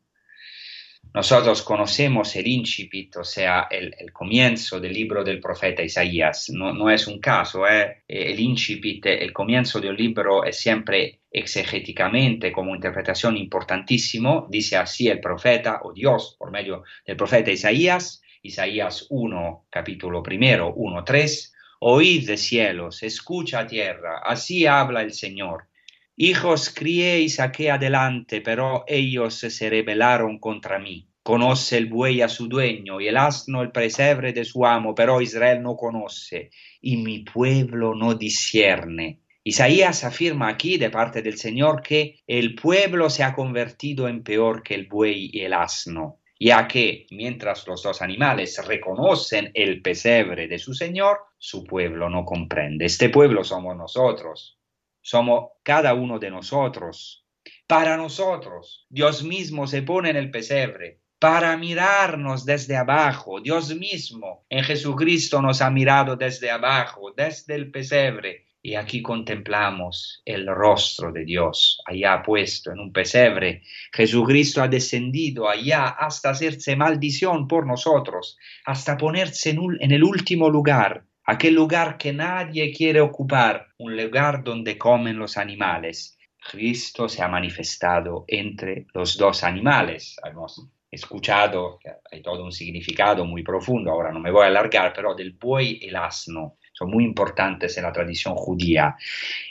nosotros 1.13 1.61
conocemos 1.61 2.35
el 2.35 2.47
incipit, 2.47 3.17
o 3.17 3.23
sea, 3.23 3.67
el, 3.69 4.11
comienzo 4.11 4.79
del 4.79 4.93
libro 4.93 5.23
del 5.23 5.39
profeta 5.39 5.83
Isaías. 5.83 6.49
No, 6.49 6.89
es 6.89 7.05
un 7.05 7.19
caso, 7.19 7.67
¿eh? 7.67 8.03
el 8.07 8.39
incipit, 8.39 9.05
el 9.05 9.31
comienzo 9.31 9.79
del 9.79 9.95
libro 9.95 10.43
es 10.43 10.57
siempre 10.57 11.21
exegéticamente 11.29 12.51
como 12.51 12.73
interpretación 12.73 13.37
importantísimo. 13.37 14.47
Dice 14.49 14.75
así 14.77 15.07
el 15.07 15.19
profeta 15.19 15.81
o 15.83 15.93
Dios 15.93 16.35
por 16.39 16.49
medio 16.49 16.83
del 17.05 17.15
profeta 17.15 17.51
Isaías, 17.51 18.23
Isaías 18.41 19.05
1, 19.09 19.67
capítulo 19.69 20.23
primero, 20.23 20.73
1, 20.73 21.03
3. 21.03 21.53
Oíd 21.79 22.25
de 22.25 22.37
cielos, 22.37 23.03
escucha 23.03 23.67
tierra, 23.67 24.19
así 24.23 24.65
habla 24.65 25.03
el 25.03 25.13
Señor. 25.13 25.67
Hijos 26.15 26.69
crié 26.69 27.21
y 27.21 27.29
saqué 27.29 27.71
adelante, 27.71 28.41
pero 28.41 28.83
ellos 28.85 29.33
se 29.33 29.69
rebelaron 29.69 30.37
contra 30.37 30.77
mí. 30.77 31.09
Conoce 31.23 31.77
el 31.77 31.87
buey 31.87 32.21
a 32.21 32.29
su 32.29 32.47
dueño 32.47 33.01
y 33.01 33.07
el 33.07 33.17
asno 33.17 33.63
el 33.63 33.71
presebre 33.71 34.31
de 34.31 34.45
su 34.45 34.63
amo, 34.63 34.93
pero 34.93 35.21
Israel 35.21 35.63
no 35.63 35.75
conoce 35.75 36.51
y 36.81 36.97
mi 36.97 37.19
pueblo 37.21 37.95
no 37.95 38.13
discierne. 38.13 39.21
Isaías 39.43 40.03
afirma 40.03 40.49
aquí 40.49 40.77
de 40.77 40.91
parte 40.91 41.23
del 41.23 41.37
Señor 41.37 41.81
que 41.81 42.19
el 42.27 42.53
pueblo 42.53 43.09
se 43.09 43.23
ha 43.23 43.33
convertido 43.33 44.07
en 44.07 44.21
peor 44.21 44.61
que 44.61 44.75
el 44.75 44.85
buey 44.85 45.31
y 45.33 45.41
el 45.41 45.53
asno, 45.53 46.19
ya 46.39 46.67
que 46.67 47.07
mientras 47.09 47.65
los 47.65 47.81
dos 47.81 48.03
animales 48.03 48.63
reconocen 48.67 49.49
el 49.55 49.81
pesebre 49.81 50.47
de 50.47 50.59
su 50.59 50.75
Señor, 50.75 51.17
su 51.39 51.63
pueblo 51.63 52.07
no 52.07 52.23
comprende. 52.23 52.85
Este 52.85 53.09
pueblo 53.09 53.43
somos 53.43 53.75
nosotros, 53.75 54.59
somos 55.03 55.51
cada 55.61 55.93
uno 55.93 56.17
de 56.17 56.31
nosotros. 56.31 57.27
Para 57.67 57.97
nosotros, 57.97 58.87
Dios 58.89 59.23
mismo 59.23 59.67
se 59.67 59.83
pone 59.83 60.09
en 60.09 60.15
el 60.15 60.31
pesebre 60.31 61.03
para 61.19 61.55
mirarnos 61.55 62.45
desde 62.45 62.75
abajo. 62.75 63.39
Dios 63.39 63.73
mismo 63.75 64.45
en 64.49 64.63
Jesucristo 64.63 65.41
nos 65.41 65.61
ha 65.61 65.69
mirado 65.69 66.17
desde 66.17 66.51
abajo, 66.51 67.13
desde 67.15 67.55
el 67.55 67.71
pesebre. 67.71 68.47
Y 68.61 68.75
aquí 68.75 69.01
contemplamos 69.01 70.21
el 70.25 70.47
rostro 70.47 71.11
de 71.11 71.23
Dios, 71.23 71.81
allá 71.85 72.21
puesto 72.23 72.71
en 72.71 72.79
un 72.79 72.91
pesebre. 72.91 73.61
Jesucristo 73.93 74.61
ha 74.61 74.67
descendido 74.67 75.49
allá 75.49 75.87
hasta 75.87 76.29
hacerse 76.31 76.75
maldición 76.75 77.47
por 77.47 77.67
nosotros, 77.67 78.37
hasta 78.65 78.97
ponerse 78.97 79.51
en, 79.51 79.91
el 79.91 80.03
último 80.03 80.49
lugar, 80.49 81.05
aquel 81.25 81.53
lugar 81.53 81.97
que 81.97 82.13
nadie 82.13 82.71
quiere 82.73 83.01
ocupar, 83.01 83.67
un 83.77 83.95
lugar 83.95 84.43
donde 84.43 84.77
comen 84.77 85.17
los 85.17 85.37
animales. 85.37 86.17
Cristo 86.51 87.07
se 87.07 87.23
ha 87.23 87.27
manifestado 87.27 88.25
entre 88.27 88.87
los 88.93 89.17
dos 89.17 89.43
animales. 89.43 90.17
Hemos 90.23 90.67
escuchado, 90.91 91.79
hay 92.11 92.21
todo 92.21 92.43
un 92.43 92.51
significado 92.51 93.25
muy 93.25 93.43
profundo, 93.43 93.91
ahora 93.91 94.11
no 94.11 94.19
me 94.19 94.31
voy 94.31 94.43
a 94.43 94.47
alargar, 94.47 94.93
pero 94.93 95.15
del 95.15 95.31
buey 95.33 95.79
y 95.81 95.87
el 95.87 95.95
asno. 95.95 96.57
Son 96.73 96.89
muy 96.89 97.03
importantes 97.03 97.77
en 97.77 97.83
la 97.83 97.93
tradición 97.93 98.35
judía. 98.35 98.95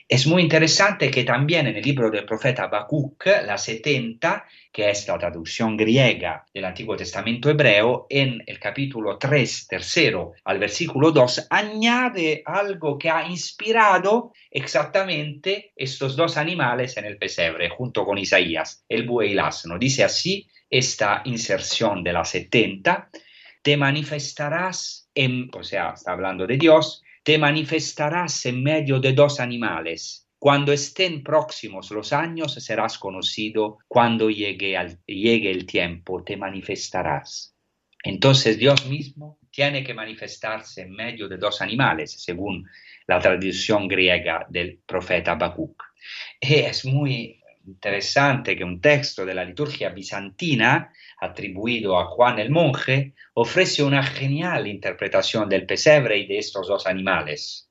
Es 0.08 0.26
muy 0.26 0.42
interesante 0.42 1.10
que 1.10 1.24
también 1.24 1.68
en 1.68 1.76
el 1.76 1.82
libro 1.82 2.10
del 2.10 2.26
profeta 2.26 2.64
Habacuc, 2.64 3.24
la 3.46 3.56
70, 3.56 4.44
que 4.70 4.90
es 4.90 5.06
la 5.06 5.16
traducción 5.16 5.76
griega 5.76 6.44
del 6.52 6.64
Antiguo 6.64 6.96
Testamento 6.96 7.48
hebreo, 7.48 8.06
en 8.10 8.42
el 8.46 8.58
capítulo 8.58 9.16
3, 9.18 9.68
tercero 9.68 10.32
al 10.44 10.58
versículo 10.58 11.12
2, 11.12 11.46
añade 11.48 12.42
algo 12.44 12.98
que 12.98 13.08
ha 13.08 13.26
inspirado 13.26 14.32
exactamente 14.50 15.72
estos 15.76 16.16
dos 16.16 16.36
animales 16.36 16.96
en 16.96 17.04
el 17.04 17.16
pesebre, 17.16 17.70
junto 17.70 18.04
con 18.04 18.18
Isaías, 18.18 18.84
el 18.88 19.06
buey 19.06 19.34
y. 19.34 19.78
Dice 19.78 20.04
así 20.04 20.48
esta 20.68 21.22
inserción 21.24 22.02
de 22.02 22.12
la 22.12 22.24
70, 22.24 23.10
te 23.62 23.76
manifestarás, 23.76 25.08
en, 25.14 25.50
o 25.54 25.62
sea, 25.62 25.92
está 25.94 26.12
hablando 26.12 26.46
de 26.46 26.56
Dios, 26.56 27.02
te 27.22 27.38
manifestarás 27.38 28.46
en 28.46 28.62
medio 28.62 28.98
de 28.98 29.12
dos 29.12 29.40
animales. 29.40 30.28
Cuando 30.38 30.72
estén 30.72 31.22
próximos 31.22 31.90
los 31.92 32.12
años 32.12 32.54
serás 32.54 32.98
conocido, 32.98 33.78
cuando 33.86 34.28
llegue, 34.28 34.76
al, 34.76 34.98
llegue 35.06 35.50
el 35.50 35.66
tiempo 35.66 36.24
te 36.24 36.36
manifestarás. 36.36 37.54
Entonces 38.02 38.58
Dios 38.58 38.86
mismo 38.86 39.38
tiene 39.52 39.84
que 39.84 39.94
manifestarse 39.94 40.82
en 40.82 40.90
medio 40.90 41.28
de 41.28 41.36
dos 41.36 41.62
animales, 41.62 42.20
según 42.20 42.68
la 43.06 43.20
tradición 43.20 43.86
griega 43.86 44.46
del 44.48 44.80
profeta 44.84 45.32
Habacuc. 45.32 45.80
Es 46.40 46.84
muy 46.84 47.41
interesante 47.66 48.56
que 48.56 48.64
un 48.64 48.80
texto 48.80 49.24
de 49.24 49.34
la 49.34 49.44
liturgia 49.44 49.90
bizantina 49.90 50.92
atribuido 51.22 51.98
a 51.98 52.06
Juan 52.06 52.40
el 52.40 52.50
monje, 52.50 53.14
ofrece 53.34 53.84
una 53.84 54.02
genial 54.02 54.66
interpretación 54.66 55.48
del 55.48 55.66
pesebre 55.66 56.18
y 56.18 56.26
de 56.26 56.38
estos 56.38 56.66
dos 56.66 56.86
animales. 56.86 57.70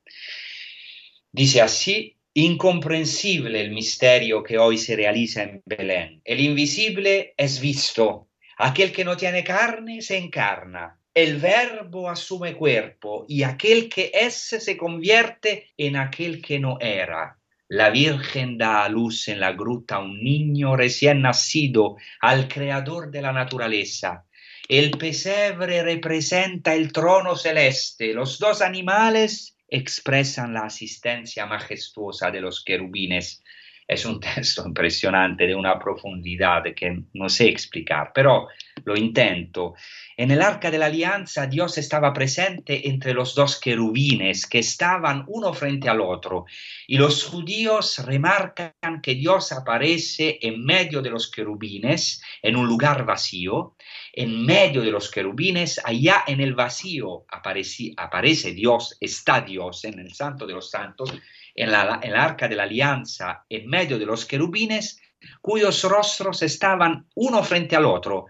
Dice 1.30 1.62
así, 1.62 2.18
incomprensible 2.34 3.60
el 3.60 3.72
misterio 3.72 4.42
que 4.42 4.58
hoy 4.58 4.78
se 4.78 4.96
realiza 4.96 5.44
en 5.44 5.62
Belén. 5.66 6.22
El 6.24 6.40
invisible 6.40 7.34
es 7.36 7.60
visto. 7.60 8.30
Aquel 8.58 8.94
que 8.94 9.04
no 9.04 9.18
tiene 9.18 9.44
carne 9.44 10.02
se 10.02 10.18
encarna. 10.18 10.98
El 11.14 11.38
verbo 11.38 12.10
asume 12.10 12.56
cuerpo 12.56 13.26
y 13.28 13.44
aquel 13.44 13.90
que 13.90 14.12
es 14.14 14.34
se 14.36 14.78
convierte 14.78 15.72
en 15.76 15.98
aquel 15.98 16.42
que 16.42 16.58
no 16.58 16.78
era. 16.80 17.38
La 17.72 17.90
Virgen 17.90 18.58
da 18.58 18.84
a 18.84 18.90
luz 18.90 19.30
en 19.30 19.40
la 19.40 19.54
gruta 19.54 20.00
un 20.00 20.22
niño 20.22 20.76
recién 20.76 21.22
nacido 21.22 21.96
al 22.20 22.50
creador 22.50 23.10
de 23.10 23.22
la 23.22 23.32
naturaleza. 23.32 24.26
El 24.68 24.92
pesebre 24.98 25.82
representa 25.82 26.76
el 26.76 26.92
trono 26.92 27.38
celeste. 27.38 28.14
Los 28.14 28.40
dos 28.40 28.62
animales 28.62 29.56
expresan 29.70 30.54
la 30.54 30.66
asistencia 30.66 31.46
majestuosa 31.46 32.30
de 32.30 32.42
los 32.42 32.62
querubines. 32.62 33.42
Es 33.88 34.04
un 34.04 34.20
texto 34.36 34.68
impresionante 34.68 35.48
de 35.48 35.56
una 35.56 35.80
profundidad 35.80 36.64
que 36.76 37.04
no 37.14 37.30
sé 37.30 37.48
explicar, 37.48 38.12
pero 38.14 38.50
lo 38.86 38.96
intento. 38.96 39.76
En 40.18 40.32
el 40.32 40.42
arca 40.42 40.72
de 40.72 40.78
la 40.78 40.88
alianza 40.88 41.48
Dios 41.48 41.78
estaba 41.78 42.14
presente 42.14 42.90
entre 42.90 43.14
los 43.14 43.36
dos 43.36 43.60
querubines 43.60 44.46
que 44.46 44.60
estaban 44.60 45.26
uno 45.28 45.54
frente 45.54 45.90
al 45.90 46.02
otro 46.02 46.46
y 46.88 46.98
los 46.98 47.24
judíos 47.24 48.00
remarcan 48.06 49.02
que 49.02 49.16
Dios 49.16 49.52
aparece 49.52 50.40
en 50.42 50.64
medio 50.64 51.02
de 51.02 51.10
los 51.10 51.30
querubines 51.30 52.22
en 52.42 52.56
un 52.56 52.68
lugar 52.68 53.06
vacío, 53.06 53.76
en 54.14 54.46
medio 54.46 54.82
de 54.82 54.92
los 54.92 55.10
querubines, 55.10 55.80
allá 55.84 56.24
en 56.28 56.42
el 56.42 56.54
vacío 56.54 57.26
aparece, 57.30 58.52
Dios, 58.54 58.98
está 59.00 59.42
Dios 59.42 59.86
en 59.86 60.00
el 60.00 60.14
santo 60.14 60.46
de 60.46 60.54
los 60.54 60.70
santos, 60.70 61.14
en 61.56 61.72
la, 61.72 62.00
en 62.02 62.12
la 62.12 62.24
arca 62.24 62.48
de 62.48 62.56
la 62.56 62.64
alianza, 62.64 63.46
en 63.50 63.68
medio 63.68 63.98
de 63.98 64.06
los 64.06 64.26
querubines, 64.26 65.02
cuyos 65.42 65.84
rostros 65.84 66.42
estaban 66.42 67.08
uno 67.16 67.44
frente 67.44 67.76
al 67.76 67.86
otro 67.86 68.26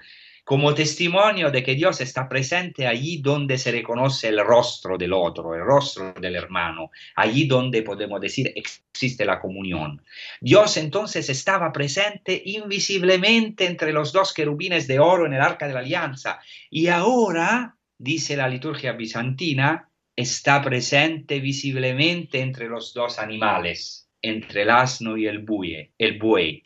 como 0.51 0.75
testimonio 0.75 1.49
de 1.49 1.63
que 1.63 1.75
Dios 1.75 2.01
está 2.01 2.27
presente 2.27 2.85
allí 2.85 3.21
donde 3.21 3.57
se 3.57 3.71
reconoce 3.71 4.27
el 4.27 4.45
rostro 4.45 4.97
del 4.97 5.13
otro, 5.13 5.55
el 5.55 5.61
rostro 5.61 6.13
del 6.19 6.35
hermano, 6.35 6.91
allí 7.15 7.47
donde 7.47 7.83
podemos 7.83 8.19
decir 8.19 8.51
existe 8.53 9.23
la 9.23 9.39
comunión. 9.39 10.01
Dios 10.41 10.75
entonces 10.75 11.29
estaba 11.29 11.71
presente 11.71 12.41
invisiblemente 12.43 13.65
entre 13.65 13.93
los 13.93 14.11
dos 14.11 14.33
querubines 14.33 14.87
de 14.87 14.99
oro 14.99 15.25
en 15.25 15.31
el 15.31 15.39
arca 15.39 15.69
de 15.69 15.73
la 15.73 15.79
alianza 15.79 16.41
y 16.69 16.87
ahora, 16.87 17.77
dice 17.97 18.35
la 18.35 18.49
liturgia 18.49 18.91
bizantina, 18.91 19.89
está 20.17 20.61
presente 20.61 21.39
visiblemente 21.39 22.41
entre 22.41 22.67
los 22.67 22.93
dos 22.93 23.19
animales, 23.19 24.09
entre 24.21 24.63
el 24.63 24.69
asno 24.71 25.15
y 25.15 25.27
el 25.27 25.39
buey. 25.39 25.93
El 25.97 26.19
buey. 26.19 26.61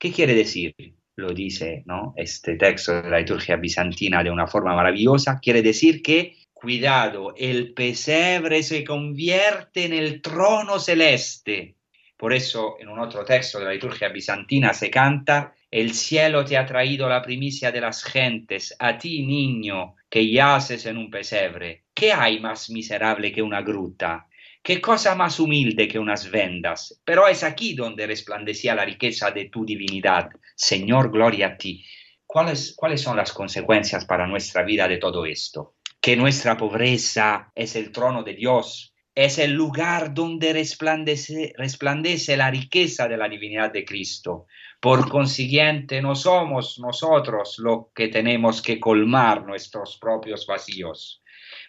¿Qué 0.00 0.10
quiere 0.10 0.34
decir? 0.34 0.74
Lo 1.20 1.32
dice 1.32 1.82
¿no? 1.86 2.14
este 2.16 2.56
texto 2.56 3.02
de 3.02 3.10
la 3.10 3.18
liturgia 3.18 3.56
bizantina 3.56 4.22
de 4.22 4.30
una 4.30 4.46
forma 4.46 4.74
maravillosa, 4.74 5.38
quiere 5.40 5.62
decir 5.62 6.02
que, 6.02 6.36
cuidado, 6.52 7.34
el 7.36 7.72
pesebre 7.72 8.62
se 8.62 8.84
convierte 8.84 9.84
en 9.84 9.92
el 9.92 10.20
trono 10.20 10.78
celeste. 10.78 11.76
Por 12.16 12.32
eso 12.32 12.76
en 12.78 12.88
un 12.88 12.98
otro 12.98 13.24
texto 13.24 13.58
de 13.58 13.64
la 13.64 13.72
liturgia 13.72 14.08
bizantina 14.08 14.74
se 14.74 14.90
canta, 14.90 15.54
el 15.70 15.94
cielo 15.94 16.44
te 16.44 16.56
ha 16.56 16.66
traído 16.66 17.08
la 17.08 17.22
primicia 17.22 17.70
de 17.70 17.80
las 17.80 18.02
gentes, 18.02 18.74
a 18.78 18.98
ti 18.98 19.24
niño 19.24 19.94
que 20.08 20.30
yaces 20.30 20.84
en 20.86 20.98
un 20.98 21.10
pesebre. 21.10 21.84
¿Qué 21.94 22.12
hay 22.12 22.40
más 22.40 22.68
miserable 22.70 23.32
que 23.32 23.40
una 23.40 23.62
gruta? 23.62 24.26
¿Qué 24.62 24.78
cosa 24.78 25.14
más 25.14 25.40
humilde 25.40 25.88
que 25.88 25.98
unas 25.98 26.30
vendas? 26.30 27.00
Pero 27.02 27.26
es 27.26 27.42
aquí 27.42 27.74
donde 27.74 28.06
resplandecía 28.06 28.74
la 28.74 28.84
riqueza 28.84 29.30
de 29.30 29.46
tu 29.46 29.64
divinidad. 29.64 30.28
Señor, 30.54 31.10
gloria 31.10 31.46
a 31.46 31.56
ti. 31.56 31.82
¿Cuáles, 32.26 32.74
¿Cuáles 32.76 33.00
son 33.00 33.16
las 33.16 33.32
consecuencias 33.32 34.04
para 34.04 34.26
nuestra 34.26 34.62
vida 34.62 34.86
de 34.86 34.98
todo 34.98 35.24
esto? 35.24 35.76
Que 35.98 36.14
nuestra 36.14 36.58
pobreza 36.58 37.50
es 37.54 37.74
el 37.74 37.90
trono 37.90 38.22
de 38.22 38.34
Dios, 38.34 38.94
es 39.14 39.38
el 39.38 39.52
lugar 39.52 40.12
donde 40.12 40.52
resplandece, 40.52 41.54
resplandece 41.56 42.36
la 42.36 42.50
riqueza 42.50 43.08
de 43.08 43.16
la 43.16 43.30
divinidad 43.30 43.72
de 43.72 43.86
Cristo. 43.86 44.46
Por 44.78 45.08
consiguiente, 45.08 46.02
no 46.02 46.14
somos 46.14 46.78
nosotros 46.78 47.58
lo 47.58 47.90
que 47.94 48.08
tenemos 48.08 48.60
que 48.60 48.78
colmar 48.78 49.46
nuestros 49.46 49.96
propios 49.98 50.46
vacíos 50.46 51.19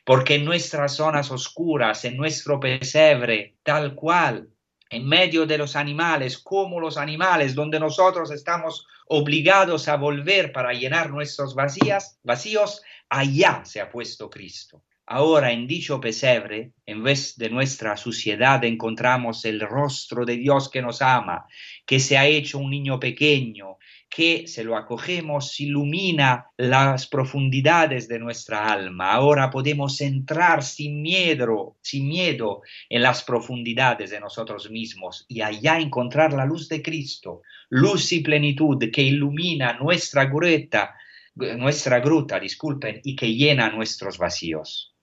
porque 0.04 0.36
en 0.36 0.46
nuestras 0.46 0.96
zonas 0.96 1.32
oscuras, 1.32 2.06
en 2.06 2.18
nuestro 2.18 2.60
pesebre, 2.60 3.56
tal 3.64 3.96
cual, 3.96 4.50
en 4.90 5.08
medio 5.08 5.46
de 5.46 5.58
los 5.58 5.76
animales, 5.76 6.38
como 6.38 6.80
los 6.80 6.98
animales, 6.98 7.56
donde 7.56 7.80
nosotros 7.80 8.32
estamos 8.32 8.86
obligados 9.08 9.88
a 9.88 9.96
volver 9.96 10.52
para 10.52 10.74
llenar 10.74 11.12
nuestros 11.12 11.56
vacías, 11.56 12.20
vacíos, 12.24 12.82
allá 13.10 13.64
se 13.64 13.80
ha 13.80 13.90
puesto 13.90 14.30
Cristo. 14.30 14.84
Ahora 15.06 15.52
en 15.52 15.68
dicho 15.68 16.00
pesebre, 16.00 16.72
en 16.86 17.04
vez 17.04 17.36
de 17.36 17.50
nuestra 17.50 17.98
suciedad, 17.98 18.64
encontramos 18.64 19.44
el 19.44 19.60
rostro 19.60 20.26
de 20.26 20.38
Dios 20.38 20.70
que 20.70 20.82
nos 20.82 21.02
ama, 21.02 21.46
que 21.86 22.00
se 22.00 22.18
ha 22.18 22.26
hecho 22.28 22.60
un 22.60 22.70
niño 22.70 23.00
pequeño, 23.00 23.78
que 24.14 24.46
se 24.46 24.66
lo 24.66 24.76
acogemos 24.76 25.58
ilumina 25.62 26.48
las 26.58 27.08
profundidades 27.08 28.10
de 28.10 28.20
nuestra 28.20 28.70
alma. 28.70 29.14
Ahora 29.14 29.50
podemos 29.50 30.02
entrar 30.02 30.64
sin 30.64 31.02
miedo, 31.02 31.78
sin 31.82 32.10
miedo 32.10 32.62
en 32.90 33.04
las 33.04 33.24
profundidades 33.24 34.10
de 34.10 34.20
nosotros 34.20 34.70
mismos 34.70 35.26
y 35.30 35.40
allá 35.40 35.80
encontrar 35.80 36.34
la 36.34 36.46
luz 36.46 36.68
de 36.68 36.82
Cristo, 36.82 37.42
luz 37.70 38.12
y 38.12 38.20
plenitud 38.20 38.78
que 38.92 39.02
ilumina 39.02 39.80
nuestra 39.80 40.26
gruta, 40.26 40.94
nuestra 41.36 42.02
gruta, 42.02 42.38
disculpen, 42.38 43.00
y 43.06 43.16
que 43.16 43.34
llena 43.34 43.70
nuestros 43.70 44.18
vacíos. 44.18 44.94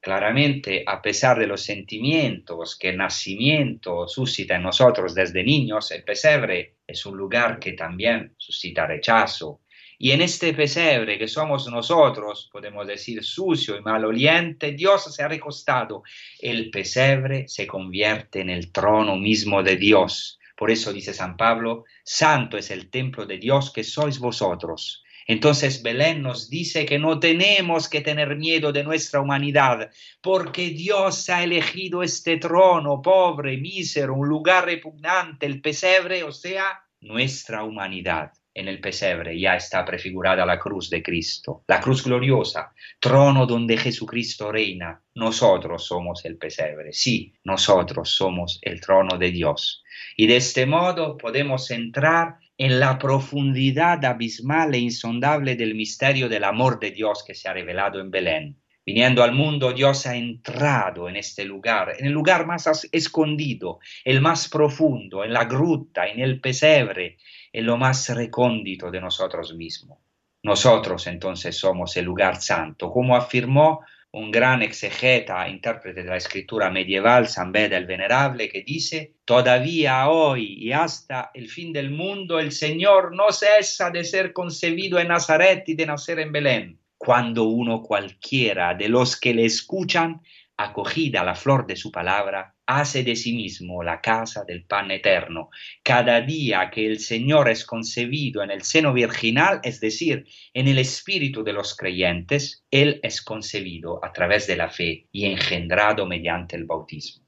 Claramente, 0.00 0.84
a 0.86 1.02
pesar 1.02 1.38
de 1.38 1.48
los 1.48 1.62
sentimientos 1.62 2.78
que 2.78 2.90
el 2.90 2.98
nacimiento 2.98 4.06
suscita 4.06 4.54
en 4.54 4.62
nosotros 4.62 5.14
desde 5.14 5.42
niños, 5.42 5.90
el 5.90 6.04
pesebre 6.04 6.76
es 6.86 7.04
un 7.04 7.16
lugar 7.16 7.58
que 7.58 7.72
también 7.72 8.34
suscita 8.38 8.86
rechazo. 8.86 9.60
Y 9.98 10.12
en 10.12 10.22
este 10.22 10.54
pesebre 10.54 11.18
que 11.18 11.26
somos 11.26 11.68
nosotros, 11.68 12.48
podemos 12.52 12.86
decir 12.86 13.24
sucio 13.24 13.76
y 13.76 13.82
maloliente, 13.82 14.70
Dios 14.70 15.12
se 15.12 15.24
ha 15.24 15.28
recostado. 15.28 16.04
El 16.38 16.70
pesebre 16.70 17.48
se 17.48 17.66
convierte 17.66 18.40
en 18.40 18.50
el 18.50 18.70
trono 18.70 19.16
mismo 19.16 19.64
de 19.64 19.74
Dios. 19.74 20.38
Por 20.56 20.70
eso 20.70 20.92
dice 20.92 21.12
San 21.12 21.36
Pablo, 21.36 21.84
Santo 22.04 22.56
es 22.56 22.70
el 22.70 22.90
templo 22.90 23.26
de 23.26 23.38
Dios 23.38 23.72
que 23.72 23.82
sois 23.82 24.20
vosotros. 24.20 25.02
Entonces 25.28 25.82
Belén 25.82 26.22
nos 26.22 26.48
dice 26.48 26.86
que 26.86 26.98
no 26.98 27.20
tenemos 27.20 27.90
que 27.90 28.00
tener 28.00 28.34
miedo 28.34 28.72
de 28.72 28.82
nuestra 28.82 29.20
humanidad, 29.20 29.90
porque 30.22 30.70
Dios 30.70 31.28
ha 31.28 31.44
elegido 31.44 32.02
este 32.02 32.38
trono 32.38 33.02
pobre, 33.02 33.58
mísero, 33.58 34.14
un 34.14 34.26
lugar 34.26 34.64
repugnante, 34.64 35.44
el 35.44 35.60
pesebre, 35.60 36.24
o 36.24 36.32
sea, 36.32 36.82
nuestra 37.00 37.62
humanidad. 37.62 38.32
en 38.54 38.66
el 38.66 38.80
pesebre 38.80 39.38
ya 39.38 39.54
está 39.54 39.84
prefigurada 39.84 40.44
la 40.44 40.58
cruz 40.58 40.90
de 40.90 41.00
Cristo, 41.00 41.62
la 41.68 41.78
cruz 41.78 42.02
gloriosa, 42.02 42.72
trono 42.98 43.46
donde 43.46 43.76
Jesucristo 43.76 44.50
reina. 44.50 45.00
Nosotros 45.14 45.86
somos 45.86 46.24
el 46.24 46.38
pesebre, 46.38 46.92
sí, 46.92 47.32
nosotros 47.44 48.10
somos 48.10 48.58
el 48.62 48.80
trono 48.80 49.16
de 49.16 49.30
Dios. 49.30 49.84
Y 50.16 50.26
de 50.26 50.38
este 50.38 50.66
modo 50.66 51.16
podemos 51.16 51.70
entrar 51.70 52.38
en 52.58 52.80
la 52.80 52.98
profundidad 52.98 54.04
abismal 54.04 54.74
e 54.74 54.78
insondable 54.78 55.54
del 55.54 55.76
misterio 55.76 56.28
del 56.28 56.42
amor 56.42 56.80
de 56.80 56.90
Dios 56.90 57.22
que 57.24 57.34
se 57.34 57.48
ha 57.48 57.52
revelado 57.52 58.00
en 58.00 58.10
Belén. 58.10 58.60
Viniendo 58.84 59.22
al 59.22 59.32
mundo, 59.32 59.72
Dios 59.72 60.06
ha 60.06 60.16
entrado 60.16 61.08
en 61.08 61.16
este 61.16 61.44
lugar, 61.44 61.94
en 61.98 62.06
el 62.06 62.12
lugar 62.12 62.46
más 62.46 62.88
escondido, 62.90 63.78
el 64.04 64.20
más 64.20 64.48
profundo, 64.48 65.24
en 65.24 65.32
la 65.32 65.44
gruta, 65.44 66.08
en 66.08 66.20
el 66.20 66.40
pesebre, 66.40 67.18
en 67.52 67.64
lo 67.64 67.76
más 67.76 68.08
recóndito 68.08 68.90
de 68.90 69.00
nosotros 69.00 69.54
mismos. 69.54 69.98
Nosotros 70.42 71.06
entonces 71.06 71.56
somos 71.56 71.96
el 71.96 72.06
lugar 72.06 72.40
santo, 72.40 72.90
como 72.90 73.14
afirmó 73.14 73.82
un 74.12 74.30
gran 74.30 74.62
exegeta, 74.62 75.48
intérprete 75.48 76.02
de 76.02 76.08
la 76.08 76.16
escritura 76.16 76.70
medieval, 76.70 77.28
San 77.28 77.52
Beda 77.52 77.76
el 77.76 77.86
Venerable, 77.86 78.48
que 78.48 78.62
dice, 78.62 79.14
todavía 79.24 80.08
hoy 80.08 80.54
y 80.58 80.72
hasta 80.72 81.30
el 81.34 81.48
fin 81.48 81.72
del 81.72 81.90
mundo 81.90 82.38
el 82.38 82.52
Señor 82.52 83.14
no 83.14 83.30
cesa 83.32 83.90
de 83.90 84.04
ser 84.04 84.32
concebido 84.32 84.98
en 84.98 85.08
Nazaret 85.08 85.68
y 85.68 85.74
de 85.74 85.86
nacer 85.86 86.18
en 86.20 86.32
Belén. 86.32 86.80
Cuando 86.96 87.44
uno 87.44 87.82
cualquiera 87.82 88.74
de 88.74 88.88
los 88.88 89.18
que 89.18 89.34
le 89.34 89.44
escuchan, 89.44 90.22
acogida 90.56 91.22
la 91.22 91.34
flor 91.34 91.66
de 91.66 91.76
su 91.76 91.92
palabra, 91.92 92.54
hace 92.68 93.02
de 93.02 93.16
sí 93.16 93.32
mismo 93.32 93.82
la 93.82 94.00
casa 94.02 94.44
del 94.44 94.64
pan 94.64 94.90
eterno. 94.90 95.48
Cada 95.82 96.20
día 96.20 96.70
que 96.70 96.86
el 96.86 97.00
Señor 97.00 97.48
es 97.48 97.64
concebido 97.64 98.42
en 98.42 98.50
el 98.50 98.62
seno 98.62 98.92
virginal, 98.92 99.60
es 99.62 99.80
decir, 99.80 100.26
en 100.52 100.68
el 100.68 100.78
espíritu 100.78 101.42
de 101.42 101.54
los 101.54 101.74
creyentes, 101.74 102.66
Él 102.70 103.00
es 103.02 103.22
concebido 103.22 104.04
a 104.04 104.12
través 104.12 104.46
de 104.46 104.56
la 104.56 104.68
fe 104.68 105.06
y 105.10 105.24
engendrado 105.24 106.04
mediante 106.04 106.56
el 106.56 106.66
bautismo. 106.66 107.27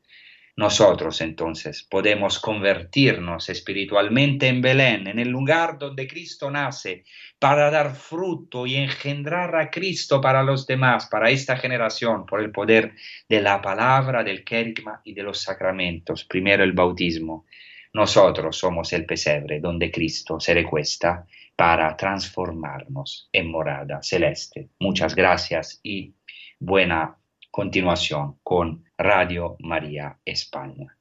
Nosotros 0.61 1.23
entonces 1.23 1.83
podemos 1.83 2.39
convertirnos 2.39 3.49
espiritualmente 3.49 4.47
en 4.47 4.61
Belén, 4.61 5.07
en 5.07 5.19
el 5.19 5.31
lugar 5.31 5.79
donde 5.79 6.07
Cristo 6.07 6.51
nace, 6.51 7.05
para 7.39 7.71
dar 7.71 7.95
fruto 7.95 8.67
y 8.67 8.77
engendrar 8.77 9.57
a 9.57 9.71
Cristo 9.71 10.21
para 10.21 10.43
los 10.43 10.67
demás, 10.67 11.07
para 11.07 11.31
esta 11.31 11.57
generación, 11.57 12.27
por 12.27 12.43
el 12.43 12.53
poder 12.53 12.93
de 13.27 13.41
la 13.41 13.63
palabra, 13.63 14.23
del 14.23 14.45
querigma 14.45 15.01
y 15.03 15.15
de 15.15 15.23
los 15.23 15.41
sacramentos, 15.41 16.25
primero 16.25 16.63
el 16.63 16.73
bautismo. 16.73 17.47
Nosotros 17.95 18.59
somos 18.59 18.93
el 18.93 19.07
pesebre 19.07 19.61
donde 19.61 19.91
Cristo 19.91 20.39
se 20.41 20.53
recuesta 20.53 21.27
para 21.57 21.97
transformarnos 21.97 23.31
en 23.33 23.51
morada 23.51 24.03
celeste. 24.03 24.69
Muchas 24.79 25.15
gracias 25.15 25.81
y 25.83 26.13
buena 26.59 27.17
continuación 27.51 28.39
con 28.43 28.85
Radio 28.97 29.57
María 29.61 30.19
España. 30.25 30.97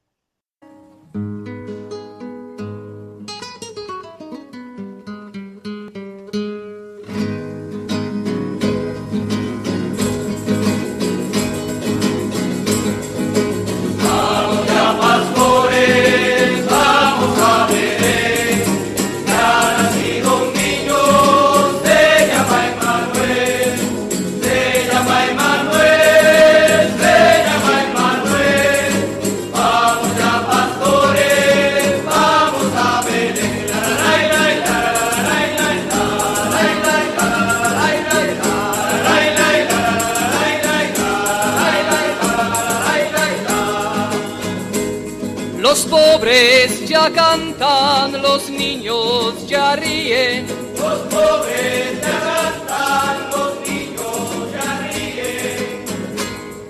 Ríen. 50.10 50.48
Los 50.78 51.00
pobres 51.14 52.02
ya 52.02 52.20
cantan, 52.68 53.30
los 53.32 53.68
niños 53.68 54.52
ya 54.54 54.90
ríen. 54.92 55.86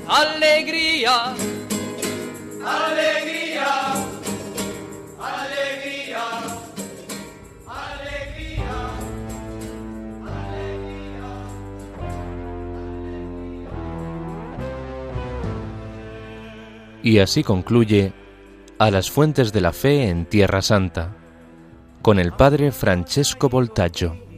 Alegría, 0.07 1.33
Alegría, 2.65 3.67
alegría, 5.19 6.23
alegría, 7.67 8.75
alegría. 10.27 11.27
Y 17.01 17.19
así 17.19 17.43
concluye 17.43 18.13
A 18.77 18.91
las 18.91 19.09
fuentes 19.09 19.51
de 19.51 19.61
la 19.61 19.73
fe 19.73 20.09
en 20.09 20.25
Tierra 20.25 20.61
Santa, 20.61 21.18
con 22.01 22.19
el 22.19 22.31
padre 22.31 22.71
Francesco 22.71 23.49
Voltaggio. 23.49 24.28